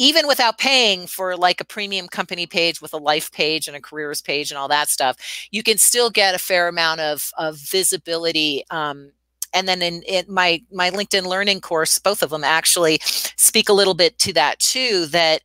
even 0.00 0.26
without 0.26 0.56
paying 0.56 1.06
for 1.06 1.36
like 1.36 1.60
a 1.60 1.64
premium 1.64 2.08
company 2.08 2.46
page 2.46 2.80
with 2.80 2.94
a 2.94 2.96
life 2.96 3.30
page 3.30 3.68
and 3.68 3.76
a 3.76 3.80
careers 3.80 4.22
page 4.22 4.50
and 4.50 4.58
all 4.58 4.66
that 4.66 4.88
stuff 4.88 5.16
you 5.52 5.62
can 5.62 5.78
still 5.78 6.10
get 6.10 6.34
a 6.34 6.38
fair 6.38 6.66
amount 6.66 7.00
of, 7.00 7.30
of 7.38 7.56
visibility 7.58 8.64
um, 8.70 9.12
and 9.52 9.68
then 9.68 9.82
in, 9.82 10.02
in 10.02 10.24
my 10.28 10.60
my 10.72 10.90
linkedin 10.90 11.26
learning 11.26 11.60
course 11.60 11.98
both 11.98 12.22
of 12.22 12.30
them 12.30 12.42
actually 12.42 12.98
speak 13.04 13.68
a 13.68 13.74
little 13.74 13.94
bit 13.94 14.18
to 14.18 14.32
that 14.32 14.58
too 14.58 15.06
that 15.06 15.42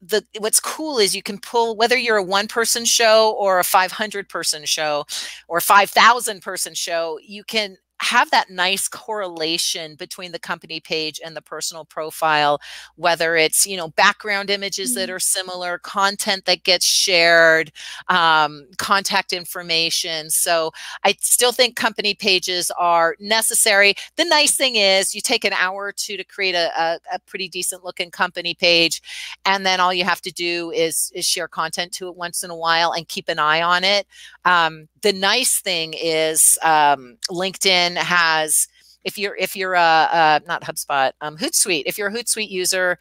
the 0.00 0.24
what's 0.38 0.60
cool 0.60 0.98
is 0.98 1.14
you 1.14 1.22
can 1.22 1.38
pull 1.38 1.76
whether 1.76 1.96
you're 1.96 2.16
a 2.16 2.22
one 2.22 2.46
person 2.46 2.84
show 2.84 3.34
or 3.38 3.58
a 3.58 3.64
500 3.64 4.28
person 4.28 4.64
show 4.64 5.04
or 5.48 5.60
5000 5.60 6.42
person 6.42 6.74
show 6.74 7.18
you 7.22 7.44
can 7.44 7.76
have 8.00 8.30
that 8.30 8.50
nice 8.50 8.88
correlation 8.88 9.94
between 9.96 10.32
the 10.32 10.38
company 10.38 10.80
page 10.80 11.20
and 11.24 11.36
the 11.36 11.42
personal 11.42 11.84
profile 11.84 12.60
whether 12.96 13.36
it's 13.36 13.66
you 13.66 13.76
know 13.76 13.88
background 13.90 14.50
images 14.50 14.94
that 14.94 15.08
Mhm. 15.08 15.14
are 15.14 15.20
similar 15.20 15.78
content 15.78 16.44
that 16.44 16.64
gets 16.64 16.84
shared 16.84 17.72
um, 18.08 18.66
contact 18.78 19.32
information. 19.32 20.30
So 20.30 20.72
i 21.04 21.14
still 21.20 21.52
think 21.52 21.76
company 21.76 22.14
pages 22.14 22.70
are 22.78 23.16
necessary. 23.20 23.94
The 24.16 24.24
nice 24.24 24.56
thing 24.56 24.76
is 24.76 25.14
you 25.14 25.20
take 25.20 25.44
an 25.44 25.52
hour 25.54 25.84
or 25.84 25.92
two 25.92 26.16
to 26.16 26.24
create 26.24 26.54
a, 26.54 26.70
a, 26.80 26.98
a 27.14 27.18
pretty 27.20 27.48
decent 27.48 27.84
looking 27.84 28.10
company 28.10 28.54
page 28.54 29.02
and 29.44 29.64
then 29.64 29.80
all 29.80 29.92
you 29.94 30.04
have 30.04 30.20
to 30.22 30.32
do 30.32 30.70
is 30.72 31.10
is 31.14 31.26
share 31.26 31.48
content 31.48 31.92
to 31.92 32.08
it 32.08 32.16
once 32.16 32.44
in 32.44 32.50
a 32.50 32.56
while 32.56 32.92
and 32.92 33.08
keep 33.08 33.28
an 33.28 33.38
eye 33.38 33.62
on 33.62 33.84
it. 33.84 34.06
Um, 34.44 34.88
the 35.04 35.12
nice 35.12 35.60
thing 35.60 35.94
is 35.94 36.58
um, 36.62 37.16
linkedin 37.30 37.96
has 37.96 38.66
if 39.04 39.18
you're 39.18 39.36
if 39.36 39.54
you're 39.54 39.74
a, 39.74 40.08
a 40.12 40.40
not 40.48 40.62
hubspot 40.62 41.12
um, 41.20 41.36
hootsuite 41.36 41.82
if 41.86 41.98
you're 41.98 42.08
a 42.08 42.12
hootsuite 42.12 42.48
user 42.48 42.98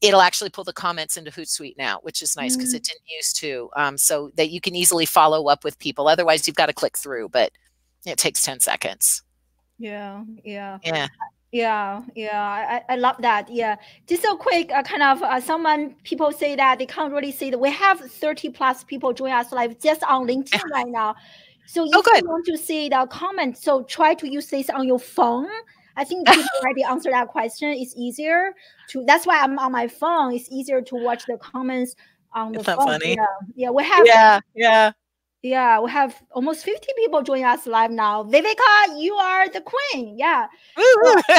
it'll 0.00 0.22
actually 0.22 0.48
pull 0.50 0.64
the 0.64 0.72
comments 0.72 1.16
into 1.18 1.30
hootsuite 1.30 1.76
now 1.76 1.98
which 2.02 2.22
is 2.22 2.36
nice 2.36 2.56
because 2.56 2.72
Mm. 2.72 2.76
it 2.78 2.84
didn't 2.84 3.02
used 3.18 3.36
to 3.40 3.70
um, 3.76 3.98
so 3.98 4.30
that 4.36 4.48
you 4.50 4.60
can 4.62 4.74
easily 4.74 5.04
follow 5.06 5.48
up 5.48 5.62
with 5.62 5.78
people 5.78 6.08
otherwise 6.08 6.46
you've 6.46 6.56
got 6.56 6.66
to 6.66 6.72
click 6.72 6.96
through 6.96 7.28
but 7.28 7.52
it 8.06 8.16
takes 8.18 8.40
10 8.42 8.60
seconds 8.60 9.22
Yeah, 9.78 10.24
yeah. 10.42 10.78
yeah 10.84 11.08
Yeah, 11.52 12.02
yeah, 12.14 12.82
I, 12.88 12.94
I 12.94 12.96
love 12.96 13.16
that. 13.20 13.48
Yeah, 13.48 13.76
just 14.06 14.24
a 14.24 14.36
quick 14.38 14.70
uh, 14.72 14.82
kind 14.82 15.02
of 15.02 15.22
uh, 15.22 15.40
someone 15.40 15.94
people 16.02 16.32
say 16.32 16.56
that 16.56 16.78
they 16.78 16.86
can't 16.86 17.12
really 17.12 17.32
see 17.32 17.50
that 17.50 17.58
we 17.58 17.70
have 17.70 18.00
30 18.00 18.50
plus 18.50 18.84
people 18.84 19.12
join 19.12 19.30
us 19.30 19.52
live 19.52 19.78
just 19.80 20.02
on 20.04 20.26
LinkedIn 20.26 20.62
right 20.72 20.88
now. 20.88 21.14
So 21.66 21.84
if 21.84 21.90
Oh, 21.94 22.02
good. 22.02 22.22
you 22.22 22.28
want 22.28 22.46
to 22.46 22.58
see 22.58 22.88
the 22.88 23.06
comment, 23.10 23.56
so 23.58 23.84
try 23.84 24.14
to 24.14 24.28
use 24.28 24.48
this 24.48 24.68
on 24.70 24.86
your 24.86 24.98
phone. 24.98 25.48
I 25.96 26.04
think 26.04 26.28
people 26.28 26.44
already 26.62 26.82
answered 26.90 27.12
that 27.12 27.28
question. 27.28 27.70
It's 27.70 27.94
easier 27.96 28.52
to. 28.88 29.04
That's 29.06 29.26
why 29.26 29.40
I'm 29.40 29.58
on 29.58 29.72
my 29.72 29.88
phone. 29.88 30.34
It's 30.34 30.48
easier 30.50 30.82
to 30.82 30.94
watch 30.96 31.24
the 31.26 31.38
comments 31.38 31.96
on 32.34 32.52
the 32.52 32.62
phone. 32.62 32.76
funny? 32.86 33.14
Yeah, 33.14 33.26
yeah. 33.54 33.70
We 33.70 33.82
have 33.84 34.06
yeah 34.06 34.40
yeah 34.54 34.92
Yeah, 35.42 35.80
we 35.80 35.90
have 35.90 36.20
almost 36.32 36.64
50 36.64 36.88
people 36.96 37.22
joining 37.22 37.44
us 37.44 37.66
live 37.66 37.90
now. 37.90 38.24
Viveka, 38.24 38.98
you 38.98 39.14
are 39.14 39.48
the 39.48 39.60
queen. 39.60 40.18
Yeah. 40.18 40.46
So, 40.76 41.14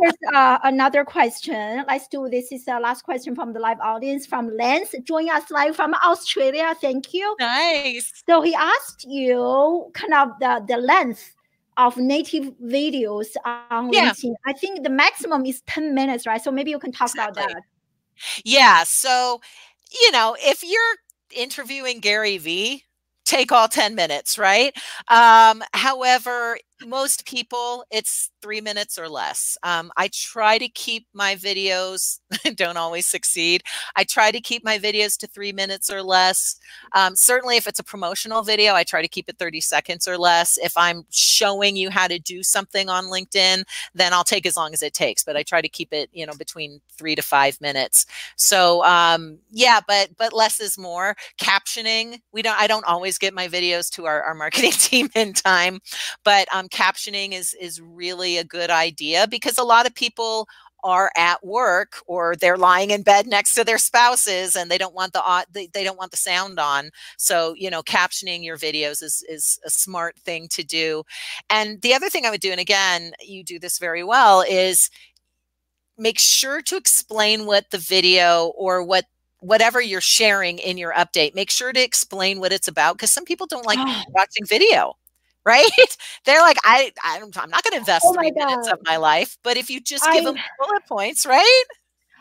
there's 0.00 0.14
uh, 0.32 0.58
another 0.62 1.04
question. 1.04 1.84
Let's 1.86 2.08
do 2.08 2.28
this. 2.30 2.52
is 2.52 2.64
the 2.64 2.78
last 2.80 3.02
question 3.02 3.34
from 3.34 3.52
the 3.52 3.60
live 3.60 3.80
audience 3.80 4.24
from 4.24 4.48
Lance 4.56 4.94
joining 5.02 5.30
us 5.30 5.50
live 5.50 5.76
from 5.76 5.94
Australia. 5.94 6.74
Thank 6.80 7.12
you. 7.12 7.36
Nice. 7.38 8.22
So 8.26 8.40
he 8.40 8.54
asked 8.54 9.04
you 9.06 9.90
kind 9.94 10.14
of 10.14 10.28
the, 10.40 10.64
the 10.66 10.78
length 10.78 11.34
of 11.76 11.96
native 11.96 12.52
videos 12.62 13.26
on 13.44 13.92
yeah. 13.92 14.10
LinkedIn. 14.10 14.34
I 14.46 14.52
think 14.52 14.84
the 14.84 14.90
maximum 14.90 15.44
is 15.44 15.60
10 15.66 15.94
minutes, 15.94 16.26
right? 16.26 16.40
So 16.40 16.50
maybe 16.50 16.70
you 16.70 16.78
can 16.78 16.92
talk 16.92 17.10
exactly. 17.10 17.42
about 17.42 17.52
that. 17.54 17.62
Yeah. 18.44 18.84
So, 18.86 19.40
you 20.02 20.12
know, 20.12 20.36
if 20.38 20.62
you're 20.62 20.96
interviewing 21.34 22.00
Gary 22.00 22.38
Vee, 22.38 22.84
take 23.24 23.52
all 23.52 23.68
10 23.68 23.94
minutes, 23.94 24.38
right? 24.38 24.74
Um, 25.08 25.62
however, 25.72 26.58
most 26.86 27.26
people 27.26 27.84
it's 27.90 28.30
three 28.44 28.60
minutes 28.60 28.98
or 28.98 29.08
less. 29.08 29.56
Um, 29.62 29.90
i 29.96 30.08
try 30.12 30.58
to 30.58 30.68
keep 30.68 31.06
my 31.14 31.34
videos 31.34 32.18
don't 32.56 32.76
always 32.76 33.06
succeed. 33.06 33.62
I 33.96 34.04
try 34.04 34.30
to 34.30 34.38
keep 34.38 34.62
my 34.62 34.78
videos 34.78 35.16
to 35.20 35.26
three 35.26 35.50
minutes 35.50 35.88
or 35.90 36.02
less. 36.02 36.56
Um, 36.94 37.16
certainly 37.16 37.56
if 37.56 37.66
it's 37.66 37.78
a 37.78 37.84
promotional 37.84 38.42
video 38.42 38.74
i 38.74 38.84
try 38.84 39.00
to 39.00 39.08
keep 39.08 39.30
it 39.30 39.38
30 39.38 39.62
seconds 39.62 40.06
or 40.06 40.18
less. 40.18 40.58
If 40.58 40.74
i'm 40.76 41.06
showing 41.10 41.74
you 41.74 41.88
how 41.88 42.06
to 42.06 42.18
do 42.18 42.42
something 42.42 42.90
on 42.90 43.04
linkedin 43.06 43.64
then 43.94 44.12
i'll 44.12 44.24
take 44.24 44.44
as 44.44 44.58
long 44.58 44.74
as 44.74 44.82
it 44.82 44.92
takes 44.92 45.24
but 45.24 45.38
i 45.38 45.42
try 45.42 45.62
to 45.62 45.68
keep 45.68 45.94
it 45.94 46.10
you 46.12 46.26
know 46.26 46.34
between 46.38 46.82
three 46.98 47.14
to 47.14 47.22
five 47.22 47.58
minutes. 47.62 48.04
So 48.36 48.84
um, 48.84 49.38
yeah 49.52 49.80
but 49.88 50.10
but 50.18 50.34
less 50.34 50.60
is 50.60 50.76
more. 50.76 51.16
Captioning 51.40 52.20
we 52.30 52.42
don't 52.42 52.60
i 52.60 52.66
don't 52.66 52.84
always 52.84 53.16
get 53.16 53.32
my 53.32 53.48
videos 53.48 53.88
to 53.92 54.04
our, 54.04 54.22
our 54.22 54.34
marketing 54.34 54.72
team 54.88 55.08
in 55.14 55.32
time 55.32 55.80
but 56.24 56.46
um, 56.54 56.68
captioning 56.68 57.32
is 57.32 57.54
is 57.54 57.80
really 57.80 58.33
a 58.38 58.44
good 58.44 58.70
idea 58.70 59.26
because 59.28 59.58
a 59.58 59.64
lot 59.64 59.86
of 59.86 59.94
people 59.94 60.48
are 60.84 61.10
at 61.16 61.44
work 61.44 61.96
or 62.06 62.36
they're 62.36 62.58
lying 62.58 62.90
in 62.90 63.02
bed 63.02 63.26
next 63.26 63.54
to 63.54 63.64
their 63.64 63.78
spouses 63.78 64.54
and 64.54 64.70
they 64.70 64.76
don't 64.76 64.94
want 64.94 65.14
the 65.14 65.46
they, 65.50 65.66
they 65.68 65.82
don't 65.82 65.96
want 65.96 66.10
the 66.10 66.16
sound 66.16 66.60
on. 66.60 66.90
So 67.16 67.54
you 67.56 67.70
know 67.70 67.82
captioning 67.82 68.44
your 68.44 68.58
videos 68.58 69.02
is 69.02 69.24
is 69.28 69.58
a 69.64 69.70
smart 69.70 70.16
thing 70.18 70.46
to 70.48 70.62
do. 70.62 71.02
And 71.48 71.80
the 71.80 71.94
other 71.94 72.10
thing 72.10 72.26
i 72.26 72.30
would 72.30 72.42
do 72.42 72.52
and 72.52 72.60
again 72.60 73.12
you 73.22 73.42
do 73.42 73.58
this 73.58 73.78
very 73.78 74.04
well 74.04 74.42
is 74.42 74.90
make 75.96 76.18
sure 76.18 76.60
to 76.62 76.76
explain 76.76 77.46
what 77.46 77.70
the 77.70 77.78
video 77.78 78.52
or 78.56 78.82
what 78.82 79.06
whatever 79.40 79.80
you're 79.80 80.00
sharing 80.00 80.58
in 80.58 80.78
your 80.78 80.92
update 80.94 81.34
make 81.34 81.50
sure 81.50 81.72
to 81.72 81.82
explain 81.82 82.40
what 82.40 82.52
it's 82.52 82.68
about 82.68 82.96
because 82.96 83.12
some 83.12 83.24
people 83.24 83.46
don't 83.46 83.66
like 83.66 83.78
oh. 83.80 84.02
watching 84.10 84.44
video 84.46 84.94
right? 85.44 85.70
They're 86.24 86.40
like, 86.40 86.58
I, 86.64 86.92
I 87.04 87.16
am 87.16 87.30
not 87.34 87.62
going 87.62 87.72
to 87.72 87.78
invest 87.78 88.04
oh 88.06 88.14
three 88.14 88.30
God. 88.30 88.46
minutes 88.46 88.68
of 88.68 88.78
my 88.84 88.96
life, 88.96 89.38
but 89.42 89.56
if 89.56 89.70
you 89.70 89.80
just 89.80 90.04
give 90.12 90.22
I, 90.22 90.32
them 90.32 90.36
bullet 90.58 90.86
points, 90.86 91.26
right? 91.26 91.64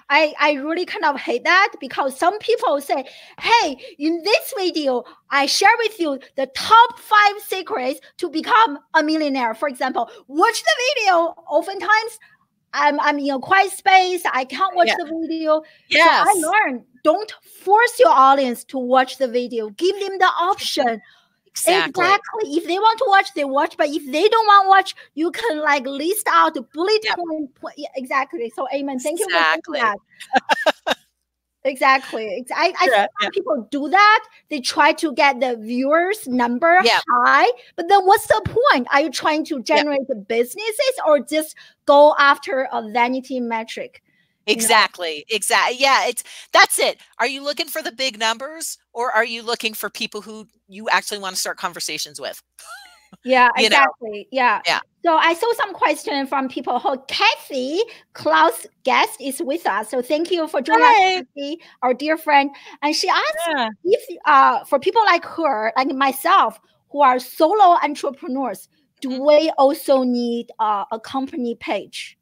I, 0.10 0.34
I 0.40 0.54
really 0.54 0.86
kind 0.86 1.06
of 1.06 1.20
hate 1.20 1.44
that 1.44 1.74
because 1.80 2.18
some 2.18 2.38
people 2.40 2.80
say, 2.82 3.06
hey, 3.40 3.78
in 3.98 4.22
this 4.24 4.54
video, 4.58 5.04
I 5.30 5.46
share 5.46 5.72
with 5.80 6.00
you 6.00 6.20
the 6.36 6.48
top 6.48 7.00
five 7.00 7.40
secrets 7.40 8.00
to 8.18 8.30
become 8.30 8.80
a 8.94 9.02
millionaire. 9.02 9.56
For 9.56 9.68
example, 9.68 10.10
watch 10.28 10.62
the 10.62 10.84
video. 10.96 11.16
Oftentimes, 11.50 12.20
I'm, 12.74 13.00
I'm 13.00 13.20
in 13.20 13.32
a 13.32 13.40
quiet 13.40 13.72
space. 13.72 14.24
I 14.32 14.46
can't 14.46 14.76
watch 14.76 14.88
yeah. 14.88 14.96
the 15.00 15.28
video. 15.28 15.64
Yes. 15.90 16.28
So 16.28 16.48
I 16.48 16.52
learned 16.52 16.84
don't 17.04 17.34
force 17.62 18.00
your 18.00 18.10
audience 18.10 18.64
to 18.66 18.78
watch 18.78 19.18
the 19.18 19.28
video. 19.28 19.70
Give 19.72 20.00
them 20.00 20.18
the 20.20 20.30
option 20.40 21.02
Exactly. 21.54 22.04
exactly. 22.04 22.50
If 22.56 22.66
they 22.66 22.80
want 22.80 22.98
to 22.98 23.06
watch, 23.08 23.34
they 23.36 23.46
watch. 23.46 23.78
But 23.78 23.90
if 23.90 24.12
they 24.12 24.28
don't 24.28 24.46
want 24.48 24.66
to 24.66 24.70
watch, 24.70 24.96
you 25.14 25.32
can 25.32 25.60
like 25.60 25.86
list 25.86 26.28
out 26.32 26.58
bullet 26.74 27.02
yep. 27.04 27.18
point. 27.18 27.52
Yeah, 27.78 27.90
exactly. 27.96 28.52
So, 28.56 28.68
amen. 28.74 29.00
Thank 29.00 29.22
exactly. 29.22 29.80
you 29.80 29.86
for 29.86 29.96
that. 30.86 30.98
exactly. 31.64 32.44
I, 32.56 32.74
I 32.80 32.88
yeah, 32.92 33.08
yeah. 33.22 33.30
people 33.32 33.68
do 33.70 33.88
that. 33.88 34.26
They 34.50 34.62
try 34.62 34.94
to 34.94 35.14
get 35.14 35.40
the 35.42 35.56
viewers 35.58 36.28
number 36.28 36.80
yep. 36.84 37.04
high. 37.08 37.52
But 37.76 37.88
then, 37.88 38.04
what's 38.06 38.26
the 38.26 38.42
point? 38.72 38.88
Are 38.92 39.02
you 39.02 39.12
trying 39.12 39.46
to 39.46 39.62
generate 39.62 40.08
the 40.08 40.16
businesses 40.16 40.94
or 41.08 41.20
just 41.20 41.56
go 41.86 42.16
after 42.18 42.68
a 42.72 42.82
vanity 42.90 43.40
metric? 43.40 44.02
Exactly. 44.48 45.26
Exactly. 45.30 45.78
Yeah, 45.80 46.08
it's 46.08 46.24
that's 46.52 46.80
it. 46.80 47.00
Are 47.20 47.28
you 47.28 47.44
looking 47.44 47.68
for 47.68 47.82
the 47.82 47.92
big 47.92 48.20
numbers 48.20 48.78
or 48.94 49.12
are 49.12 49.26
you 49.26 49.42
looking 49.42 49.74
for 49.74 49.90
people 49.90 50.22
who 50.22 50.48
you 50.68 50.90
actually 50.90 51.20
want 51.20 51.36
to 51.36 51.40
start 51.40 51.58
conversations 51.58 52.20
with? 52.20 52.42
Yeah, 53.24 53.50
exactly. 53.58 54.20
Know? 54.20 54.24
Yeah. 54.32 54.62
Yeah. 54.66 54.80
So 55.06 55.16
I 55.16 55.34
saw 55.34 55.52
some 55.54 55.74
question 55.74 56.28
from 56.28 56.48
people. 56.48 56.80
Oh, 56.84 56.98
Kathy 57.08 57.82
Klaus 58.14 58.66
guest 58.84 59.20
is 59.20 59.42
with 59.42 59.66
us. 59.66 59.90
So 59.90 60.02
thank 60.02 60.32
you 60.32 60.48
for 60.48 60.62
joining 60.62 60.84
us, 60.84 61.26
Kathy, 61.36 61.60
our 61.82 61.94
dear 61.94 62.18
friend. 62.18 62.50
And 62.82 62.96
she 62.96 63.10
asked 63.10 63.50
yeah. 63.50 63.70
if 63.84 64.18
uh, 64.26 64.64
for 64.66 64.80
people 64.80 65.04
like 65.06 65.26
her, 65.26 65.74
like 65.76 65.90
myself, 65.90 66.60
who 66.90 67.02
are 67.02 67.20
solo 67.20 67.78
entrepreneurs, 67.84 68.70
do 69.02 69.10
mm-hmm. 69.10 69.26
we 69.26 69.52
also 69.58 70.04
need 70.04 70.52
uh, 70.60 70.86
a 70.92 71.00
company 71.00 71.56
page? 71.56 72.18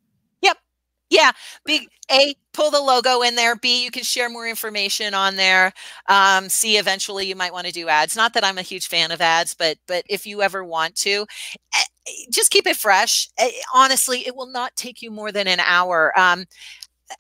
Yeah. 1.11 1.31
B 1.65 1.89
A 2.11 2.35
pull 2.53 2.71
the 2.71 2.81
logo 2.81 3.21
in 3.21 3.35
there. 3.35 3.55
B 3.57 3.83
you 3.83 3.91
can 3.91 4.03
share 4.03 4.29
more 4.29 4.47
information 4.47 5.13
on 5.13 5.35
there. 5.35 5.73
Um, 6.09 6.49
C 6.49 6.77
eventually 6.77 7.27
you 7.27 7.35
might 7.35 7.53
want 7.53 7.67
to 7.67 7.73
do 7.73 7.89
ads. 7.89 8.15
Not 8.15 8.33
that 8.33 8.45
I'm 8.45 8.57
a 8.57 8.63
huge 8.63 8.87
fan 8.87 9.11
of 9.11 9.21
ads, 9.21 9.53
but 9.53 9.77
but 9.87 10.05
if 10.09 10.25
you 10.25 10.41
ever 10.41 10.63
want 10.65 10.95
to, 10.97 11.27
eh, 11.75 12.11
just 12.31 12.51
keep 12.51 12.67
it 12.67 12.77
fresh. 12.77 13.29
Eh, 13.37 13.51
honestly, 13.73 14.27
it 14.27 14.35
will 14.35 14.51
not 14.51 14.75
take 14.77 15.01
you 15.01 15.11
more 15.11 15.31
than 15.33 15.47
an 15.47 15.59
hour. 15.61 16.17
Um, 16.19 16.45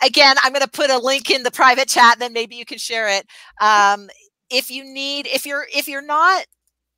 again, 0.03 0.37
I'm 0.43 0.53
going 0.53 0.63
to 0.63 0.69
put 0.71 0.89
a 0.91 0.99
link 0.99 1.31
in 1.31 1.43
the 1.43 1.51
private 1.51 1.89
chat. 1.89 2.19
Then 2.19 2.33
maybe 2.33 2.55
you 2.57 2.65
can 2.65 2.79
share 2.79 3.09
it. 3.09 3.27
Um, 3.61 4.09
if 4.51 4.71
you 4.71 4.83
need, 4.85 5.27
if 5.27 5.45
you're 5.45 5.67
if 5.75 5.87
you're 5.87 6.01
not 6.05 6.45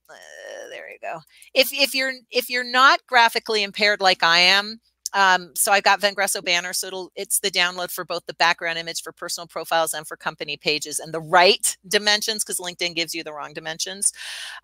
uh, 0.09 0.69
there 0.69 0.89
you 0.91 0.97
go. 1.01 1.19
If 1.53 1.73
if 1.73 1.95
you're 1.95 2.13
if 2.31 2.49
you're 2.49 2.63
not 2.63 2.99
graphically 3.07 3.63
impaired 3.63 4.01
like 4.01 4.23
I 4.23 4.39
am, 4.39 4.79
um, 5.13 5.51
so 5.55 5.71
I've 5.71 5.83
got 5.83 6.01
Vengreso 6.01 6.43
banner, 6.43 6.73
so 6.73 6.87
it'll 6.87 7.11
it's 7.15 7.39
the 7.39 7.51
download 7.51 7.91
for 7.91 8.03
both 8.03 8.25
the 8.25 8.33
background 8.33 8.77
image 8.77 9.01
for 9.01 9.11
personal 9.11 9.47
profiles 9.47 9.93
and 9.93 10.07
for 10.07 10.17
company 10.17 10.57
pages 10.57 10.99
and 10.99 11.13
the 11.13 11.21
right 11.21 11.77
dimensions 11.87 12.43
because 12.43 12.59
LinkedIn 12.59 12.95
gives 12.95 13.13
you 13.13 13.23
the 13.23 13.33
wrong 13.33 13.53
dimensions. 13.53 14.11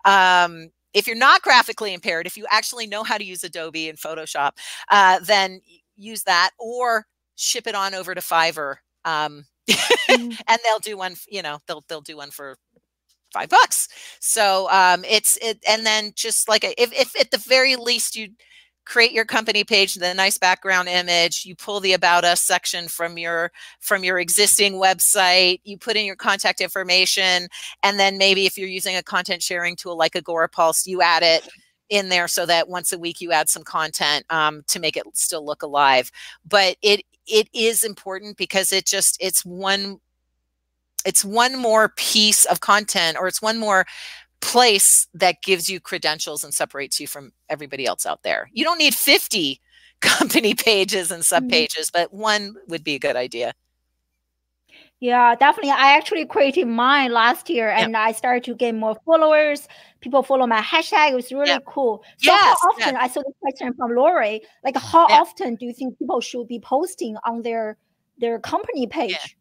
Um, 0.04 0.70
if 0.92 1.06
you're 1.06 1.16
not 1.16 1.42
graphically 1.42 1.94
impaired, 1.94 2.26
if 2.26 2.36
you 2.36 2.46
actually 2.50 2.86
know 2.86 3.04
how 3.04 3.16
to 3.16 3.24
use 3.24 3.44
Adobe 3.44 3.88
and 3.88 3.98
Photoshop, 3.98 4.52
uh, 4.90 5.20
then 5.20 5.60
use 5.96 6.24
that 6.24 6.50
or 6.58 7.06
ship 7.36 7.66
it 7.66 7.74
on 7.74 7.94
over 7.94 8.14
to 8.14 8.20
Fiverr. 8.20 8.76
Um, 9.04 9.44
mm. 9.70 10.40
and 10.48 10.58
they'll 10.64 10.80
do 10.80 10.96
one, 10.96 11.14
you 11.28 11.42
know, 11.42 11.58
they'll 11.68 11.84
they'll 11.88 12.00
do 12.00 12.16
one 12.16 12.30
for 12.30 12.56
five 13.32 13.48
bucks. 13.48 13.88
So 14.20 14.68
um, 14.70 15.04
it's 15.08 15.38
it, 15.40 15.58
and 15.68 15.86
then 15.86 16.12
just 16.16 16.48
like 16.48 16.64
a, 16.64 16.80
if 16.80 16.92
if 16.92 17.18
at 17.20 17.30
the 17.30 17.38
very 17.38 17.76
least 17.76 18.16
you 18.16 18.30
create 18.84 19.12
your 19.12 19.24
company 19.24 19.62
page 19.62 19.94
the 19.94 20.14
nice 20.14 20.38
background 20.38 20.88
image 20.88 21.44
you 21.44 21.54
pull 21.54 21.80
the 21.80 21.92
about 21.92 22.24
us 22.24 22.42
section 22.42 22.88
from 22.88 23.18
your 23.18 23.52
from 23.78 24.02
your 24.02 24.18
existing 24.18 24.74
website 24.74 25.60
you 25.64 25.76
put 25.76 25.96
in 25.96 26.04
your 26.04 26.16
contact 26.16 26.60
information 26.60 27.46
and 27.82 28.00
then 28.00 28.18
maybe 28.18 28.46
if 28.46 28.56
you're 28.58 28.68
using 28.68 28.96
a 28.96 29.02
content 29.02 29.42
sharing 29.42 29.76
tool 29.76 29.96
like 29.96 30.12
Agorapulse 30.12 30.86
you 30.86 31.02
add 31.02 31.22
it 31.22 31.48
in 31.90 32.08
there 32.08 32.28
so 32.28 32.46
that 32.46 32.68
once 32.68 32.92
a 32.92 32.98
week 32.98 33.20
you 33.20 33.32
add 33.32 33.48
some 33.48 33.64
content 33.64 34.24
um, 34.30 34.62
to 34.68 34.78
make 34.80 34.96
it 34.96 35.04
still 35.12 35.44
look 35.44 35.62
alive. 35.62 36.10
But 36.48 36.76
it 36.80 37.02
it 37.26 37.48
is 37.52 37.84
important 37.84 38.36
because 38.36 38.72
it 38.72 38.86
just 38.86 39.18
it's 39.20 39.44
one 39.44 39.98
it's 41.04 41.24
one 41.24 41.56
more 41.56 41.90
piece 41.96 42.44
of 42.46 42.60
content 42.60 43.16
or 43.18 43.26
it's 43.26 43.42
one 43.42 43.58
more 43.58 43.86
place 44.40 45.06
that 45.14 45.42
gives 45.42 45.68
you 45.68 45.80
credentials 45.80 46.44
and 46.44 46.52
separates 46.52 46.98
you 46.98 47.06
from 47.06 47.32
everybody 47.48 47.86
else 47.86 48.06
out 48.06 48.22
there. 48.22 48.50
You 48.52 48.64
don't 48.64 48.78
need 48.78 48.94
50 48.94 49.60
company 50.00 50.54
pages 50.54 51.10
and 51.10 51.24
sub 51.24 51.48
pages, 51.48 51.90
mm-hmm. 51.90 52.02
but 52.02 52.14
one 52.14 52.56
would 52.68 52.84
be 52.84 52.94
a 52.94 52.98
good 52.98 53.16
idea. 53.16 53.54
Yeah, 55.00 55.34
definitely. 55.34 55.70
I 55.70 55.96
actually 55.96 56.26
created 56.26 56.66
mine 56.66 57.10
last 57.10 57.48
year 57.48 57.70
and 57.70 57.96
I 57.96 58.12
started 58.12 58.44
to 58.44 58.54
get 58.54 58.74
more 58.74 58.96
followers. 59.06 59.66
People 60.02 60.22
follow 60.22 60.46
my 60.46 60.60
hashtag. 60.60 61.12
It 61.12 61.14
was 61.14 61.32
really 61.32 61.58
cool. 61.66 62.04
So 62.18 62.30
yes, 62.30 62.58
how 62.60 62.68
often, 62.68 62.94
yes. 62.94 62.96
I 63.00 63.08
saw 63.08 63.22
the 63.22 63.32
question 63.40 63.72
from 63.72 63.94
Lori, 63.94 64.42
like 64.62 64.76
how 64.76 65.06
often 65.06 65.54
do 65.54 65.64
you 65.64 65.72
think 65.72 65.98
people 65.98 66.20
should 66.20 66.48
be 66.48 66.60
posting 66.60 67.16
on 67.24 67.40
their 67.40 67.78
their 68.18 68.38
company 68.40 68.86
page? 68.86 69.36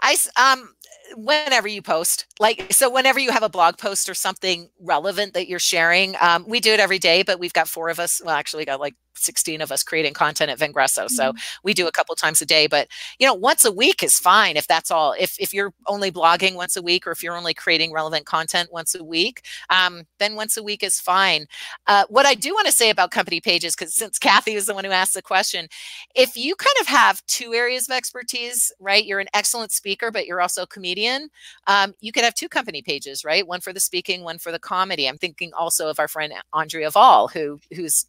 I 0.00 0.16
um 0.36 0.74
whenever 1.14 1.68
you 1.68 1.82
post 1.82 2.26
like 2.40 2.72
so 2.72 2.90
whenever 2.90 3.18
you 3.18 3.30
have 3.30 3.42
a 3.42 3.48
blog 3.48 3.78
post 3.78 4.08
or 4.08 4.14
something 4.14 4.68
relevant 4.80 5.34
that 5.34 5.48
you're 5.48 5.58
sharing 5.58 6.14
um, 6.20 6.44
we 6.48 6.60
do 6.60 6.72
it 6.72 6.80
every 6.80 6.98
day 6.98 7.22
but 7.22 7.38
we've 7.38 7.52
got 7.52 7.68
four 7.68 7.88
of 7.88 8.00
us 8.00 8.20
well 8.24 8.34
actually 8.34 8.64
got 8.64 8.80
like 8.80 8.94
16 9.16 9.60
of 9.60 9.72
us 9.72 9.82
creating 9.82 10.14
content 10.14 10.50
at 10.50 10.58
Vengreso. 10.58 11.08
So 11.08 11.30
mm-hmm. 11.30 11.38
we 11.62 11.74
do 11.74 11.86
a 11.86 11.92
couple 11.92 12.14
times 12.14 12.40
a 12.40 12.46
day, 12.46 12.66
but 12.66 12.88
you 13.18 13.26
know, 13.26 13.34
once 13.34 13.64
a 13.64 13.72
week 13.72 14.02
is 14.02 14.18
fine 14.18 14.56
if 14.56 14.66
that's 14.66 14.90
all. 14.90 15.14
If 15.18 15.36
if 15.38 15.52
you're 15.52 15.72
only 15.86 16.10
blogging 16.10 16.54
once 16.54 16.76
a 16.76 16.82
week 16.82 17.06
or 17.06 17.10
if 17.10 17.22
you're 17.22 17.36
only 17.36 17.54
creating 17.54 17.92
relevant 17.92 18.26
content 18.26 18.72
once 18.72 18.94
a 18.94 19.04
week, 19.04 19.42
um, 19.70 20.04
then 20.18 20.34
once 20.34 20.56
a 20.56 20.62
week 20.62 20.82
is 20.82 21.00
fine. 21.00 21.46
Uh, 21.86 22.04
what 22.08 22.26
I 22.26 22.34
do 22.34 22.52
want 22.54 22.66
to 22.66 22.72
say 22.72 22.90
about 22.90 23.10
company 23.10 23.40
pages, 23.40 23.74
because 23.74 23.94
since 23.94 24.18
Kathy 24.18 24.54
was 24.54 24.66
the 24.66 24.74
one 24.74 24.84
who 24.84 24.90
asked 24.90 25.14
the 25.14 25.22
question, 25.22 25.68
if 26.14 26.36
you 26.36 26.54
kind 26.56 26.76
of 26.80 26.86
have 26.86 27.24
two 27.26 27.54
areas 27.54 27.88
of 27.88 27.94
expertise, 27.94 28.72
right? 28.80 29.04
You're 29.04 29.20
an 29.20 29.28
excellent 29.34 29.72
speaker, 29.72 30.10
but 30.10 30.26
you're 30.26 30.40
also 30.40 30.62
a 30.62 30.66
comedian. 30.66 31.28
Um, 31.66 31.94
you 32.00 32.12
could 32.12 32.24
have 32.24 32.34
two 32.34 32.48
company 32.48 32.82
pages, 32.82 33.24
right? 33.24 33.46
One 33.46 33.60
for 33.60 33.72
the 33.72 33.80
speaking, 33.80 34.22
one 34.22 34.38
for 34.38 34.52
the 34.52 34.58
comedy. 34.58 35.08
I'm 35.08 35.18
thinking 35.18 35.52
also 35.52 35.88
of 35.88 35.98
our 35.98 36.08
friend 36.08 36.32
Andrea 36.52 36.90
Vahl, 36.90 37.30
who 37.32 37.58
who's 37.74 38.06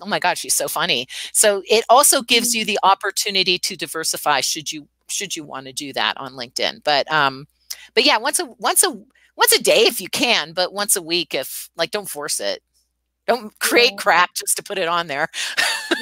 oh 0.00 0.06
my 0.06 0.18
god 0.18 0.38
she's 0.38 0.54
so 0.54 0.68
funny. 0.68 1.06
So 1.32 1.62
it 1.68 1.84
also 1.88 2.22
gives 2.22 2.54
you 2.54 2.64
mm. 2.64 2.68
the 2.68 2.78
opportunity 2.82 3.58
to 3.58 3.76
diversify 3.76 4.40
should 4.40 4.72
you 4.72 4.88
should 5.08 5.36
you 5.36 5.44
want 5.44 5.66
to 5.66 5.72
do 5.72 5.92
that 5.92 6.16
on 6.16 6.32
linkedin. 6.32 6.82
But 6.84 7.10
um 7.12 7.46
but 7.94 8.04
yeah 8.04 8.18
once 8.18 8.38
a 8.38 8.46
once 8.58 8.82
a 8.82 8.90
once 9.36 9.52
a 9.52 9.62
day 9.62 9.82
if 9.82 10.00
you 10.00 10.08
can 10.08 10.52
but 10.52 10.72
once 10.72 10.96
a 10.96 11.02
week 11.02 11.34
if 11.34 11.70
like 11.76 11.90
don't 11.90 12.08
force 12.08 12.40
it. 12.40 12.62
Don't 13.26 13.58
create 13.58 13.92
yeah. 13.92 13.96
crap 13.96 14.34
just 14.34 14.54
to 14.58 14.62
put 14.62 14.76
it 14.76 14.86
on 14.86 15.06
there. 15.06 15.28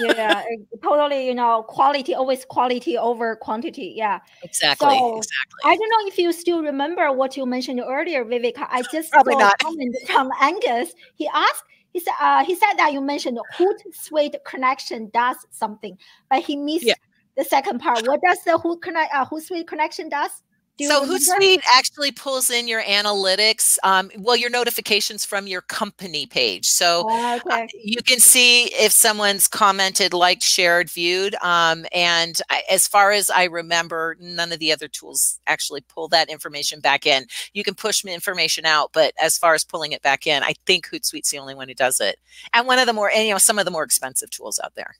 Yeah 0.01 0.43
totally 0.83 1.27
you 1.27 1.35
know 1.35 1.63
quality 1.69 2.15
always 2.15 2.45
quality 2.45 2.99
over 2.99 3.37
quantity 3.37 3.93
yeah. 3.97 4.21
Exactly 4.43 4.89
so, 4.89 5.19
exactly 5.19 5.61
i 5.65 5.77
don't 5.77 5.89
know 5.91 6.09
if 6.09 6.19
you 6.19 6.33
still 6.33 6.63
remember 6.63 7.13
what 7.13 7.37
you 7.37 7.45
mentioned 7.47 7.81
earlier 7.81 8.25
vivek 8.25 8.55
i 8.57 8.83
just 8.91 9.11
Probably 9.13 9.35
saw 9.35 9.41
not. 9.41 9.55
a 9.61 9.65
comment 9.65 9.97
from 10.07 10.31
angus. 10.41 10.95
He 11.15 11.29
asked 11.33 11.65
he 11.93 12.01
said 12.01 12.15
uh, 12.21 12.45
he 12.45 12.55
said 12.55 12.75
that 12.77 12.93
you 12.93 13.01
mentioned 13.01 13.39
Hootsuite 13.57 14.37
connection 14.45 15.11
does 15.13 15.37
something, 15.51 15.97
but 16.31 16.43
he 16.43 16.57
missed 16.57 16.87
yeah. 16.87 16.95
the 17.37 17.45
second 17.45 17.81
part. 17.81 18.07
What 18.07 18.21
does 18.27 18.43
the 18.45 18.59
Hoot 18.59 18.83
connect 18.83 19.15
uh, 19.15 19.27
Hootsuite 19.27 19.67
connection 19.67 20.09
does? 20.09 20.43
So 20.89 21.07
Hootsuite 21.07 21.63
actually 21.75 22.13
pulls 22.13 22.51
in 22.51 22.69
your 22.69 22.83
analytics, 22.83 23.79
um, 23.83 24.11
well, 24.19 24.37
your 24.37 24.51
notifications 24.51 25.25
from 25.25 25.47
your 25.47 25.63
company 25.63 26.27
page. 26.27 26.67
So 26.67 27.07
oh, 27.09 27.37
okay. 27.37 27.63
uh, 27.63 27.67
you 27.75 28.03
can 28.03 28.21
see 28.21 28.65
if 28.75 28.93
someone's 28.93 29.49
commented, 29.49 30.13
liked, 30.13 30.43
shared, 30.43 30.91
viewed. 30.91 31.35
Um, 31.43 31.87
and 31.93 32.41
I, 32.51 32.63
as 32.71 32.87
far 32.87 33.11
as 33.13 33.31
I 33.31 33.45
remember, 33.45 34.17
none 34.21 34.53
of 34.53 34.59
the 34.59 34.73
other 34.73 34.89
tools 34.89 35.41
actually 35.47 35.81
pull 35.83 36.09
that 36.09 36.29
information 36.29 36.81
back 36.81 37.07
in. 37.07 37.27
You 37.53 37.65
can 37.65 37.75
push 37.75 38.05
information 38.05 38.67
out, 38.67 38.91
but 38.93 39.15
as 39.21 39.39
far 39.39 39.55
as 39.55 39.65
pulling 39.65 39.93
it 39.93 40.03
back 40.03 40.27
in, 40.27 40.43
I 40.43 40.55
think 40.67 40.89
Hootsuite's 40.89 41.31
the 41.31 41.39
only 41.39 41.55
one 41.55 41.69
who 41.69 41.75
does 41.75 42.01
it. 42.01 42.19
And 42.53 42.67
one 42.67 42.79
of 42.79 42.87
the 42.87 42.93
more, 42.93 43.11
and, 43.11 43.27
you 43.27 43.33
know, 43.33 43.39
some 43.39 43.59
of 43.59 43.65
the 43.65 43.71
more 43.71 43.85
expensive 43.85 44.31
tools 44.31 44.61
out 44.63 44.75
there. 44.75 44.97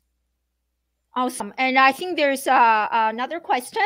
Awesome. 1.15 1.53
And 1.59 1.79
I 1.79 1.93
think 1.93 2.17
there's 2.17 2.47
uh, 2.47 2.89
another 2.91 3.39
question. 3.39 3.83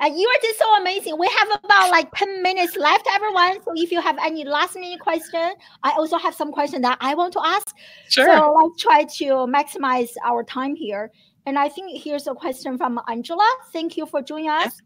Uh, 0.00 0.06
you 0.06 0.28
are 0.28 0.40
just 0.42 0.58
so 0.58 0.76
amazing. 0.76 1.18
We 1.18 1.26
have 1.26 1.48
about 1.64 1.90
like 1.90 2.08
10 2.14 2.42
minutes 2.42 2.76
left, 2.76 3.06
everyone. 3.10 3.60
So 3.64 3.72
if 3.74 3.90
you 3.90 4.00
have 4.00 4.16
any 4.22 4.44
last 4.44 4.76
minute 4.76 5.00
question, 5.00 5.52
I 5.82 5.90
also 5.92 6.18
have 6.18 6.34
some 6.34 6.52
question 6.52 6.82
that 6.82 6.98
I 7.00 7.14
want 7.14 7.32
to 7.32 7.40
ask. 7.44 7.74
Sure. 8.08 8.26
So 8.26 8.54
let's 8.62 8.80
try 8.80 9.04
to 9.04 9.24
maximize 9.46 10.10
our 10.24 10.44
time 10.44 10.76
here. 10.76 11.10
And 11.46 11.58
I 11.58 11.68
think 11.68 12.00
here's 12.00 12.28
a 12.28 12.34
question 12.34 12.78
from 12.78 13.00
Angela. 13.08 13.48
Thank 13.72 13.96
you 13.96 14.06
for 14.06 14.22
joining 14.22 14.50
us. 14.50 14.66
Yes. 14.66 14.82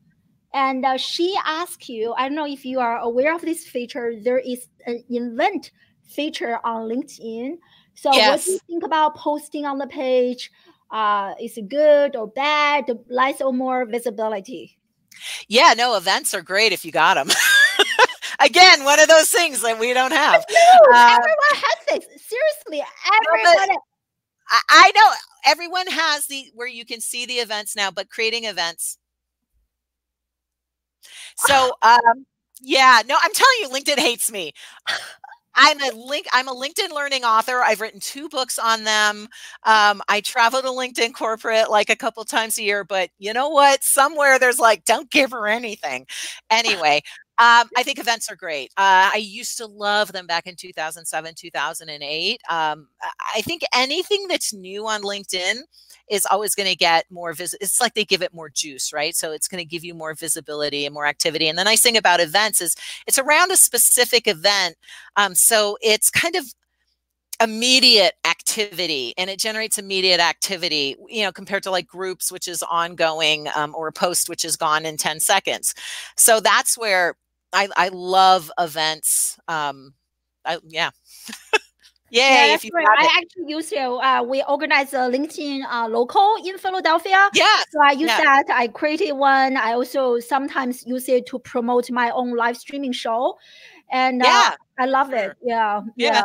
And 0.54 0.84
uh, 0.84 0.96
she 0.96 1.36
asked 1.44 1.88
you, 1.88 2.14
I 2.16 2.28
don't 2.28 2.36
know 2.36 2.46
if 2.46 2.64
you 2.64 2.80
are 2.80 2.98
aware 2.98 3.34
of 3.34 3.42
this 3.42 3.66
feature. 3.66 4.14
There 4.22 4.38
is 4.38 4.68
an 4.86 5.04
event 5.10 5.72
feature 6.04 6.58
on 6.64 6.88
LinkedIn. 6.88 7.58
So 7.94 8.12
yes. 8.12 8.28
what 8.30 8.44
do 8.44 8.52
you 8.52 8.58
think 8.66 8.84
about 8.84 9.16
posting 9.16 9.66
on 9.66 9.76
the 9.76 9.86
page? 9.86 10.50
Uh, 10.90 11.34
is 11.40 11.58
it 11.58 11.68
good 11.68 12.16
or 12.16 12.28
bad? 12.28 12.90
Less 13.08 13.40
or 13.42 13.52
more 13.52 13.84
visibility? 13.84 14.78
Yeah, 15.48 15.74
no, 15.76 15.96
events 15.96 16.34
are 16.34 16.42
great 16.42 16.72
if 16.72 16.84
you 16.84 16.92
got 16.92 17.14
them. 17.14 17.28
Again, 18.40 18.84
one 18.84 18.98
of 18.98 19.08
those 19.08 19.30
things 19.30 19.62
that 19.62 19.78
we 19.78 19.92
don't 19.92 20.12
have. 20.12 20.44
No, 20.50 20.94
uh, 20.94 21.08
everyone 21.10 21.36
has 21.52 21.86
this. 21.88 22.22
Seriously, 22.22 22.84
everyone. 23.06 23.68
No, 23.68 23.78
I, 24.50 24.60
I 24.68 24.92
know 24.94 25.10
everyone 25.46 25.86
has 25.88 26.26
the 26.26 26.46
where 26.54 26.66
you 26.66 26.84
can 26.84 27.00
see 27.00 27.26
the 27.26 27.34
events 27.34 27.76
now, 27.76 27.90
but 27.90 28.10
creating 28.10 28.44
events. 28.44 28.98
So, 31.36 31.72
um, 31.82 32.26
yeah, 32.60 33.02
no, 33.06 33.16
I'm 33.20 33.32
telling 33.32 33.56
you, 33.60 33.68
LinkedIn 33.68 33.98
hates 33.98 34.30
me. 34.30 34.52
I'm 35.54 35.80
a 35.82 35.90
link. 35.94 36.26
I'm 36.32 36.48
a 36.48 36.54
LinkedIn 36.54 36.92
learning 36.94 37.24
author. 37.24 37.60
I've 37.62 37.80
written 37.80 38.00
two 38.00 38.28
books 38.28 38.58
on 38.58 38.84
them. 38.84 39.28
Um, 39.64 40.00
I 40.08 40.20
travel 40.24 40.62
to 40.62 40.68
LinkedIn 40.68 41.12
corporate 41.14 41.70
like 41.70 41.90
a 41.90 41.96
couple 41.96 42.24
times 42.24 42.58
a 42.58 42.62
year, 42.62 42.84
but 42.84 43.10
you 43.18 43.32
know 43.34 43.48
what? 43.50 43.84
Somewhere 43.84 44.38
there's 44.38 44.58
like, 44.58 44.84
don't 44.84 45.10
give 45.10 45.30
her 45.32 45.46
anything. 45.48 46.06
Anyway, 46.50 47.00
um, 47.42 47.68
I 47.76 47.82
think 47.82 47.98
events 47.98 48.30
are 48.30 48.36
great. 48.36 48.70
Uh, 48.76 49.10
I 49.12 49.16
used 49.16 49.58
to 49.58 49.66
love 49.66 50.12
them 50.12 50.28
back 50.28 50.46
in 50.46 50.54
2007, 50.54 51.34
2008. 51.34 52.40
Um, 52.48 52.86
I 53.34 53.40
think 53.40 53.62
anything 53.74 54.28
that's 54.28 54.54
new 54.54 54.86
on 54.86 55.02
LinkedIn 55.02 55.62
is 56.08 56.24
always 56.30 56.54
going 56.54 56.68
to 56.68 56.76
get 56.76 57.04
more 57.10 57.32
vis. 57.32 57.56
It's 57.60 57.80
like 57.80 57.94
they 57.94 58.04
give 58.04 58.22
it 58.22 58.32
more 58.32 58.48
juice, 58.48 58.92
right? 58.92 59.16
So 59.16 59.32
it's 59.32 59.48
going 59.48 59.58
to 59.58 59.68
give 59.68 59.82
you 59.82 59.92
more 59.92 60.14
visibility 60.14 60.86
and 60.86 60.94
more 60.94 61.04
activity. 61.04 61.48
And 61.48 61.58
the 61.58 61.64
nice 61.64 61.80
thing 61.80 61.96
about 61.96 62.20
events 62.20 62.60
is 62.60 62.76
it's 63.08 63.18
around 63.18 63.50
a 63.50 63.56
specific 63.56 64.28
event. 64.28 64.76
Um, 65.16 65.34
so 65.34 65.76
it's 65.82 66.12
kind 66.12 66.36
of 66.36 66.44
immediate 67.42 68.14
activity 68.24 69.14
and 69.18 69.28
it 69.28 69.40
generates 69.40 69.76
immediate 69.76 70.20
activity 70.20 70.94
you 71.08 71.24
know 71.24 71.32
compared 71.32 71.62
to 71.62 71.72
like 71.72 71.88
groups 71.88 72.30
which 72.30 72.46
is 72.46 72.62
ongoing 72.70 73.48
um, 73.56 73.74
or 73.74 73.88
a 73.88 73.92
post 73.92 74.28
which 74.28 74.44
is 74.44 74.54
gone 74.54 74.86
in 74.86 74.96
10 74.96 75.18
seconds 75.18 75.74
so 76.14 76.38
that's 76.38 76.78
where 76.78 77.16
i 77.52 77.68
i 77.76 77.88
love 77.92 78.50
events 78.58 79.38
um 79.48 79.94
I, 80.44 80.58
yeah 80.66 80.90
Yay, 82.12 82.58
yeah, 82.62 82.70
right. 82.74 82.86
I 82.98 83.04
actually 83.22 83.44
use 83.46 83.72
it. 83.72 83.78
Uh, 83.78 84.22
we 84.22 84.42
organize 84.46 84.92
a 84.92 85.08
LinkedIn 85.08 85.62
uh, 85.64 85.88
local 85.88 86.36
in 86.44 86.58
Philadelphia. 86.58 87.30
Yeah. 87.32 87.62
So 87.70 87.78
I 87.82 87.92
use 87.92 88.10
yeah. 88.10 88.20
that. 88.20 88.44
I 88.50 88.68
created 88.68 89.12
one. 89.12 89.56
I 89.56 89.72
also 89.72 90.18
sometimes 90.18 90.84
use 90.86 91.08
it 91.08 91.24
to 91.28 91.38
promote 91.38 91.90
my 91.90 92.10
own 92.10 92.36
live 92.36 92.58
streaming 92.58 92.92
show. 92.92 93.38
And 93.90 94.20
uh, 94.20 94.26
yeah. 94.26 94.54
I 94.78 94.84
love 94.84 95.14
it. 95.14 95.32
Yeah. 95.42 95.80
Yeah. 95.96 96.20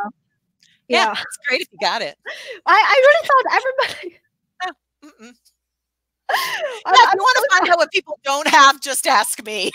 Yeah. 0.90 1.06
yeah. 1.06 1.12
It's 1.12 1.38
great 1.48 1.62
if 1.62 1.70
you 1.72 1.78
got 1.82 2.02
it. 2.02 2.18
I, 2.66 2.74
I 2.76 2.96
really 3.06 3.28
thought 3.30 3.46
everybody. 3.56 4.20
yeah, 6.30 6.92
if 6.92 7.14
you 7.14 7.22
want 7.22 7.50
to 7.50 7.58
find 7.58 7.70
out 7.72 7.78
what 7.78 7.92
people 7.92 8.20
don't 8.26 8.48
have, 8.50 8.82
just 8.82 9.08
ask 9.08 9.42
me. 9.46 9.72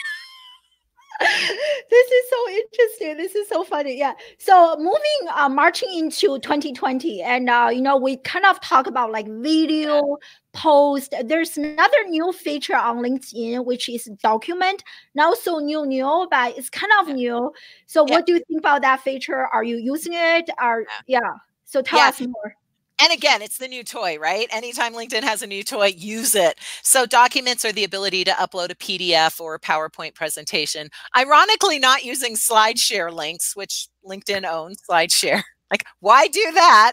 this 1.91 2.11
is 2.11 2.31
so 2.31 2.49
interesting. 2.51 3.17
This 3.17 3.35
is 3.35 3.49
so 3.49 3.65
funny. 3.65 3.99
Yeah. 3.99 4.13
So 4.39 4.77
moving, 4.79 5.35
uh, 5.35 5.49
marching 5.49 5.93
into 5.95 6.39
2020, 6.39 7.23
and 7.23 7.49
uh, 7.49 7.71
you 7.73 7.81
know, 7.81 7.97
we 7.97 8.17
kind 8.19 8.45
of 8.45 8.61
talk 8.61 8.87
about 8.87 9.13
like 9.13 9.29
video 9.29 10.19
post. 10.53 11.15
There's 11.25 11.57
another 11.57 12.05
new 12.09 12.33
feature 12.33 12.77
on 12.77 12.99
LinkedIn, 12.99 13.65
which 13.65 13.89
is 13.89 14.11
document. 14.23 14.83
Not 15.15 15.39
so 15.39 15.59
new, 15.59 15.87
new, 15.87 16.27
but 16.31 16.57
it's 16.57 16.71
kind 16.71 16.93
of 17.01 17.15
new. 17.15 17.53
So, 17.87 18.05
yeah. 18.07 18.15
what 18.15 18.27
do 18.27 18.35
you 18.35 18.43
think 18.49 18.59
about 18.59 18.83
that 18.83 19.01
feature? 19.01 19.47
Are 19.47 19.65
you 19.65 19.77
using 19.77 20.15
it? 20.15 20.51
Are 20.59 20.85
yeah. 21.07 21.21
So 21.65 21.81
tell 21.81 22.01
yeah. 22.01 22.09
us 22.09 22.21
more 22.21 22.55
and 23.03 23.13
again, 23.13 23.43
it's 23.43 23.59
the 23.59 23.67
new 23.67 23.83
toy, 23.83 24.17
right? 24.17 24.47
Anytime 24.53 24.95
LinkedIn 24.95 25.25
has 25.25 25.43
a 25.43 25.47
new 25.47 25.65
toy, 25.65 25.87
use 25.97 26.37
it. 26.37 26.61
So 26.85 27.05
documents 27.05 27.65
are 27.65 27.73
the 27.73 27.83
ability 27.83 28.23
to 28.23 28.31
upload 28.33 28.71
a 28.71 28.77
PDF 28.77 29.41
or 29.41 29.57
a 29.57 29.61
PowerPoint 29.61 30.15
presentation. 30.15 30.89
Ironically, 31.17 31.81
not 31.81 32.05
using 32.05 32.37
SlideShare 32.37 33.13
links, 33.13 33.57
which 33.57 33.89
LinkedIn 34.09 34.49
owns 34.49 34.81
SlideShare. 34.89 35.43
Like, 35.73 35.87
why 36.01 36.29
do 36.29 36.53
that? 36.53 36.93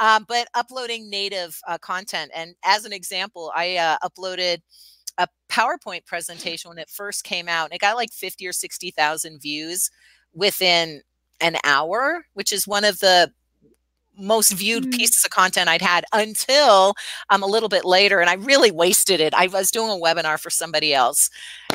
Um, 0.00 0.24
but 0.26 0.48
uploading 0.54 1.08
native 1.08 1.60
uh, 1.68 1.78
content. 1.78 2.32
And 2.34 2.56
as 2.64 2.84
an 2.84 2.92
example, 2.92 3.52
I 3.54 3.76
uh, 3.76 3.98
uploaded 4.02 4.62
a 5.16 5.28
PowerPoint 5.48 6.04
presentation 6.06 6.68
when 6.68 6.78
it 6.78 6.90
first 6.90 7.22
came 7.22 7.48
out. 7.48 7.66
And 7.66 7.74
it 7.74 7.80
got 7.80 7.94
like 7.94 8.12
50 8.12 8.48
or 8.48 8.52
60,000 8.52 9.40
views 9.40 9.92
within 10.34 11.02
an 11.40 11.56
hour, 11.62 12.24
which 12.34 12.52
is 12.52 12.66
one 12.66 12.82
of 12.82 12.98
the 12.98 13.30
most 14.18 14.52
viewed 14.52 14.84
mm. 14.84 14.92
pieces 14.92 15.24
of 15.24 15.30
content 15.30 15.68
I'd 15.68 15.82
had 15.82 16.04
until 16.12 16.94
um, 17.30 17.42
a 17.42 17.46
little 17.46 17.68
bit 17.68 17.84
later. 17.84 18.20
And 18.20 18.30
I 18.30 18.34
really 18.34 18.70
wasted 18.70 19.20
it. 19.20 19.34
I 19.34 19.46
was 19.46 19.70
doing 19.70 19.90
a 19.90 20.02
webinar 20.02 20.38
for 20.38 20.50
somebody 20.50 20.94
else. 20.94 21.30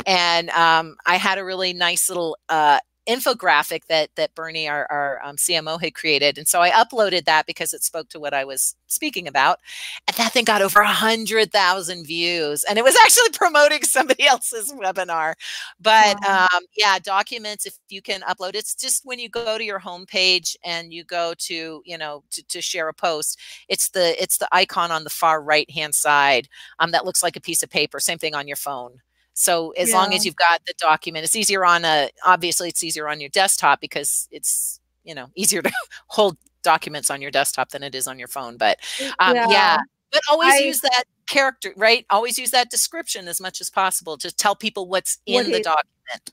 And 0.06 0.50
um, 0.52 0.96
I 1.06 1.18
had 1.18 1.38
a 1.38 1.46
really 1.46 1.74
nice 1.74 2.10
little 2.10 2.38
uh, 2.50 2.80
infographic 3.12 3.86
that 3.88 4.09
that 4.16 4.34
Bernie, 4.36 4.68
our, 4.68 4.88
our 4.89 5.22
um, 5.24 5.36
CMO, 5.36 5.82
had 5.82 5.93
created, 5.93 6.38
and 6.38 6.47
so 6.47 6.62
I 6.62 6.72
uploaded 6.72 7.26
that 7.26 7.45
because 7.45 7.74
it 7.74 7.84
spoke 7.84 8.09
to 8.09 8.20
what 8.20 8.34
I 8.34 8.45
was 8.45 8.76
speaking 8.88 9.28
about, 9.28 9.59
and 10.07 10.16
that 10.18 10.32
thing 10.34 10.45
got 10.45 10.62
over 10.62 10.80
a 10.80 10.88
hundred 10.88 11.51
thousand 11.51 12.05
views, 12.05 12.64
and 12.64 12.78
it 12.78 12.84
was 12.84 12.95
actually 13.03 13.30
promoting 13.34 13.84
somebody 13.84 14.26
else's 14.26 14.74
webinar. 14.74 15.34
But 15.80 16.18
wow. 16.24 16.47
um, 16.53 16.64
yeah, 16.78 16.99
documents 16.99 17.66
if 17.66 17.78
you 17.89 18.01
can 18.01 18.22
upload, 18.22 18.55
it's 18.55 18.76
just 18.76 19.05
when 19.05 19.20
you 19.20 19.30
go 19.30 19.57
to 19.57 19.64
your 19.64 19.80
homepage 19.80 20.55
and 20.64 20.93
you 20.93 21.03
go 21.03 21.34
to 21.39 21.82
you 21.86 21.97
know 21.97 22.24
to, 22.32 22.43
to 22.47 22.62
share 22.62 22.88
a 22.88 22.93
post, 22.93 23.39
it's 23.68 23.89
the 23.89 24.22
it's 24.22 24.38
the 24.38 24.47
icon 24.51 24.91
on 24.91 25.03
the 25.03 25.09
far 25.09 25.41
right 25.41 25.70
hand 25.70 25.95
side 25.95 26.47
um, 26.80 26.91
that 26.91 27.05
looks 27.05 27.24
like 27.24 27.36
a 27.36 27.41
piece 27.41 27.64
of 27.64 27.70
paper. 27.70 27.99
Same 27.99 28.18
thing 28.18 28.36
on 28.36 28.47
your 28.47 28.57
phone. 28.57 29.01
So 29.34 29.71
as 29.71 29.89
yeah. 29.89 29.97
long 29.97 30.13
as 30.13 30.25
you've 30.25 30.36
got 30.36 30.61
the 30.65 30.73
document, 30.77 31.25
it's 31.25 31.36
easier 31.36 31.65
on 31.65 31.86
a, 31.86 32.09
obviously 32.25 32.69
it's 32.69 32.84
easier 32.84 33.07
on 33.07 33.21
your 33.21 33.29
desktop 33.29 33.82
because 33.82 34.27
it's, 34.32 34.79
you 35.03 35.15
know, 35.15 35.27
easier 35.36 35.61
to 35.61 35.71
hold 36.07 36.38
documents 36.63 37.09
on 37.09 37.21
your 37.21 37.32
desktop 37.32 37.69
than 37.69 37.84
it 37.84 37.95
is 37.95 38.07
on 38.07 38.19
your 38.19 38.27
phone. 38.27 38.57
But 38.57 38.79
um, 39.19 39.36
yeah. 39.36 39.49
yeah. 39.49 39.77
but 40.11 40.21
always 40.29 40.53
I, 40.53 40.59
use 40.59 40.82
that 40.82 41.05
character, 41.27 41.73
right? 41.75 42.05
Always 42.09 42.38
use 42.38 42.51
that 42.51 42.69
description 42.69 43.27
as 43.27 43.41
much 43.41 43.61
as 43.61 43.69
possible 43.69 44.17
to 44.17 44.32
tell 44.32 44.55
people 44.55 44.88
what's 44.88 45.17
in 45.25 45.36
what 45.36 45.45
the 45.45 45.59
is, 45.59 45.61
document 45.61 46.32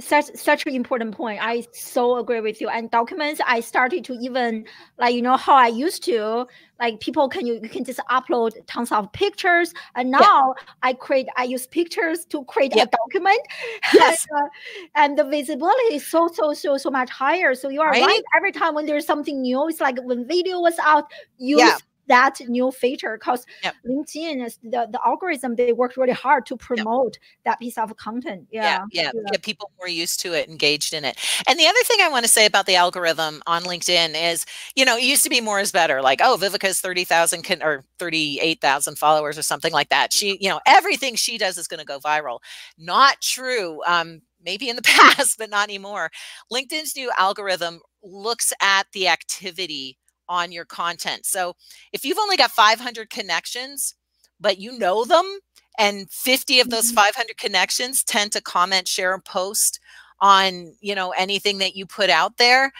such 0.00 0.26
such 0.34 0.66
an 0.66 0.74
important 0.74 1.16
point. 1.16 1.40
I 1.42 1.64
so 1.72 2.16
agree 2.18 2.40
with 2.40 2.60
you. 2.60 2.68
And 2.68 2.90
documents, 2.90 3.40
I 3.46 3.60
started 3.60 4.04
to 4.04 4.14
even 4.14 4.64
like 4.98 5.14
you 5.14 5.22
know 5.22 5.36
how 5.36 5.54
I 5.54 5.68
used 5.68 6.04
to 6.04 6.46
like 6.78 7.00
people 7.00 7.28
can 7.28 7.46
you, 7.46 7.54
you 7.54 7.68
can 7.68 7.84
just 7.84 7.98
upload 8.10 8.52
tons 8.66 8.92
of 8.92 9.12
pictures, 9.12 9.74
and 9.96 10.10
now 10.10 10.54
yeah. 10.56 10.64
I 10.82 10.92
create 10.92 11.26
I 11.36 11.44
use 11.44 11.66
pictures 11.66 12.24
to 12.26 12.44
create 12.44 12.74
a 12.74 12.86
document. 12.86 13.40
Yes. 13.94 14.26
and, 14.30 14.44
uh, 14.44 14.48
and, 14.94 15.18
the 15.18 15.24
visibility 15.24 15.94
is 15.94 16.06
so 16.06 16.28
so 16.28 16.52
so 16.52 16.76
so 16.76 16.90
much 16.90 17.10
higher. 17.10 17.54
So 17.54 17.68
you 17.68 17.80
are 17.80 17.90
right? 17.90 18.04
right. 18.04 18.22
Every 18.36 18.52
time 18.52 18.74
when 18.74 18.86
there's 18.86 19.06
something 19.06 19.42
new, 19.42 19.68
it's 19.68 19.80
like 19.80 19.98
when 20.02 20.26
video 20.26 20.60
was 20.60 20.78
out, 20.78 21.04
use 21.38 21.60
yeah 21.60 21.76
that 22.08 22.40
new 22.48 22.70
feature 22.70 23.16
because 23.18 23.46
yep. 23.62 23.74
LinkedIn 23.86 24.44
is 24.44 24.58
the, 24.62 24.88
the 24.90 25.00
algorithm 25.04 25.56
they 25.56 25.72
worked 25.72 25.96
really 25.96 26.12
hard 26.12 26.46
to 26.46 26.56
promote 26.56 27.16
yep. 27.16 27.44
that 27.44 27.58
piece 27.58 27.78
of 27.78 27.96
content. 27.96 28.46
Yeah. 28.50 28.86
Yeah, 28.90 29.10
yeah. 29.14 29.22
Get 29.30 29.42
people 29.42 29.70
more 29.78 29.88
used 29.88 30.20
to 30.20 30.32
it, 30.32 30.48
engaged 30.48 30.92
in 30.92 31.04
it. 31.04 31.18
And 31.46 31.58
the 31.58 31.66
other 31.66 31.82
thing 31.84 31.98
I 32.00 32.08
want 32.08 32.24
to 32.24 32.30
say 32.30 32.46
about 32.46 32.66
the 32.66 32.76
algorithm 32.76 33.42
on 33.46 33.62
LinkedIn 33.62 34.14
is, 34.32 34.44
you 34.74 34.84
know, 34.84 34.96
it 34.96 35.04
used 35.04 35.24
to 35.24 35.30
be 35.30 35.40
more 35.40 35.60
is 35.60 35.72
better. 35.72 36.02
Like, 36.02 36.20
oh, 36.22 36.36
Viveka's 36.40 36.80
30,000 36.80 37.62
or 37.62 37.84
38,000 37.98 38.98
followers 38.98 39.38
or 39.38 39.42
something 39.42 39.72
like 39.72 39.88
that. 39.90 40.12
She, 40.12 40.38
you 40.40 40.48
know, 40.48 40.60
everything 40.66 41.14
she 41.14 41.38
does 41.38 41.58
is 41.58 41.68
going 41.68 41.80
to 41.80 41.86
go 41.86 41.98
viral. 41.98 42.40
Not 42.78 43.20
true. 43.20 43.82
Um, 43.86 44.22
maybe 44.42 44.68
in 44.68 44.76
the 44.76 44.82
past, 44.84 45.38
but 45.38 45.50
not 45.50 45.68
anymore. 45.68 46.10
LinkedIn's 46.52 46.96
new 46.96 47.10
algorithm 47.18 47.80
looks 48.02 48.52
at 48.60 48.86
the 48.92 49.08
activity 49.08 49.98
on 50.28 50.52
your 50.52 50.64
content. 50.64 51.26
So 51.26 51.56
if 51.92 52.04
you've 52.04 52.18
only 52.18 52.36
got 52.36 52.50
500 52.50 53.10
connections, 53.10 53.94
but 54.40 54.58
you 54.58 54.78
know 54.78 55.04
them, 55.04 55.38
and 55.78 56.10
50 56.10 56.60
of 56.60 56.70
those 56.70 56.86
mm-hmm. 56.86 56.96
500 56.96 57.36
connections 57.36 58.02
tend 58.02 58.32
to 58.32 58.40
comment, 58.40 58.88
share, 58.88 59.14
and 59.14 59.24
post 59.24 59.80
on 60.20 60.74
you 60.80 60.94
know 60.94 61.10
anything 61.10 61.58
that 61.58 61.76
you 61.76 61.86
put 61.86 62.10
out 62.10 62.36
there 62.38 62.72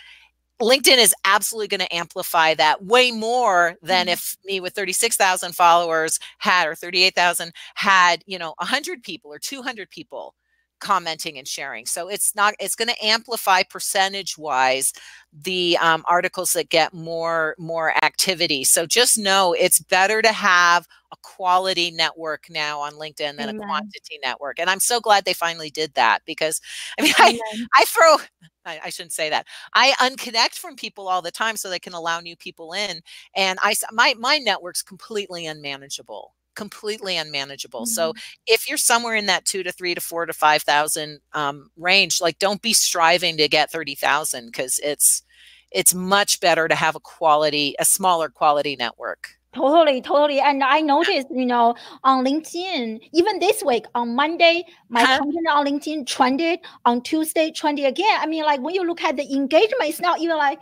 linkedin 0.61 0.99
is 0.99 1.14
absolutely 1.24 1.68
going 1.68 1.80
to 1.80 1.94
amplify 1.94 2.55
that 2.55 2.84
way 2.84 3.11
more 3.12 3.76
than 3.82 4.07
mm-hmm. 4.07 4.12
if 4.12 4.36
me 4.44 4.61
with 4.61 4.74
36,000 4.74 5.55
followers 5.55 6.18
had 6.38 6.66
or 6.66 6.74
38,000 6.74 7.53
had 7.74 8.22
you 8.26 8.38
know 8.38 8.55
100 8.59 9.03
people 9.03 9.32
or 9.32 9.38
200 9.38 9.88
people 9.90 10.34
commenting 10.81 11.39
and 11.39 11.47
sharing. 11.47 11.87
So 11.87 12.09
it's 12.09 12.35
not, 12.35 12.55
it's 12.61 12.74
going 12.74 12.89
to 12.89 13.05
amplify 13.05 13.62
percentage 13.62 14.39
wise 14.39 14.93
the 15.33 15.76
um, 15.79 16.05
articles 16.09 16.53
that 16.55 16.70
get 16.70 16.95
more, 16.95 17.55
more 17.59 17.93
activity. 18.05 18.64
So 18.64 18.87
just 18.87 19.18
know 19.18 19.55
it's 19.59 19.81
better 19.81 20.22
to 20.22 20.33
have 20.33 20.87
a 21.12 21.16
quality 21.22 21.91
network 21.91 22.47
now 22.51 22.81
on 22.81 22.93
LinkedIn 22.95 23.37
than 23.37 23.41
Amen. 23.41 23.57
a 23.57 23.66
quantity 23.66 24.18
network. 24.22 24.59
And 24.59 24.68
I'm 24.68 24.81
so 24.81 25.01
glad 25.01 25.24
they 25.24 25.35
finally 25.35 25.70
did 25.70 25.95
that 25.95 26.20
because 26.26 26.61
I 26.99 27.03
mean, 27.03 27.14
I, 27.18 27.39
I 27.76 27.85
throw, 27.85 28.16
I, 28.64 28.81
I, 28.85 28.91
shouldn't 28.91 29.12
say 29.12 29.31
that. 29.31 29.47
I 29.74 29.93
unconnect 30.01 30.55
from 30.55 30.76
people 30.76 31.09
all 31.09 31.22
the 31.22 31.31
time 31.31 31.57
so 31.57 31.70
they 31.70 31.79
can 31.79 31.95
allow 31.95 32.20
new 32.20 32.37
people 32.37 32.72
in. 32.72 33.01
And 33.35 33.59
I, 33.62 33.74
my, 33.93 34.14
my 34.18 34.39
network's 34.39 34.83
completely 34.83 35.47
unmanageable 35.47 36.35
completely 36.59 37.16
unmanageable. 37.16 37.82
Mm-hmm. 37.82 37.94
So 37.94 38.14
if 38.46 38.68
you're 38.68 38.76
somewhere 38.76 39.14
in 39.14 39.26
that 39.26 39.44
two 39.44 39.62
to 39.62 39.72
three 39.72 39.94
to 39.94 40.00
four 40.00 40.26
to 40.26 40.32
five 40.32 40.62
thousand 40.62 41.20
um, 41.32 41.70
range, 41.76 42.20
like 42.20 42.38
don't 42.38 42.61
be 42.61 42.72
striving 42.72 43.36
to 43.38 43.48
get 43.48 43.70
thirty 43.70 43.94
thousand 43.94 44.46
because 44.46 44.80
it's 44.82 45.22
it's 45.70 45.94
much 45.94 46.40
better 46.40 46.66
to 46.66 46.74
have 46.74 46.96
a 46.96 47.00
quality, 47.00 47.74
a 47.78 47.84
smaller 47.84 48.28
quality 48.28 48.74
network. 48.76 49.28
Totally, 49.54 50.02
totally. 50.02 50.40
And 50.40 50.62
I 50.62 50.80
noticed, 50.80 51.28
you 51.30 51.46
know, 51.46 51.74
on 52.04 52.24
LinkedIn, 52.24 53.00
even 53.12 53.38
this 53.38 53.62
week 53.62 53.86
on 53.94 54.14
Monday, 54.14 54.64
my 54.88 55.02
huh? 55.02 55.18
content 55.18 55.48
on 55.50 55.66
LinkedIn 55.66 56.06
trended. 56.06 56.61
On 56.84 57.00
Tuesday, 57.00 57.50
trended 57.50 57.86
again. 57.86 58.18
I 58.20 58.26
mean, 58.26 58.44
like 58.44 58.61
when 58.61 58.74
you 58.74 58.84
look 58.84 59.02
at 59.02 59.16
the 59.16 59.24
engagement, 59.34 59.84
it's 59.84 60.00
not 60.00 60.20
even 60.20 60.36
like 60.36 60.59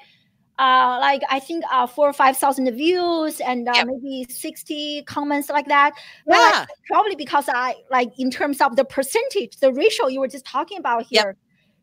uh, 0.59 0.99
like 1.01 1.23
I 1.31 1.39
think 1.41 1.65
uh, 1.71 1.87
four 1.87 2.09
or 2.09 2.13
five 2.13 2.37
thousand 2.37 2.71
views 2.75 3.41
and 3.41 3.69
uh, 3.69 3.73
yep. 3.75 3.87
maybe 3.87 4.27
sixty 4.29 5.03
comments 5.03 5.49
like 5.51 5.67
that. 5.69 5.93
But 6.27 6.37
yeah. 6.37 6.59
Like, 6.61 6.69
probably 6.87 7.17
because 7.17 7.47
I 7.49 7.75
like 7.91 8.11
in 8.19 8.31
terms 8.31 8.61
of 8.61 8.77
the 8.77 8.85
percentage, 8.85 9.57
the 9.59 9.73
ratio 9.73 10.07
you 10.09 10.21
were 10.21 10.29
just 10.29 10.47
talking 10.47 10.79
about 10.79 11.07
here. 11.09 11.27
Yep. 11.27 11.37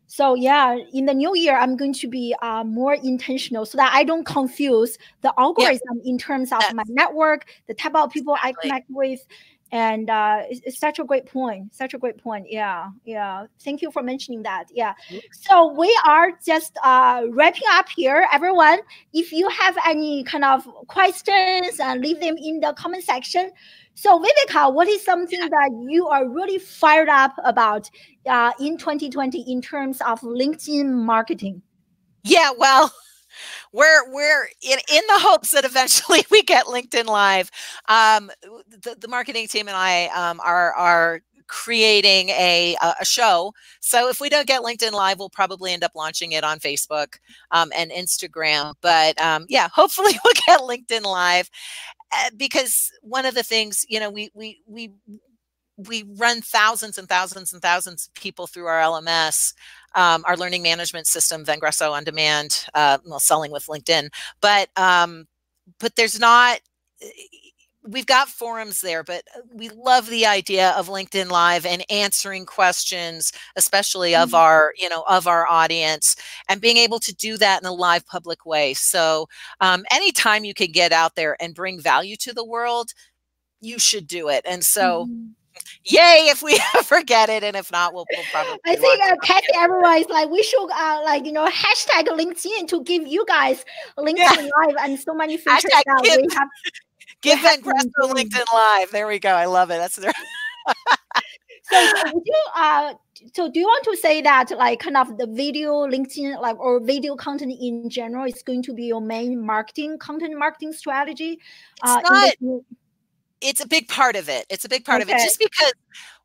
So 0.06 0.34
yeah, 0.34 0.76
in 0.92 1.06
the 1.06 1.14
new 1.14 1.34
year, 1.34 1.56
I'm 1.56 1.76
going 1.76 1.94
to 1.94 2.08
be 2.08 2.34
uh, 2.42 2.62
more 2.62 2.94
intentional 2.94 3.64
so 3.64 3.78
that 3.78 3.90
I 3.94 4.04
don't 4.04 4.24
confuse 4.24 4.98
the 5.22 5.32
algorithm 5.38 5.96
yep. 5.96 6.04
in 6.04 6.18
terms 6.18 6.52
of 6.52 6.60
That's 6.60 6.74
my 6.74 6.82
network, 6.88 7.46
the 7.68 7.74
type 7.74 7.94
of 7.94 8.10
people 8.10 8.34
exactly. 8.34 8.52
I 8.52 8.62
connect 8.62 8.90
with, 8.90 9.26
and 9.74 10.08
uh, 10.08 10.42
it's, 10.48 10.60
it's, 10.64 10.78
such 10.78 11.00
a 11.00 11.04
great 11.04 11.26
point 11.26 11.74
such 11.74 11.94
a 11.94 11.98
great 11.98 12.16
point. 12.16 12.46
Yeah 12.48 12.90
yeah. 13.04 13.46
Thank 13.60 13.82
you 13.82 13.90
for 13.90 14.02
mentioning 14.02 14.42
that. 14.44 14.66
Yeah. 14.72 14.94
So 15.32 15.72
we 15.72 15.90
are 16.06 16.30
just 16.46 16.78
uh, 16.82 17.24
wrapping 17.30 17.68
up 17.72 17.88
here. 17.88 18.26
Everyone 18.32 18.78
if 19.12 19.32
you 19.32 19.48
have 19.48 19.76
any 19.84 20.22
kind 20.24 20.44
of 20.44 20.66
questions 20.86 21.80
uh, 21.80 21.96
leave 21.96 22.20
them 22.20 22.36
in 22.36 22.60
the 22.60 22.72
comment 22.74 23.02
section. 23.02 23.50
So 23.94 24.20
viveka 24.20 24.72
what 24.72 24.88
is 24.88 25.04
something 25.04 25.40
that 25.40 25.70
you 25.88 26.06
are 26.06 26.28
really 26.28 26.58
fired 26.58 27.08
up 27.08 27.34
about 27.44 27.90
uh, 28.26 28.52
in 28.60 28.78
2020 28.78 29.44
in 29.52 29.60
terms 29.60 30.00
of 30.02 30.20
linkedin 30.20 30.86
marketing? 30.86 31.62
Yeah 32.22 32.50
well 32.56 32.92
we're 33.72 34.12
we're 34.12 34.46
in, 34.62 34.78
in 34.92 35.02
the 35.08 35.18
hopes 35.18 35.50
that 35.52 35.64
eventually 35.64 36.24
we 36.30 36.42
get 36.42 36.66
LinkedIn 36.66 37.06
Live. 37.06 37.50
Um, 37.88 38.30
the, 38.68 38.96
the 39.00 39.08
marketing 39.08 39.48
team 39.48 39.68
and 39.68 39.76
I 39.76 40.06
um, 40.06 40.40
are 40.44 40.72
are 40.74 41.20
creating 41.46 42.30
a 42.30 42.76
a 43.00 43.04
show. 43.04 43.52
So 43.80 44.08
if 44.08 44.20
we 44.20 44.28
don't 44.28 44.46
get 44.46 44.62
LinkedIn 44.62 44.92
Live, 44.92 45.18
we'll 45.18 45.30
probably 45.30 45.72
end 45.72 45.84
up 45.84 45.92
launching 45.94 46.32
it 46.32 46.44
on 46.44 46.58
Facebook 46.58 47.18
um, 47.50 47.70
and 47.76 47.90
Instagram. 47.90 48.74
But 48.80 49.20
um, 49.20 49.46
yeah, 49.48 49.68
hopefully 49.72 50.12
we'll 50.24 50.34
get 50.46 50.60
LinkedIn 50.60 51.04
Live 51.04 51.50
uh, 52.12 52.30
because 52.36 52.90
one 53.02 53.26
of 53.26 53.34
the 53.34 53.42
things 53.42 53.84
you 53.88 54.00
know 54.00 54.10
we 54.10 54.30
we 54.34 54.60
we 54.66 54.90
we 55.76 56.04
run 56.16 56.40
thousands 56.40 56.98
and 56.98 57.08
thousands 57.08 57.52
and 57.52 57.60
thousands 57.60 58.06
of 58.06 58.14
people 58.14 58.46
through 58.46 58.66
our 58.66 58.80
LMS, 58.80 59.54
um, 59.94 60.24
our 60.26 60.36
learning 60.36 60.62
management 60.62 61.06
system, 61.06 61.44
Vengreso 61.44 61.92
on 61.92 62.04
demand, 62.04 62.66
uh, 62.74 62.98
well, 63.04 63.20
selling 63.20 63.50
with 63.50 63.66
LinkedIn. 63.66 64.08
But 64.40 64.68
um, 64.76 65.26
but 65.78 65.96
there's 65.96 66.18
not. 66.18 66.60
Eh, 67.02 67.08
we've 67.86 68.06
got 68.06 68.28
forums 68.28 68.80
there, 68.80 69.02
but 69.02 69.24
uh, 69.36 69.40
we 69.52 69.68
love 69.68 70.08
the 70.08 70.24
idea 70.26 70.70
of 70.70 70.88
LinkedIn 70.88 71.30
Live 71.30 71.66
and 71.66 71.84
answering 71.90 72.46
questions, 72.46 73.30
especially 73.56 74.14
of 74.14 74.28
mm-hmm. 74.28 74.36
our, 74.36 74.72
you 74.78 74.88
know, 74.88 75.04
of 75.08 75.26
our 75.26 75.46
audience, 75.46 76.16
and 76.48 76.60
being 76.60 76.78
able 76.78 76.98
to 77.00 77.14
do 77.14 77.36
that 77.36 77.60
in 77.60 77.66
a 77.66 77.72
live 77.72 78.06
public 78.06 78.46
way. 78.46 78.74
So, 78.74 79.28
um, 79.60 79.84
anytime 79.90 80.44
you 80.44 80.54
can 80.54 80.72
get 80.72 80.92
out 80.92 81.14
there 81.14 81.36
and 81.40 81.54
bring 81.54 81.80
value 81.80 82.16
to 82.16 82.32
the 82.32 82.44
world, 82.44 82.92
you 83.60 83.78
should 83.78 84.06
do 84.06 84.28
it. 84.28 84.44
And 84.46 84.64
so. 84.64 85.06
Mm-hmm 85.06 85.32
yay 85.84 86.28
if 86.30 86.42
we 86.42 86.58
ever 86.76 87.02
get 87.02 87.28
it 87.28 87.44
and 87.44 87.56
if 87.56 87.70
not 87.70 87.92
we'll, 87.94 88.06
we'll 88.10 88.24
probably 88.32 88.58
i 88.64 88.76
think 88.76 89.02
uh, 89.02 89.16
Kathy 89.22 89.46
everyone 89.56 89.98
is 89.98 90.08
like 90.08 90.28
we 90.30 90.42
should 90.42 90.68
uh, 90.70 91.00
like 91.04 91.24
you 91.24 91.32
know 91.32 91.46
hashtag 91.46 92.06
linkedin 92.08 92.66
to 92.68 92.82
give 92.84 93.06
you 93.06 93.24
guys 93.26 93.64
linkedin 93.98 94.16
yeah. 94.16 94.48
live 94.66 94.76
and 94.80 94.98
so 94.98 95.14
many 95.14 95.36
features 95.38 95.64
hashtag 95.64 95.82
that 95.86 96.00
give, 96.02 96.16
we 96.16 96.28
have 96.34 96.48
give 97.22 97.38
Vengreso 97.38 98.12
linkedin 98.12 98.44
live. 98.52 98.90
There 98.90 99.06
we 99.06 99.18
go. 99.18 99.30
I 99.30 99.46
love 99.46 99.70
it. 99.70 99.78
That's 99.78 99.96
there 99.96 100.12
so 101.70 102.02
do 102.12 102.22
you 102.24 102.44
uh 102.54 102.94
so 103.32 103.50
do 103.50 103.60
you 103.60 103.66
want 103.66 103.84
to 103.84 103.96
say 103.96 104.20
that 104.20 104.50
like 104.50 104.80
kind 104.80 104.96
of 104.96 105.16
the 105.18 105.26
video 105.26 105.86
linkedin 105.86 106.40
like 106.40 106.58
or 106.58 106.80
video 106.80 107.16
content 107.16 107.52
in 107.58 107.88
general 107.88 108.24
is 108.26 108.42
going 108.42 108.62
to 108.62 108.74
be 108.74 108.84
your 108.84 109.00
main 109.00 109.40
marketing 109.44 109.98
content 109.98 110.36
marketing 110.38 110.72
strategy 110.72 111.38
it's 111.82 111.90
uh, 111.90 112.00
not, 112.02 112.34
it's 113.44 113.62
a 113.62 113.68
big 113.68 113.88
part 113.88 114.16
of 114.16 114.28
it. 114.28 114.46
It's 114.48 114.64
a 114.64 114.68
big 114.68 114.84
part 114.84 115.02
okay. 115.02 115.12
of 115.12 115.18
it 115.18 115.22
just 115.22 115.38
because 115.38 115.74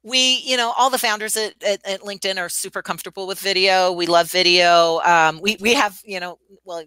we, 0.03 0.41
you 0.45 0.55
know, 0.55 0.73
all 0.77 0.89
the 0.89 0.97
founders 0.97 1.35
at, 1.35 1.61
at, 1.61 1.85
at, 1.85 2.01
LinkedIn 2.01 2.37
are 2.37 2.47
super 2.47 2.81
comfortable 2.81 3.27
with 3.27 3.39
video. 3.39 3.91
We 3.91 4.05
love 4.05 4.31
video. 4.31 5.01
Um, 5.01 5.41
we, 5.41 5.57
we 5.59 5.73
have, 5.73 5.99
you 6.05 6.21
know, 6.21 6.39
well, 6.63 6.83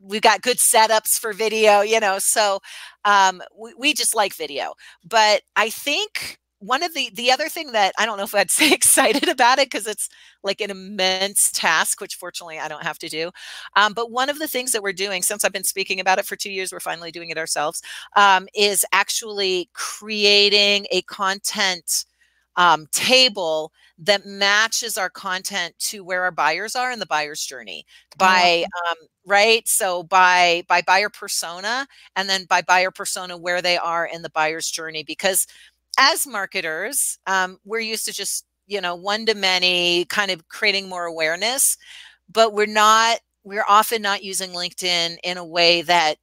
we've 0.00 0.22
got 0.22 0.42
good 0.42 0.58
setups 0.58 1.18
for 1.20 1.32
video, 1.32 1.80
you 1.80 1.98
know, 1.98 2.18
so 2.20 2.60
um, 3.04 3.42
we, 3.58 3.74
we 3.74 3.94
just 3.94 4.14
like 4.14 4.34
video. 4.34 4.74
But 5.04 5.42
I 5.56 5.70
think 5.70 6.38
one 6.64 6.82
of 6.82 6.94
the 6.94 7.10
the 7.14 7.30
other 7.30 7.48
thing 7.48 7.72
that 7.72 7.92
I 7.98 8.06
don't 8.06 8.18
know 8.18 8.24
if 8.24 8.34
I'd 8.34 8.50
say 8.52 8.72
excited 8.72 9.28
about 9.28 9.58
it 9.58 9.70
because 9.70 9.86
it's 9.86 10.08
like 10.42 10.60
an 10.60 10.70
immense 10.70 11.50
task, 11.52 12.00
which 12.00 12.14
fortunately 12.16 12.58
I 12.58 12.68
don't 12.68 12.82
have 12.82 12.98
to 12.98 13.08
do. 13.08 13.30
Um, 13.76 13.92
but 13.94 14.10
one 14.10 14.28
of 14.30 14.38
the 14.38 14.48
things 14.48 14.72
that 14.72 14.82
we're 14.82 14.92
doing 14.92 15.22
since 15.22 15.44
I've 15.44 15.52
been 15.52 15.64
speaking 15.64 16.00
about 16.00 16.18
it 16.18 16.26
for 16.26 16.36
two 16.36 16.50
years, 16.50 16.72
we're 16.72 16.80
finally 16.80 17.10
doing 17.12 17.30
it 17.30 17.38
ourselves, 17.38 17.82
um, 18.16 18.48
is 18.54 18.84
actually 18.92 19.68
creating 19.72 20.86
a 20.90 21.02
content 21.02 22.04
um, 22.56 22.86
table 22.92 23.72
that 23.98 24.26
matches 24.26 24.96
our 24.96 25.10
content 25.10 25.74
to 25.78 26.04
where 26.04 26.22
our 26.22 26.30
buyers 26.30 26.76
are 26.76 26.92
in 26.92 26.98
the 26.98 27.06
buyer's 27.06 27.44
journey 27.44 27.84
by 28.16 28.64
um, 28.88 28.96
right 29.26 29.66
so 29.66 30.02
by 30.04 30.62
by 30.68 30.82
buyer 30.82 31.08
persona 31.08 31.86
and 32.16 32.28
then 32.28 32.44
by 32.44 32.62
buyer 32.62 32.90
persona 32.90 33.36
where 33.36 33.62
they 33.62 33.76
are 33.76 34.06
in 34.06 34.22
the 34.22 34.30
buyer's 34.30 34.70
journey 34.70 35.02
because 35.02 35.46
as 35.98 36.26
marketers, 36.26 37.18
um, 37.26 37.58
we're 37.64 37.80
used 37.80 38.04
to 38.06 38.12
just, 38.12 38.44
you 38.66 38.80
know, 38.80 38.94
one 38.94 39.26
to 39.26 39.34
many 39.34 40.04
kind 40.06 40.30
of 40.30 40.48
creating 40.48 40.88
more 40.88 41.04
awareness, 41.04 41.76
but 42.30 42.52
we're 42.52 42.66
not, 42.66 43.20
we're 43.44 43.64
often 43.68 44.02
not 44.02 44.24
using 44.24 44.50
LinkedIn 44.50 45.18
in 45.22 45.36
a 45.36 45.44
way 45.44 45.82
that 45.82 46.16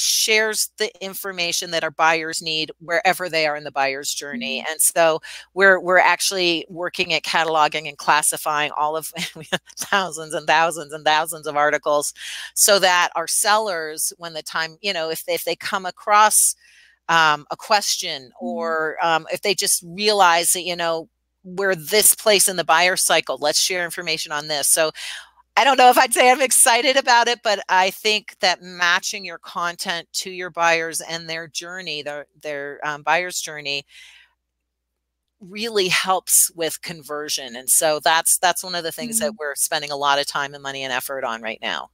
shares 0.00 0.70
the 0.78 0.90
information 1.04 1.70
that 1.70 1.84
our 1.84 1.90
buyers 1.90 2.40
need 2.40 2.70
wherever 2.80 3.28
they 3.28 3.46
are 3.46 3.56
in 3.56 3.64
the 3.64 3.70
buyer's 3.70 4.12
journey 4.12 4.60
mm-hmm. 4.60 4.70
and 4.70 4.80
so 4.80 5.20
we're 5.54 5.80
we're 5.80 5.98
actually 5.98 6.64
working 6.68 7.12
at 7.12 7.22
cataloging 7.22 7.88
and 7.88 7.98
classifying 7.98 8.70
all 8.76 8.96
of 8.96 9.06
thousands 9.76 10.34
and 10.34 10.46
thousands 10.46 10.92
and 10.92 11.04
thousands 11.04 11.46
of 11.46 11.56
articles 11.56 12.14
so 12.54 12.78
that 12.78 13.10
our 13.16 13.26
sellers 13.26 14.12
when 14.18 14.34
the 14.34 14.42
time 14.42 14.76
you 14.80 14.92
know 14.92 15.10
if, 15.10 15.24
if 15.26 15.44
they 15.44 15.56
come 15.56 15.84
across 15.84 16.54
um, 17.08 17.46
a 17.50 17.56
question 17.56 18.24
mm-hmm. 18.24 18.46
or 18.46 18.96
um, 19.02 19.26
if 19.32 19.42
they 19.42 19.54
just 19.54 19.82
realize 19.86 20.52
that, 20.52 20.62
you 20.62 20.76
know, 20.76 21.08
we're 21.44 21.74
this 21.74 22.14
place 22.14 22.48
in 22.48 22.56
the 22.56 22.64
buyer 22.64 22.96
cycle, 22.96 23.38
let's 23.40 23.60
share 23.60 23.84
information 23.84 24.32
on 24.32 24.48
this. 24.48 24.68
So 24.68 24.90
I 25.56 25.64
don't 25.64 25.78
know 25.78 25.90
if 25.90 25.98
I'd 25.98 26.14
say 26.14 26.30
I'm 26.30 26.40
excited 26.40 26.96
about 26.96 27.26
it, 27.26 27.40
but 27.42 27.60
I 27.68 27.90
think 27.90 28.36
that 28.40 28.62
matching 28.62 29.24
your 29.24 29.38
content 29.38 30.06
to 30.14 30.30
your 30.30 30.50
buyers 30.50 31.00
and 31.00 31.28
their 31.28 31.48
journey, 31.48 32.02
their, 32.02 32.26
their 32.42 32.80
um, 32.84 33.02
buyer's 33.02 33.40
journey, 33.40 33.84
really 35.40 35.88
helps 35.88 36.50
with 36.54 36.82
conversion. 36.82 37.56
And 37.56 37.70
so 37.70 38.00
that's 38.00 38.38
that's 38.38 38.64
one 38.64 38.74
of 38.74 38.82
the 38.82 38.92
things 38.92 39.16
mm 39.16 39.18
-hmm. 39.18 39.20
that 39.20 39.30
mm-hmm. 39.30 39.36
we're 39.38 39.54
spending 39.54 39.90
a 39.90 39.96
lot 39.96 40.18
of 40.18 40.26
time 40.26 40.54
and 40.54 40.62
money 40.62 40.84
and 40.84 40.92
effort 40.92 41.24
on 41.24 41.42
right 41.42 41.60
now. 41.62 41.90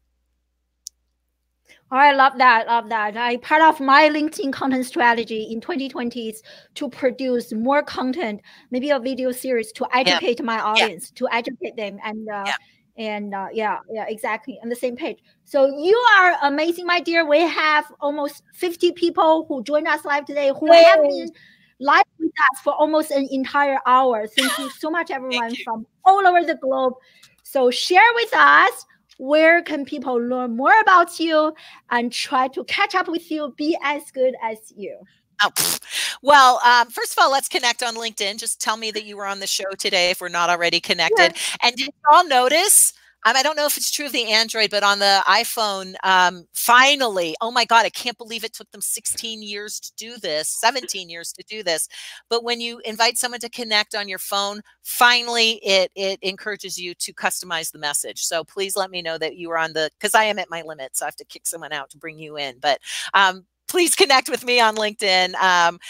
Oh, 1.91 1.97
I 1.97 2.13
love 2.13 2.39
that. 2.39 2.67
Love 2.67 2.89
that. 2.89 3.17
I 3.17 3.37
part 3.37 3.63
of 3.63 3.79
my 3.79 4.09
LinkedIn 4.09 4.53
content 4.53 4.87
strategy 4.87 5.49
in 5.51 5.61
2020 5.61 6.29
is 6.29 6.43
to 6.75 6.89
produce 6.89 7.53
more 7.53 7.83
content, 7.83 8.41
maybe 8.71 8.91
a 8.91 8.99
video 8.99 9.31
series 9.33 9.71
to 9.73 9.87
educate 9.95 10.41
yeah. 10.41 10.47
my 10.47 10.61
audience, 10.61 11.13
yeah. 11.13 11.19
to 11.19 11.35
educate 11.35 11.77
them, 11.77 11.99
and 12.03 12.29
uh, 12.29 12.45
yeah. 12.47 12.55
and 12.97 13.35
uh, 13.35 13.49
yeah, 13.53 13.79
yeah, 13.93 14.07
exactly 14.09 14.59
on 14.63 14.71
the 14.71 14.77
same 14.77 14.97
page. 14.97 15.19
So 15.45 15.67
you 15.67 15.97
are 16.19 16.37
amazing, 16.43 16.87
my 16.87 17.01
dear. 17.01 17.29
We 17.29 17.41
have 17.41 17.85
almost 18.01 18.43
50 18.55 18.93
people 18.93 19.45
who 19.47 19.63
joined 19.63 19.87
us 19.87 20.05
live 20.05 20.25
today 20.25 20.51
who 20.59 20.73
Yay. 20.73 20.83
have 20.83 21.03
been 21.03 21.31
live 21.81 22.05
with 22.19 22.31
us 22.31 22.61
for 22.63 22.73
almost 22.73 23.11
an 23.11 23.29
entire 23.31 23.79
hour. 23.87 24.27
Thank 24.27 24.59
you 24.59 24.71
so 24.71 24.91
much, 24.91 25.11
everyone 25.11 25.55
from 25.65 25.87
all 26.05 26.27
over 26.27 26.43
the 26.43 26.57
globe. 26.57 26.95
So 27.43 27.71
share 27.71 28.11
with 28.15 28.35
us 28.35 28.87
where 29.19 29.63
can 29.63 29.85
people 29.85 30.15
learn 30.17 30.57
more 30.57 30.79
about 30.81 31.19
you 31.19 31.55
and 31.91 32.13
try 32.13 32.49
to 32.49 32.65
catch 32.65 32.95
up 32.95 33.09
with 33.09 33.31
you, 33.31 33.55
be 33.57 33.77
as 33.83 34.11
good 34.11 34.35
as 34.43 34.73
you? 34.77 34.99
Oh, 35.43 35.51
well, 36.23 36.61
um, 36.65 36.89
first 36.91 37.13
of 37.13 37.19
all, 37.21 37.31
let's 37.31 37.49
connect 37.49 37.83
on 37.83 37.97
LinkedIn. 37.97 38.39
Just 38.39 38.61
tell 38.61 38.77
me 38.77 38.91
that 38.93 39.05
you 39.05 39.17
were 39.17 39.27
on 39.27 39.41
the 39.41 39.47
show 39.47 39.71
today 39.79 40.11
if 40.11 40.21
we're 40.21 40.29
not 40.29 40.49
already 40.49 40.81
connected. 40.81 41.35
And 41.63 41.75
did 41.75 41.87
you 41.87 41.93
all 42.11 42.27
notice 42.27 42.93
I 43.27 43.43
don't 43.43 43.57
know 43.57 43.67
if 43.67 43.77
it's 43.79 43.91
true 43.91 44.07
of 44.07 44.13
the 44.13 44.31
Android, 44.31 44.71
but 44.71 44.83
on 44.83 44.99
the 44.99 45.23
iPhone, 45.27 45.95
um, 46.05 46.47
finally, 46.53 47.35
oh 47.41 47.51
my 47.51 47.65
God, 47.65 47.87
I 47.87 47.91
can't 47.91 48.19
believe 48.19 48.45
it 48.45 48.53
took 48.53 48.71
them 48.71 48.83
16 48.83 49.43
years 49.43 49.81
to 49.81 49.93
do 49.97 50.19
this, 50.19 50.49
17 50.49 51.09
years 51.09 51.33
to 51.33 51.45
do 51.49 51.63
this. 51.63 51.89
But 52.29 52.45
when 52.45 52.61
you 52.61 52.81
invite 52.85 53.17
someone 53.17 53.41
to 53.41 53.49
connect 53.49 53.95
on 53.95 54.09
your 54.09 54.19
phone, 54.19 54.61
finally 54.83 55.53
it 55.63 55.91
it 55.95 56.19
encourages 56.23 56.79
you 56.79 56.95
to 56.97 57.13
customize 57.15 57.73
the 57.73 57.79
message. 57.79 58.25
So 58.25 58.45
please 58.45 58.77
let 58.77 58.91
me 58.91 59.01
know 59.01 59.17
that 59.19 59.37
you 59.37 59.51
are 59.51 59.59
on 59.59 59.73
the 59.73 59.91
because 59.99 60.15
I 60.15 60.25
am 60.25 60.39
at 60.39 60.51
my 60.51 60.63
limit, 60.63 60.97
so 60.97 61.07
I 61.07 61.09
have 61.09 61.17
to 61.17 61.25
kick 61.25 61.47
someone 61.47 61.73
out 61.73 61.91
to 61.91 61.99
bring 61.99 62.19
you 62.19 62.37
in. 62.37 62.59
But 62.61 62.81
um, 63.15 63.47
please 63.75 63.97
connect 63.97 64.29
with 64.29 64.45
me 64.45 64.61
on 64.61 64.77
LinkedIn. 64.77 65.35
Um, 65.35 65.81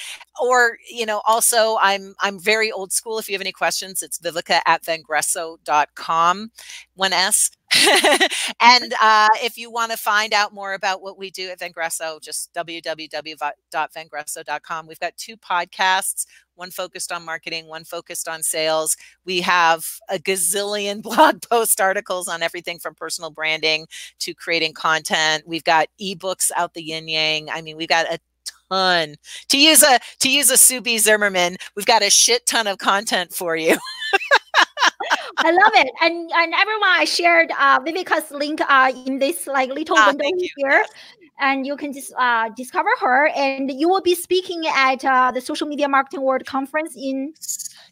or, 0.40 0.78
you 0.90 1.04
know, 1.04 1.20
also 1.26 1.76
I'm 1.82 2.14
I'm 2.22 2.40
very 2.40 2.72
old 2.72 2.92
school. 2.92 3.18
If 3.18 3.28
you 3.28 3.34
have 3.34 3.42
any 3.42 3.52
questions, 3.52 4.02
it's 4.02 4.18
viveka 4.18 4.62
at 4.64 4.82
vengreso.com. 4.84 6.50
One 6.94 7.12
S. 7.12 7.50
and 8.60 8.94
uh, 9.00 9.28
if 9.42 9.58
you 9.58 9.70
want 9.70 9.92
to 9.92 9.96
find 9.96 10.32
out 10.32 10.52
more 10.52 10.74
about 10.74 11.02
what 11.02 11.18
we 11.18 11.30
do 11.30 11.48
at 11.48 11.58
Vengreso, 11.58 12.20
just 12.20 12.52
www.vengreso.com. 12.54 14.86
We've 14.86 15.00
got 15.00 15.16
two 15.16 15.36
podcasts, 15.36 16.26
one 16.54 16.70
focused 16.70 17.10
on 17.12 17.24
marketing, 17.24 17.66
one 17.66 17.82
focused 17.84 18.28
on 18.28 18.42
sales. 18.42 18.96
We 19.24 19.40
have 19.40 19.84
a 20.08 20.18
gazillion 20.18 21.02
blog 21.02 21.42
post 21.42 21.80
articles 21.80 22.28
on 22.28 22.42
everything 22.42 22.78
from 22.78 22.94
personal 22.94 23.30
branding 23.30 23.86
to 24.20 24.34
creating 24.34 24.74
content. 24.74 25.44
We've 25.46 25.64
got 25.64 25.88
ebooks 26.00 26.50
out 26.56 26.74
the 26.74 26.82
yin 26.82 27.08
yang. 27.08 27.48
I 27.50 27.62
mean, 27.62 27.76
we've 27.76 27.88
got 27.88 28.06
a 28.12 28.18
ton 28.70 29.16
to 29.48 29.58
use 29.58 29.82
a 29.82 29.98
to 30.20 30.30
use 30.30 30.50
a 30.50 30.56
Sue 30.56 30.80
B. 30.80 30.98
Zimmerman. 30.98 31.56
We've 31.76 31.86
got 31.86 32.02
a 32.02 32.10
shit 32.10 32.46
ton 32.46 32.66
of 32.66 32.78
content 32.78 33.32
for 33.32 33.56
you. 33.56 33.76
I 35.38 35.50
love 35.50 35.72
it. 35.74 35.90
And 36.00 36.30
and 36.34 36.54
everyone, 36.54 36.90
I 36.90 37.04
shared 37.04 37.50
uh, 37.58 37.80
Viveka's 37.80 38.30
link 38.30 38.60
uh, 38.60 38.92
in 39.06 39.18
this 39.18 39.46
like 39.46 39.70
little 39.70 39.96
ah, 39.98 40.08
window 40.08 40.46
here. 40.56 40.84
And 41.40 41.66
you 41.66 41.76
can 41.76 41.92
just 41.92 42.12
uh, 42.16 42.50
discover 42.56 42.90
her, 43.00 43.28
and 43.34 43.70
you 43.72 43.88
will 43.88 44.00
be 44.02 44.14
speaking 44.14 44.62
at 44.72 45.04
uh, 45.04 45.32
the 45.32 45.40
Social 45.40 45.66
Media 45.66 45.88
Marketing 45.88 46.22
World 46.22 46.46
Conference 46.46 46.94
in. 46.96 47.34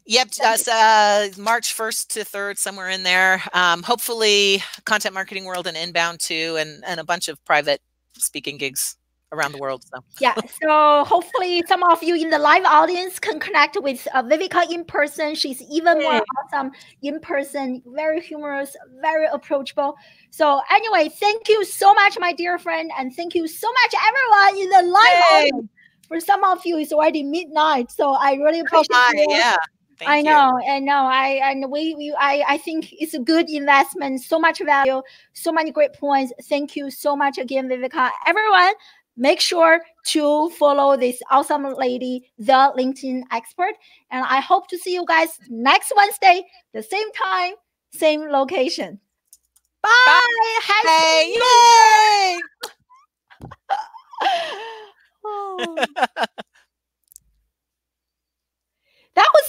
Yep, 0.05 0.29
uh, 0.43 0.57
uh, 0.71 1.27
March 1.37 1.73
first 1.73 2.09
to 2.11 2.23
third, 2.23 2.57
somewhere 2.57 2.89
in 2.89 3.03
there. 3.03 3.43
Um, 3.53 3.83
hopefully, 3.83 4.63
Content 4.85 5.13
Marketing 5.13 5.43
World 5.43 5.67
and 5.67 5.75
Inbound 5.75 6.21
too, 6.21 6.55
and 6.57 6.83
and 6.85 6.99
a 6.99 7.03
bunch 7.03 7.27
of 7.27 7.43
private 7.43 7.81
speaking 8.17 8.57
gigs 8.57 8.95
around 9.33 9.51
the 9.51 9.57
world. 9.57 9.83
So 9.83 10.03
yeah, 10.21 10.35
so 10.61 11.03
hopefully 11.03 11.63
some 11.67 11.83
of 11.83 12.01
you 12.01 12.15
in 12.15 12.29
the 12.29 12.39
live 12.39 12.63
audience 12.63 13.19
can 13.19 13.39
connect 13.39 13.77
with 13.81 14.07
uh, 14.13 14.23
Viveka 14.23 14.71
in 14.71 14.85
person. 14.85 15.35
She's 15.35 15.61
even 15.63 15.99
more 15.99 16.21
awesome 16.37 16.71
in 17.01 17.19
person, 17.19 17.81
very 17.87 18.21
humorous, 18.21 18.75
very 19.01 19.27
approachable. 19.31 19.95
So 20.29 20.61
anyway, 20.71 21.09
thank 21.09 21.49
you 21.49 21.65
so 21.65 21.93
much, 21.93 22.17
my 22.19 22.31
dear 22.31 22.57
friend, 22.57 22.91
and 22.97 23.13
thank 23.13 23.35
you 23.35 23.47
so 23.47 23.67
much, 23.67 23.93
everyone 24.07 24.61
in 24.61 24.69
the 24.69 24.91
live 24.91 25.23
audience. 25.33 25.69
For 26.07 26.19
some 26.19 26.43
of 26.43 26.63
you, 26.65 26.77
it's 26.77 26.93
already 26.93 27.23
midnight, 27.23 27.91
so 27.91 28.11
I 28.11 28.33
really 28.33 28.61
oh, 28.61 28.65
appreciate 28.65 28.89
oh, 28.93 29.11
it. 29.13 29.29
Yeah. 29.31 29.57
Thank 29.99 30.09
I 30.09 30.21
know, 30.21 30.59
you. 30.59 30.71
I 30.71 30.79
know. 30.79 31.05
I 31.05 31.27
and 31.43 31.71
we, 31.71 31.95
we 31.95 32.15
I, 32.19 32.43
I 32.47 32.57
think 32.57 32.91
it's 32.93 33.13
a 33.13 33.19
good 33.19 33.49
investment. 33.49 34.21
So 34.21 34.39
much 34.39 34.59
value, 34.59 35.01
so 35.33 35.51
many 35.51 35.71
great 35.71 35.93
points. 35.93 36.33
Thank 36.43 36.75
you 36.75 36.89
so 36.89 37.15
much 37.15 37.37
again, 37.37 37.69
Viveka. 37.69 38.09
Everyone, 38.25 38.73
make 39.15 39.39
sure 39.39 39.81
to 40.05 40.49
follow 40.51 40.97
this 40.97 41.21
awesome 41.31 41.63
lady, 41.75 42.31
the 42.37 42.73
LinkedIn 42.77 43.23
expert. 43.31 43.73
And 44.11 44.25
I 44.25 44.39
hope 44.39 44.67
to 44.69 44.77
see 44.77 44.93
you 44.93 45.05
guys 45.07 45.39
next 45.49 45.93
Wednesday, 45.95 46.43
the 46.73 46.83
same 46.83 47.11
time, 47.13 47.53
same 47.93 48.29
location. 48.29 48.99
Bye. 49.81 49.89
Bye. 50.83 51.35
Yay. 51.35 52.39
oh. 55.25 55.85
that 59.15 59.27
was. 59.33 59.43